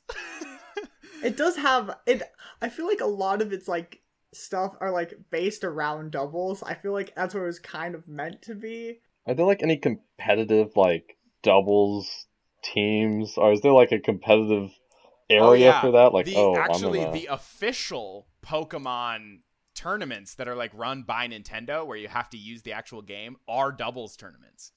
it 1.24 1.38
does 1.38 1.56
have 1.56 1.96
it. 2.06 2.22
I 2.62 2.70
feel 2.70 2.88
like 2.88 3.02
a 3.02 3.06
lot 3.06 3.42
of 3.42 3.54
its 3.54 3.68
like 3.68 4.03
stuff 4.36 4.76
are 4.80 4.92
like 4.92 5.14
based 5.32 5.64
around 5.64 6.12
doubles. 6.12 6.64
I 6.64 6.76
feel 6.76 6.94
like 6.94 7.14
that's 7.16 7.34
what 7.34 7.44
it 7.44 7.48
was 7.48 7.60
kind 7.60 7.96
of 7.96 8.08
meant 8.08 8.42
to 8.44 8.56
be. 8.56 9.00
Are 9.26 9.34
there 9.34 9.46
like 9.46 9.64
any 9.64 9.78
competitive 9.78 10.72
like 10.76 11.18
doubles 11.44 12.28
teams, 12.64 13.38
or 13.38 13.52
is 13.52 13.62
there 13.62 13.72
like 13.72 13.92
a 13.92 14.00
competitive 14.00 14.72
oh, 14.72 15.36
area 15.36 15.46
oh, 15.46 15.54
yeah. 15.54 15.82
for 15.82 15.92
that? 15.92 16.14
Like, 16.14 16.26
the, 16.26 16.36
oh, 16.36 16.56
actually, 16.56 17.00
gonna... 17.00 17.12
the 17.12 17.28
official 17.28 18.28
Pokemon 18.46 19.42
tournaments 19.76 20.36
that 20.36 20.48
are 20.48 20.56
like 20.56 20.72
run 20.74 21.04
by 21.04 21.28
Nintendo, 21.28 21.86
where 21.86 21.98
you 21.98 22.08
have 22.08 22.30
to 22.32 22.38
use 22.38 22.64
the 22.64 22.74
actual 22.74 23.02
game, 23.02 23.38
are 23.48 23.72
doubles 23.72 24.16
tournaments. 24.16 24.72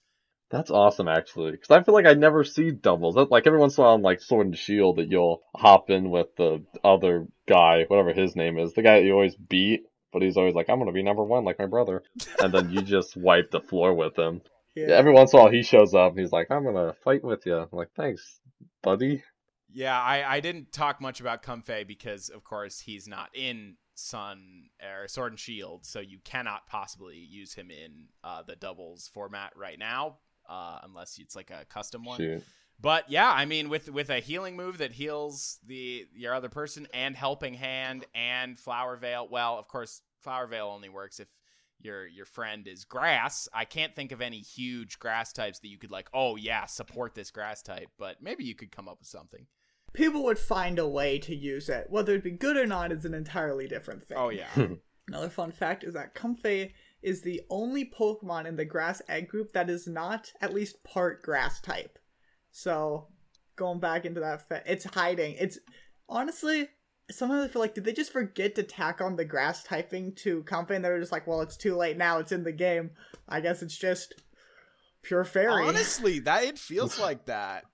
That's 0.48 0.70
awesome, 0.70 1.08
actually, 1.08 1.52
because 1.52 1.70
I 1.70 1.82
feel 1.82 1.94
like 1.94 2.06
I 2.06 2.14
never 2.14 2.44
see 2.44 2.70
doubles. 2.70 3.16
Like 3.16 3.46
every 3.46 3.58
once 3.58 3.76
in 3.76 3.82
a 3.82 3.84
while, 3.84 3.94
on 3.94 4.02
like 4.02 4.20
Sword 4.20 4.46
and 4.46 4.56
Shield, 4.56 4.96
that 4.96 5.10
you'll 5.10 5.42
hop 5.56 5.90
in 5.90 6.10
with 6.10 6.28
the 6.36 6.64
other 6.84 7.26
guy, 7.48 7.84
whatever 7.88 8.12
his 8.12 8.36
name 8.36 8.58
is, 8.58 8.72
the 8.72 8.82
guy 8.82 9.00
that 9.00 9.06
you 9.06 9.12
always 9.12 9.34
beat, 9.34 9.86
but 10.12 10.22
he's 10.22 10.36
always 10.36 10.54
like, 10.54 10.70
"I'm 10.70 10.78
gonna 10.78 10.92
be 10.92 11.02
number 11.02 11.24
one, 11.24 11.44
like 11.44 11.58
my 11.58 11.66
brother," 11.66 12.04
and 12.40 12.54
then 12.54 12.70
you 12.70 12.82
just 12.82 13.16
wipe 13.16 13.50
the 13.50 13.60
floor 13.60 13.92
with 13.92 14.16
him. 14.16 14.40
Yeah. 14.76 14.88
Every 14.88 15.12
once 15.12 15.32
in 15.32 15.38
a 15.38 15.42
while, 15.42 15.50
he 15.50 15.62
shows 15.62 15.94
up 15.94 16.12
and 16.12 16.20
he's 16.20 16.32
like, 16.32 16.50
"I'm 16.50 16.64
gonna 16.64 16.94
fight 17.02 17.24
with 17.24 17.44
you." 17.44 17.56
I'm 17.56 17.68
like, 17.72 17.90
"Thanks, 17.96 18.38
buddy." 18.82 19.24
Yeah, 19.72 20.00
I, 20.00 20.36
I 20.36 20.40
didn't 20.40 20.72
talk 20.72 21.00
much 21.00 21.20
about 21.20 21.42
Comfey 21.42 21.86
because, 21.86 22.28
of 22.28 22.44
course, 22.44 22.80
he's 22.80 23.08
not 23.08 23.30
in 23.34 23.76
Sun 23.94 24.68
or 24.82 25.08
Sword 25.08 25.32
and 25.32 25.40
Shield, 25.40 25.84
so 25.84 26.00
you 26.00 26.18
cannot 26.24 26.66
possibly 26.66 27.16
use 27.16 27.54
him 27.54 27.70
in 27.70 28.08
uh, 28.22 28.42
the 28.42 28.56
doubles 28.56 29.10
format 29.12 29.52
right 29.56 29.78
now, 29.78 30.18
uh, 30.48 30.80
unless 30.82 31.18
it's 31.18 31.36
like 31.36 31.50
a 31.50 31.64
custom 31.66 32.04
one. 32.04 32.18
Shoot. 32.18 32.42
But 32.78 33.10
yeah, 33.10 33.30
I 33.30 33.46
mean, 33.46 33.68
with 33.68 33.88
with 33.90 34.10
a 34.10 34.20
healing 34.20 34.56
move 34.56 34.78
that 34.78 34.92
heals 34.92 35.58
the 35.66 36.06
your 36.14 36.34
other 36.34 36.48
person 36.48 36.86
and 36.92 37.16
helping 37.16 37.54
hand 37.54 38.04
and 38.14 38.58
flower 38.58 38.96
veil. 38.96 39.26
Well, 39.30 39.58
of 39.58 39.66
course, 39.68 40.02
flower 40.20 40.46
veil 40.46 40.68
only 40.68 40.88
works 40.88 41.18
if 41.18 41.28
your 41.80 42.06
your 42.06 42.26
friend 42.26 42.66
is 42.66 42.84
grass. 42.84 43.48
I 43.54 43.64
can't 43.64 43.94
think 43.94 44.12
of 44.12 44.20
any 44.20 44.40
huge 44.40 44.98
grass 44.98 45.32
types 45.32 45.58
that 45.60 45.68
you 45.68 45.78
could 45.78 45.90
like. 45.90 46.10
Oh 46.12 46.36
yeah, 46.36 46.66
support 46.66 47.14
this 47.14 47.30
grass 47.30 47.62
type. 47.62 47.88
But 47.98 48.22
maybe 48.22 48.44
you 48.44 48.54
could 48.54 48.72
come 48.72 48.88
up 48.88 48.98
with 48.98 49.08
something. 49.08 49.46
People 49.94 50.24
would 50.24 50.38
find 50.38 50.78
a 50.78 50.86
way 50.86 51.18
to 51.20 51.34
use 51.34 51.70
it. 51.70 51.86
Whether 51.88 52.14
it 52.14 52.24
be 52.24 52.32
good 52.32 52.58
or 52.58 52.66
not 52.66 52.92
is 52.92 53.06
an 53.06 53.14
entirely 53.14 53.66
different 53.66 54.04
thing. 54.04 54.18
Oh 54.18 54.28
yeah. 54.28 54.50
Another 55.08 55.30
fun 55.30 55.52
fact 55.52 55.84
is 55.84 55.94
that 55.94 56.14
Comfey 56.14 56.72
is 57.06 57.22
the 57.22 57.40
only 57.48 57.88
Pokemon 57.88 58.46
in 58.46 58.56
the 58.56 58.64
grass 58.64 59.00
egg 59.08 59.28
group 59.28 59.52
that 59.52 59.70
is 59.70 59.86
not 59.86 60.32
at 60.40 60.52
least 60.52 60.82
part 60.82 61.22
grass 61.22 61.60
type. 61.60 62.00
So, 62.50 63.06
going 63.54 63.78
back 63.78 64.04
into 64.04 64.18
that, 64.18 64.48
fa- 64.48 64.64
it's 64.66 64.84
hiding. 64.84 65.36
It's 65.38 65.56
honestly, 66.08 66.68
sometimes 67.08 67.44
I 67.44 67.48
feel 67.48 67.62
like, 67.62 67.76
did 67.76 67.84
they 67.84 67.92
just 67.92 68.12
forget 68.12 68.56
to 68.56 68.64
tack 68.64 69.00
on 69.00 69.14
the 69.14 69.24
grass 69.24 69.62
typing 69.62 70.16
to 70.16 70.42
Comfey? 70.42 70.72
And 70.72 70.84
they're 70.84 70.98
just 70.98 71.12
like, 71.12 71.28
well, 71.28 71.42
it's 71.42 71.56
too 71.56 71.76
late 71.76 71.96
now. 71.96 72.18
It's 72.18 72.32
in 72.32 72.42
the 72.42 72.50
game. 72.50 72.90
I 73.28 73.40
guess 73.40 73.62
it's 73.62 73.78
just 73.78 74.14
pure 75.02 75.24
fairy. 75.24 75.64
Honestly, 75.64 76.18
that 76.20 76.42
it 76.42 76.58
feels 76.58 76.98
like 76.98 77.26
that. 77.26 77.66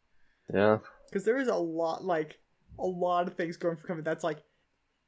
Yeah. 0.53 0.78
Because 1.09 1.24
there 1.24 1.39
is 1.39 1.49
a 1.49 1.55
lot, 1.55 2.05
like, 2.05 2.39
a 2.78 2.87
lot 2.87 3.28
of 3.28 3.35
things 3.35 3.57
going 3.57 3.76
for 3.76 3.87
Comfey 3.87 4.05
that's 4.05 4.24
like, 4.24 4.43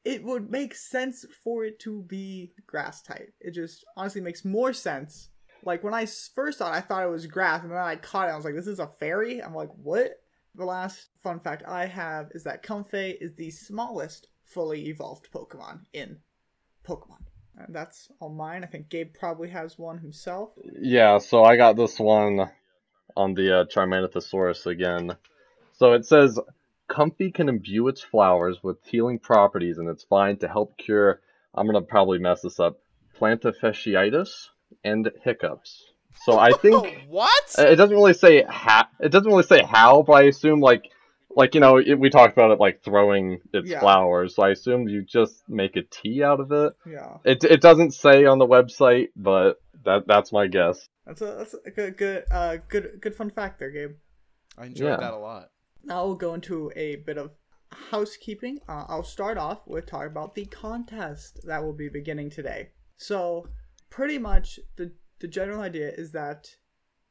it 0.05 0.23
would 0.23 0.51
make 0.51 0.75
sense 0.75 1.25
for 1.43 1.65
it 1.65 1.79
to 1.81 2.03
be 2.03 2.53
grass 2.67 3.03
type. 3.03 3.33
It 3.41 3.53
just 3.53 3.85
honestly 3.97 4.21
makes 4.21 4.45
more 4.45 4.73
sense 4.73 5.31
like 5.65 5.83
when 5.83 5.95
I 5.95 6.07
first 6.07 6.61
it, 6.61 6.67
I 6.67 6.81
thought 6.81 7.05
it 7.05 7.11
was 7.11 7.27
grass, 7.27 7.63
and 7.63 7.71
then 7.71 7.79
I 7.79 7.97
caught 7.97 8.29
it. 8.29 8.33
I 8.33 8.37
was 8.37 8.45
like, 8.45 8.55
"This 8.55 8.67
is 8.67 8.79
a 8.79 8.87
fairy." 8.87 9.43
I'm 9.43 9.55
like, 9.55 9.71
"What?" 9.77 10.21
The 10.55 10.65
last 10.65 11.09
fun 11.23 11.41
fact 11.41 11.65
I 11.67 11.87
have 11.87 12.31
is 12.33 12.45
that 12.45 12.63
Comfey 12.63 13.17
is 13.21 13.35
the 13.35 13.51
smallest 13.51 14.29
fully 14.45 14.89
evolved 14.89 15.31
Pokemon 15.33 15.81
in 15.93 16.19
Pokemon. 16.87 17.25
And 17.57 17.75
that's 17.75 18.11
all 18.21 18.29
mine. 18.29 18.63
I 18.63 18.67
think 18.67 18.89
Gabe 18.89 19.15
probably 19.15 19.49
has 19.49 19.79
one 19.79 19.99
himself. 19.99 20.51
Yeah, 20.81 21.19
so 21.19 21.45
I 21.45 21.57
got 21.57 21.77
this 21.77 21.99
one 21.99 22.51
on 23.17 23.35
the 23.35 23.61
uh, 23.61 23.65
Charmanothosaurus 23.65 24.67
again. 24.67 25.17
So 25.73 25.93
it 25.93 26.05
says 26.05 26.39
Comfey 26.89 27.33
can 27.33 27.49
imbue 27.49 27.89
its 27.89 28.03
flowers 28.03 28.59
with 28.63 28.77
healing 28.85 29.19
properties, 29.19 29.79
and 29.79 29.89
it's 29.89 30.05
fine 30.05 30.37
to 30.39 30.49
help 30.49 30.77
cure. 30.77 31.21
I'm 31.55 31.67
gonna 31.67 31.83
probably 31.83 32.19
mess 32.19 32.43
this 32.43 32.61
up. 32.61 32.79
Plantar 33.19 33.53
fasciitis 33.63 34.49
and 34.83 35.11
hiccups. 35.23 35.85
So 36.25 36.39
I 36.39 36.51
think 36.53 36.85
what 37.09 37.43
it 37.59 37.77
doesn't 37.77 37.95
really 37.97 38.15
say 38.15 38.45
how. 38.49 38.87
It 39.01 39.11
doesn't 39.11 39.31
really 39.31 39.45
say 39.45 39.63
how, 39.63 40.03
but 40.03 40.13
I 40.15 40.23
assume 40.25 40.61
like 40.61 40.91
like 41.37 41.55
you 41.55 41.61
know 41.61 41.79
it, 41.79 41.99
we 41.99 42.11
talked 42.11 42.33
about 42.35 42.51
it 42.51 42.61
like 42.61 42.83
throwing 42.85 43.39
its 43.53 43.71
Yeah. 43.71 43.81
flowers. 43.81 44.35
So 44.37 44.43
I 44.43 44.51
assume 44.51 44.89
you 44.89 45.03
just 45.03 45.43
make 45.49 45.77
a 45.77 45.83
tea 45.83 46.23
out 46.23 46.41
of 46.41 46.53
it. 46.53 46.75
Yeah, 46.87 47.19
It 47.25 47.45
it 47.45 47.61
doesn't 47.61 47.93
say 47.93 48.25
on 48.27 48.39
the 48.39 48.47
website, 48.47 49.09
but 49.17 49.61
that 49.85 50.07
that's 50.07 50.33
my 50.33 50.47
guess. 50.49 50.89
that's 51.07 51.21
a 51.23 51.27
that's 51.39 51.55
a 51.67 51.71
good 51.71 51.97
good 51.97 52.25
uh 52.31 52.57
good 52.69 52.99
good 53.01 53.15
fun 53.15 53.31
fact 53.31 53.59
there, 53.59 53.71
Gabe. 53.71 53.93
I 54.59 54.67
enjoyed 54.67 54.89
Yeah. 54.91 54.97
that 54.97 55.13
a 55.13 55.19
lot. 55.19 55.51
Now 55.85 56.07
we'll 56.07 56.15
go 56.15 56.35
into 56.35 56.73
a 56.77 56.97
bit 56.97 57.19
of 57.19 57.33
housekeeping. 57.91 58.61
Uh, 58.69 58.85
I'll 58.89 59.03
start 59.03 59.39
off 59.39 59.67
with 59.67 59.87
talking 59.87 60.09
about 60.09 60.35
the 60.35 60.47
contest 60.47 61.41
that 61.45 61.63
will 61.63 61.73
be 61.73 61.89
beginning 61.89 62.31
today. 62.31 62.71
So, 62.97 63.49
pretty 63.91 64.19
much 64.19 64.59
the 64.77 64.93
the 65.21 65.29
general 65.29 65.61
idea 65.61 65.91
is 65.91 66.13
that 66.13 66.49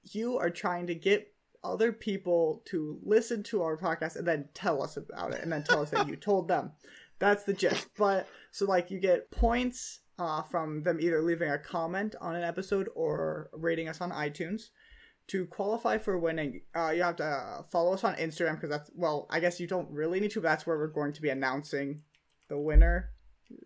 you 0.04 0.38
are 0.38 0.50
trying 0.50 0.88
to 0.88 0.96
get 0.96 1.34
other 1.64 1.92
people 1.94 2.62
to 2.66 3.00
listen 3.04 3.42
to 3.44 3.62
our 3.62 3.78
podcast 3.78 4.18
and 4.18 4.28
then 4.28 4.50
tell 4.54 4.84
us 4.84 4.98
about 4.98 5.34
it 5.34 5.42
and 5.42 5.52
then 5.52 5.64
tell 5.64 5.82
us 5.82 5.92
that 5.92 6.08
you 6.08 6.16
told 6.16 6.48
them. 6.48 6.72
That's 7.20 7.44
the 7.44 7.54
gist. 7.54 7.88
But 7.98 8.28
so 8.52 8.66
like 8.66 8.92
you 8.92 9.00
get 9.00 9.32
points 9.32 10.02
uh, 10.20 10.42
from 10.44 10.84
them 10.84 11.00
either 11.00 11.22
leaving 11.22 11.50
a 11.50 11.58
comment 11.58 12.16
on 12.20 12.36
an 12.36 12.44
episode 12.44 12.90
or 12.96 13.50
rating 13.54 13.88
us 13.88 14.02
on 14.02 14.12
iTunes 14.12 14.70
to 15.28 15.46
qualify 15.46 15.98
for 15.98 16.18
winning, 16.18 16.62
uh, 16.76 16.90
you 16.90 17.04
have 17.04 17.16
to 17.18 17.26
uh, 17.26 17.64
follow 17.72 17.94
us 17.94 18.04
on 18.04 18.16
Instagram 18.16 18.56
because 18.56 18.70
that's 18.70 18.92
well, 18.94 19.28
I 19.30 19.40
guess 19.40 19.60
you 19.60 19.68
don't 19.68 19.90
really 19.90 20.20
need 20.20 20.32
to, 20.32 20.42
but 20.42 20.50
that's 20.50 20.68
where 20.68 20.78
we're 20.78 20.88
going 20.88 21.14
to 21.14 21.22
be 21.22 21.30
announcing 21.30 22.02
the 22.50 22.60
winner. 22.60 23.12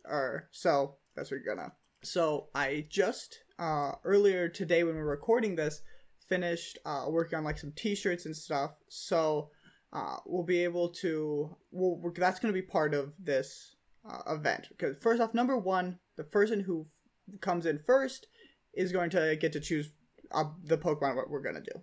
Or 0.05 0.49
so 0.51 0.95
that's 1.15 1.31
where 1.31 1.39
you're 1.39 1.55
gonna. 1.55 1.71
So 2.03 2.47
I 2.53 2.85
just 2.89 3.39
uh, 3.57 3.93
earlier 4.03 4.49
today 4.49 4.83
when 4.83 4.95
we 4.95 5.01
were 5.01 5.09
recording 5.09 5.55
this 5.55 5.81
finished 6.27 6.77
uh, 6.85 7.05
working 7.09 7.37
on 7.37 7.43
like 7.43 7.57
some 7.57 7.73
T-shirts 7.75 8.25
and 8.25 8.35
stuff. 8.35 8.71
So 8.89 9.49
uh, 9.93 10.17
we'll 10.25 10.43
be 10.43 10.63
able 10.63 10.89
to. 10.89 11.55
Well, 11.71 12.11
that's 12.15 12.39
going 12.39 12.53
to 12.53 12.59
be 12.59 12.65
part 12.65 12.93
of 12.93 13.13
this 13.19 13.75
uh, 14.09 14.33
event 14.33 14.67
because 14.69 14.97
first 14.99 15.21
off, 15.21 15.33
number 15.33 15.57
one, 15.57 15.99
the 16.17 16.23
person 16.23 16.59
who 16.61 16.85
f- 16.85 17.39
comes 17.39 17.65
in 17.65 17.79
first 17.79 18.27
is 18.73 18.91
going 18.91 19.09
to 19.11 19.37
get 19.39 19.53
to 19.53 19.59
choose 19.59 19.91
uh, 20.31 20.45
the 20.63 20.77
Pokemon 20.77 21.15
what 21.15 21.29
we're 21.29 21.41
gonna 21.41 21.61
do. 21.61 21.81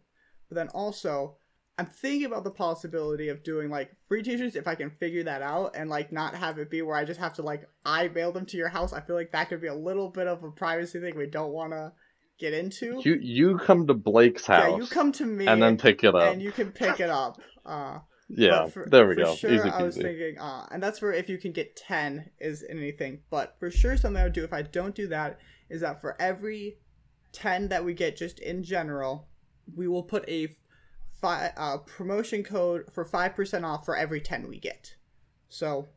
But 0.49 0.57
then 0.57 0.69
also, 0.69 1.37
I'm 1.79 1.87
thinking 1.87 2.27
about 2.27 2.45
the 2.45 2.51
possibility 2.51 3.29
of 3.29 3.43
doing 3.43 3.69
like 3.71 3.91
free 4.09 4.23
t-shirts 4.23 4.57
if 4.57 4.69
I 4.69 4.75
can 4.75 4.91
figure 4.91 5.25
that 5.25 5.43
out 5.43 5.75
and 5.75 5.91
like 5.91 6.13
not 6.13 6.35
have 6.35 6.59
it 6.59 6.71
be 6.71 6.83
where 6.83 6.97
I 6.97 7.05
just 7.05 7.21
have 7.21 7.35
to 7.35 7.43
like 7.43 7.69
I 7.85 8.09
mail 8.09 8.33
them 8.33 8.47
to 8.47 8.57
your 8.57 8.69
house. 8.69 8.93
I 8.93 9.01
feel 9.01 9.17
like 9.17 9.33
that 9.33 9.49
could 9.49 9.61
be 9.61 9.67
a 9.67 9.75
little 9.75 10.09
bit 10.11 10.27
of 10.29 10.45
a 10.45 10.51
privacy 10.51 11.01
thing 11.01 11.17
we 11.17 11.27
don't 11.27 11.53
want 11.53 11.73
to 11.73 11.93
get 12.39 12.53
into. 12.55 13.01
You 13.05 13.19
you 13.21 13.59
come 13.59 13.87
to 13.87 13.95
Blake's 13.95 14.47
house. 14.47 14.71
yeah, 14.71 14.77
you 14.77 14.87
come 14.87 15.13
to 15.13 15.27
me 15.27 15.47
and 15.47 15.63
then 15.63 15.77
pick 15.77 16.05
it 16.05 16.15
up. 16.15 16.33
and 16.33 16.43
you 16.43 16.53
can 16.53 16.71
pick 16.71 17.01
it 17.01 17.11
up. 17.11 17.41
Uh, 17.67 17.99
yeah, 18.29 18.67
for- 18.67 18.87
there 18.89 19.07
we 19.07 19.15
for 19.15 19.23
go. 19.23 19.35
Sure, 19.35 19.53
Easy 19.53 19.69
I 19.69 19.83
was 19.83 19.97
thinking, 19.97 20.39
uh, 20.39 20.67
and 20.71 20.83
that's 20.83 20.99
for 20.99 21.13
if 21.13 21.29
you 21.29 21.39
can 21.39 21.53
get 21.53 21.77
ten 21.77 22.31
is 22.39 22.65
anything. 22.69 23.21
But 23.31 23.57
for 23.59 23.71
sure, 23.71 23.97
something 23.97 24.21
I 24.21 24.25
would 24.25 24.33
do 24.33 24.45
if 24.45 24.53
I 24.53 24.63
don't 24.63 24.95
do 24.95 25.09
that 25.09 25.39
is 25.69 25.81
that 25.81 26.01
for 26.01 26.21
every 26.21 26.79
ten 27.35 27.69
that 27.69 27.85
we 27.85 27.93
get, 27.93 28.17
just 28.17 28.39
in 28.39 28.63
general, 28.63 29.29
we 29.77 29.87
will 29.89 30.03
put 30.03 30.27
a 30.29 30.49
fi- 31.21 31.53
uh, 31.57 31.79
promotion 31.79 32.43
code 32.43 32.91
for 32.93 33.05
five 33.05 33.35
percent 33.35 33.65
off 33.67 33.85
for 33.85 33.97
every 33.97 34.21
ten 34.21 34.49
we 34.49 34.59
get. 34.59 34.95
So. 35.49 35.89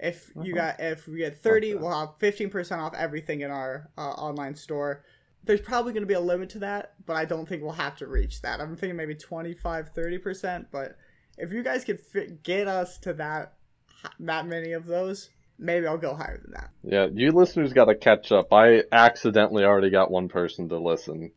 If 0.00 0.32
you 0.42 0.54
got 0.56 0.80
if 0.80 1.06
we 1.06 1.18
get 1.18 1.40
thirty, 1.40 1.72
Okay. 1.72 1.80
we'll 1.80 1.96
have 1.96 2.18
fifteen 2.18 2.50
percent 2.50 2.80
off 2.80 2.94
everything 2.94 3.42
in 3.42 3.50
our 3.52 3.90
uh, 3.96 4.00
online 4.10 4.56
store. 4.56 5.04
There's 5.44 5.60
probably 5.60 5.92
going 5.92 6.02
to 6.02 6.06
be 6.08 6.14
a 6.14 6.20
limit 6.20 6.48
to 6.50 6.58
that, 6.58 6.94
but 7.06 7.14
I 7.14 7.24
don't 7.24 7.48
think 7.48 7.62
we'll 7.62 7.72
have 7.72 7.96
to 7.98 8.08
reach 8.08 8.42
that. 8.42 8.60
I'm 8.60 8.76
thinking 8.76 8.96
maybe 8.96 9.14
25, 9.14 9.94
30%, 9.94 10.66
but 10.72 10.96
if 11.38 11.52
you 11.52 11.62
guys 11.62 11.84
could 11.84 12.00
get 12.42 12.66
us 12.66 12.98
to 12.98 13.12
that 13.14 13.54
that 14.18 14.46
many 14.46 14.72
of 14.72 14.86
those, 14.86 15.30
maybe 15.58 15.86
I'll 15.86 15.98
go 15.98 16.14
higher 16.14 16.38
than 16.42 16.52
that. 16.52 16.70
Yeah, 16.82 17.06
you 17.12 17.32
listeners 17.32 17.72
got 17.72 17.86
to 17.86 17.94
catch 17.94 18.32
up. 18.32 18.52
I 18.52 18.82
accidentally 18.92 19.64
already 19.64 19.90
got 19.90 20.10
one 20.10 20.28
person 20.28 20.68
to 20.70 20.78
listen, 20.78 21.32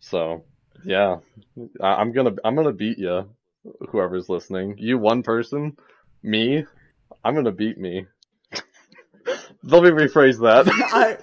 so 0.00 0.44
yeah, 0.84 1.16
I- 1.80 1.94
I'm 1.94 2.12
gonna 2.12 2.34
I'm 2.44 2.54
gonna 2.56 2.72
beat 2.72 2.98
you, 2.98 3.28
whoever's 3.90 4.28
listening. 4.28 4.76
You 4.78 4.98
one 4.98 5.22
person, 5.22 5.76
me, 6.22 6.64
I'm 7.24 7.34
gonna 7.34 7.52
beat 7.52 7.78
me. 7.78 8.06
Let 9.62 9.82
me 9.82 9.90
rephrase 9.90 10.38
that. 10.40 10.68
I 10.92 11.16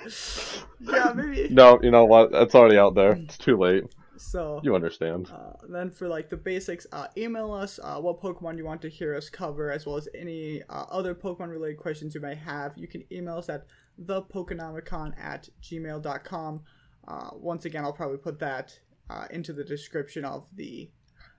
yeah 0.91 1.13
maybe. 1.15 1.53
no, 1.53 1.79
you 1.81 1.91
know 1.91 2.05
what? 2.05 2.29
It's 2.33 2.55
already 2.55 2.77
out 2.77 2.95
there. 2.95 3.11
It's 3.13 3.37
too 3.37 3.57
late. 3.57 3.83
So 4.21 4.61
You 4.63 4.75
understand. 4.75 5.29
Uh, 5.31 5.53
then 5.67 5.89
for 5.89 6.07
like 6.07 6.29
the 6.29 6.37
basics, 6.37 6.85
uh, 6.91 7.07
email 7.17 7.51
us 7.51 7.79
uh, 7.83 7.97
what 7.97 8.21
Pokemon 8.21 8.57
you 8.57 8.65
want 8.65 8.81
to 8.83 8.89
hear 8.89 9.15
us 9.15 9.29
cover, 9.29 9.71
as 9.71 9.85
well 9.85 9.97
as 9.97 10.07
any 10.15 10.61
uh, 10.69 10.85
other 10.89 11.15
Pokemon 11.15 11.49
related 11.49 11.77
questions 11.77 12.13
you 12.13 12.21
may 12.21 12.35
have. 12.35 12.77
You 12.77 12.87
can 12.87 13.03
email 13.11 13.37
us 13.37 13.49
at 13.49 13.65
thepokenomicon 13.99 15.13
at 15.19 15.49
gmail.com. 15.61 16.61
Uh, 17.07 17.29
once 17.33 17.65
again, 17.65 17.83
I'll 17.83 17.93
probably 17.93 18.17
put 18.17 18.39
that 18.39 18.79
uh, 19.09 19.25
into 19.31 19.53
the 19.53 19.63
description 19.63 20.23
of 20.23 20.45
the 20.55 20.89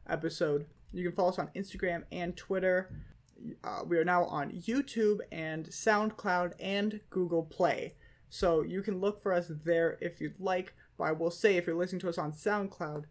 episode. 0.09 0.66
You 0.93 1.05
can 1.05 1.16
follow 1.16 1.30
us 1.30 1.39
on 1.39 1.49
Instagram 1.57 2.03
and 2.11 2.37
Twitter. 2.37 2.91
Uh, 3.64 3.83
we 3.87 3.97
are 3.97 4.05
now 4.05 4.24
on 4.24 4.51
YouTube 4.51 5.20
and 5.30 5.66
SoundCloud 5.68 6.53
and 6.61 7.01
Google 7.11 7.45
Play. 7.45 7.95
So 8.28 8.62
you 8.62 8.83
can 8.83 9.01
look 9.01 9.22
for 9.22 9.33
us 9.33 9.51
there 9.64 9.99
if 10.01 10.20
you'd 10.20 10.41
like. 10.41 10.74
I 11.03 11.12
will 11.12 11.30
say, 11.30 11.57
if 11.57 11.66
you're 11.66 11.76
listening 11.76 12.00
to 12.00 12.09
us 12.09 12.18
on 12.18 12.32
SoundCloud, 12.32 13.05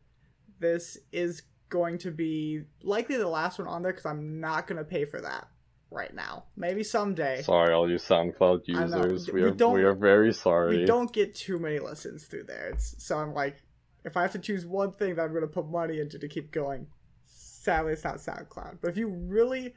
this 0.60 0.98
is 1.12 1.44
going 1.70 1.98
to 2.00 2.12
be 2.12 2.62
likely 2.84 3.18
the 3.18 3.28
last 3.28 3.60
one 3.60 3.68
on 3.68 3.82
there 3.82 3.92
because 3.92 4.06
I'm 4.06 4.40
not 4.40 4.68
going 4.68 4.78
to 4.78 4.84
pay 4.84 5.06
for 5.06 5.22
that 5.22 5.48
right 5.90 6.14
now. 6.14 6.46
Maybe 6.56 6.84
someday. 6.84 7.42
Sorry, 7.42 7.74
all 7.74 7.90
you 7.90 7.98
SoundCloud 7.98 8.62
users. 8.68 9.28
We 9.32 9.42
We 9.42 9.48
are 9.48 9.52
don't- 9.52 9.74
we 9.74 9.84
are 9.84 9.94
very 9.96 10.34
sorry. 10.34 10.78
We 10.80 10.86
don't 10.86 11.12
get 11.12 11.36
too 11.36 11.60
many 11.60 11.80
listens 11.80 12.26
through 12.26 12.44
there. 12.44 12.70
It's, 12.70 12.96
so 13.04 13.18
I'm 13.18 13.34
like, 13.34 13.62
if 14.04 14.18
I 14.18 14.24
have 14.24 14.32
to 14.34 14.40
choose 14.40 14.66
one 14.66 14.92
thing 14.94 15.16
that 15.16 15.22
I'm 15.24 15.30
going 15.32 15.42
to 15.42 15.48
put 15.48 15.68
money 15.70 16.00
into 16.00 16.18
to 16.20 16.28
keep 16.28 16.52
going, 16.52 16.88
sadly 17.26 17.94
it's 17.94 18.04
not 18.04 18.18
SoundCloud. 18.18 18.80
But 18.82 18.90
if 18.90 18.98
you 18.98 19.08
really, 19.10 19.74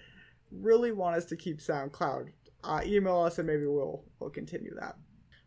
really 0.51 0.93
want 0.93 1.17
us 1.17 1.25
to 1.27 1.37
keep 1.37 1.59
SoundCloud, 1.59 2.29
uh, 2.65 2.81
email 2.85 3.21
us 3.21 3.39
and 3.39 3.47
maybe 3.47 3.67
we'll 3.67 4.05
we'll 4.19 4.31
continue 4.31 4.75
that. 4.81 4.97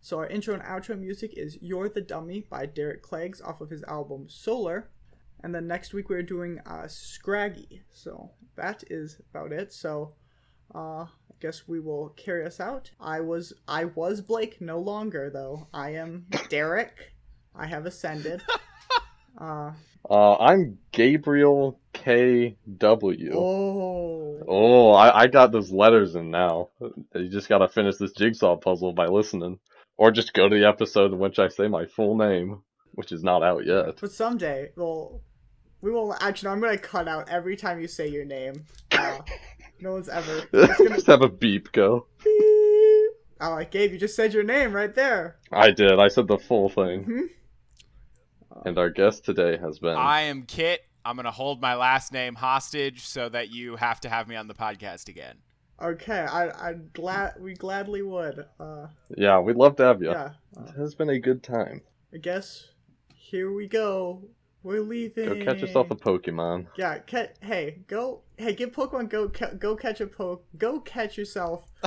So 0.01 0.17
our 0.19 0.27
intro 0.27 0.53
and 0.53 0.63
outro 0.63 0.97
music 0.99 1.33
is 1.37 1.57
"You're 1.61 1.89
the 1.89 2.01
Dummy" 2.01 2.45
by 2.49 2.65
Derek 2.65 3.01
Cleggs 3.01 3.41
off 3.41 3.61
of 3.61 3.69
his 3.69 3.83
album 3.83 4.27
Solar, 4.29 4.89
and 5.43 5.53
then 5.53 5.67
next 5.67 5.93
week 5.93 6.09
we're 6.09 6.23
doing 6.23 6.59
uh, 6.65 6.87
Scraggy. 6.87 7.81
So 7.91 8.31
that 8.55 8.83
is 8.89 9.19
about 9.31 9.51
it. 9.51 9.73
So 9.73 10.13
uh, 10.73 11.03
I 11.05 11.07
guess 11.41 11.67
we 11.67 11.79
will 11.79 12.09
carry 12.09 12.45
us 12.45 12.59
out. 12.59 12.91
I 12.99 13.19
was 13.19 13.53
I 13.67 13.85
was 13.85 14.21
Blake, 14.21 14.61
no 14.61 14.79
longer 14.79 15.29
though. 15.29 15.67
I 15.73 15.91
am 15.95 16.27
Derek. 16.49 17.13
I 17.55 17.65
have 17.67 17.85
ascended. 17.85 18.41
Uh, 19.39 19.71
Uh, 20.09 20.35
I'm 20.37 20.79
Gabriel 20.91 21.79
K 21.93 22.57
W. 22.79 23.31
oh, 23.35 24.39
Oh, 24.47 24.91
I, 24.93 25.21
I 25.21 25.27
got 25.27 25.51
those 25.51 25.71
letters 25.71 26.15
in 26.15 26.31
now. 26.31 26.69
You 27.13 27.29
just 27.29 27.47
gotta 27.47 27.67
finish 27.67 27.97
this 27.97 28.13
jigsaw 28.13 28.55
puzzle 28.55 28.93
by 28.93 29.05
listening. 29.05 29.59
Or 29.97 30.11
just 30.11 30.33
go 30.33 30.47
to 30.47 30.55
the 30.55 30.67
episode 30.67 31.11
in 31.11 31.19
which 31.19 31.39
I 31.39 31.47
say 31.47 31.67
my 31.67 31.85
full 31.85 32.15
name, 32.15 32.61
which 32.93 33.11
is 33.11 33.23
not 33.23 33.41
out 33.43 33.65
yet. 33.65 33.99
but 33.99 34.11
someday 34.11 34.69
we'll 34.75 35.21
we 35.81 35.91
will 35.91 36.15
actually. 36.21 36.49
I'm 36.49 36.59
gonna 36.59 36.77
cut 36.77 37.07
out 37.07 37.29
every 37.29 37.55
time 37.55 37.79
you 37.81 37.87
say 37.87 38.07
your 38.07 38.25
name. 38.25 38.65
Uh, 38.91 39.19
no 39.79 39.93
one's 39.93 40.09
ever. 40.09 40.43
It's 40.53 40.77
gonna 40.77 40.89
just 40.95 41.07
have 41.07 41.21
a 41.21 41.29
beep 41.29 41.71
go. 41.71 42.07
beep. 42.23 43.11
Oh, 43.39 43.51
like 43.51 43.69
Gabe, 43.71 43.91
you 43.91 43.97
just 43.99 44.15
said 44.15 44.33
your 44.33 44.43
name 44.43 44.73
right 44.73 44.93
there. 44.95 45.37
I 45.51 45.69
did, 45.71 45.99
I 45.99 46.07
said 46.07 46.27
the 46.27 46.37
full 46.39 46.69
thing. 46.69 47.05
Mhm. 47.05 47.27
And 48.65 48.77
our 48.77 48.89
guest 48.89 49.23
today 49.25 49.57
has 49.57 49.77
been. 49.79 49.95
I 49.95 50.21
am 50.21 50.43
Kit. 50.43 50.81
I'm 51.05 51.15
gonna 51.15 51.31
hold 51.31 51.61
my 51.61 51.75
last 51.75 52.11
name 52.11 52.35
hostage 52.35 53.05
so 53.05 53.29
that 53.29 53.49
you 53.49 53.75
have 53.77 53.99
to 54.01 54.09
have 54.09 54.27
me 54.27 54.35
on 54.35 54.47
the 54.47 54.53
podcast 54.55 55.07
again. 55.09 55.37
Okay, 55.81 56.19
I 56.21 56.69
I 56.69 56.73
glad 56.93 57.33
we 57.39 57.53
gladly 57.53 58.01
would. 58.01 58.45
Uh, 58.59 58.87
Yeah, 59.15 59.39
we'd 59.39 59.55
love 59.57 59.75
to 59.77 59.83
have 59.83 60.01
you. 60.01 60.09
yeah. 60.11 60.31
It 60.57 60.75
has 60.75 60.95
been 60.95 61.09
a 61.09 61.19
good 61.19 61.43
time. 61.43 61.81
I 62.13 62.17
guess 62.17 62.69
here 63.13 63.51
we 63.53 63.67
go. 63.67 64.23
We're 64.63 64.81
leaving. 64.81 65.27
Go 65.29 65.45
catch 65.45 65.61
yourself 65.61 65.91
a 65.91 65.95
Pokemon. 65.95 66.67
Yeah, 66.77 66.97
ca- 66.99 67.33
hey, 67.41 67.79
go. 67.87 68.21
Hey, 68.37 68.53
get 68.53 68.73
Pokemon. 68.73 69.09
Go, 69.09 69.29
ca- 69.29 69.53
go 69.53 69.75
catch 69.75 70.01
a 70.01 70.07
poke. 70.07 70.45
Go 70.57 70.79
catch 70.79 71.15
yourself. 71.17 71.65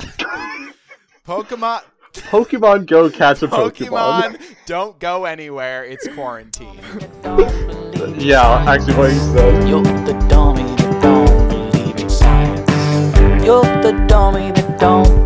Pokemon, 1.27 1.81
Pokemon 2.13 2.85
Go 2.87 3.09
catch 3.09 3.41
a 3.43 3.47
Pokemon. 3.47 4.21
Pokemon, 4.37 4.55
don't 4.65 4.99
go 4.99 5.25
anywhere. 5.25 5.83
It's 5.85 6.07
quarantine. 6.07 6.79
Don't 7.21 7.91
believe 7.93 8.21
Yeah, 8.21 8.65
actually, 8.67 8.95
what 8.95 9.11
he 9.11 9.19
said. 9.19 9.67
You're 9.69 9.83
the 9.83 10.13
dummy 10.29 10.70
you're 13.43 13.63
the 13.81 14.05
dummy, 14.07 14.51
that 14.51 14.79
don't 14.79 15.20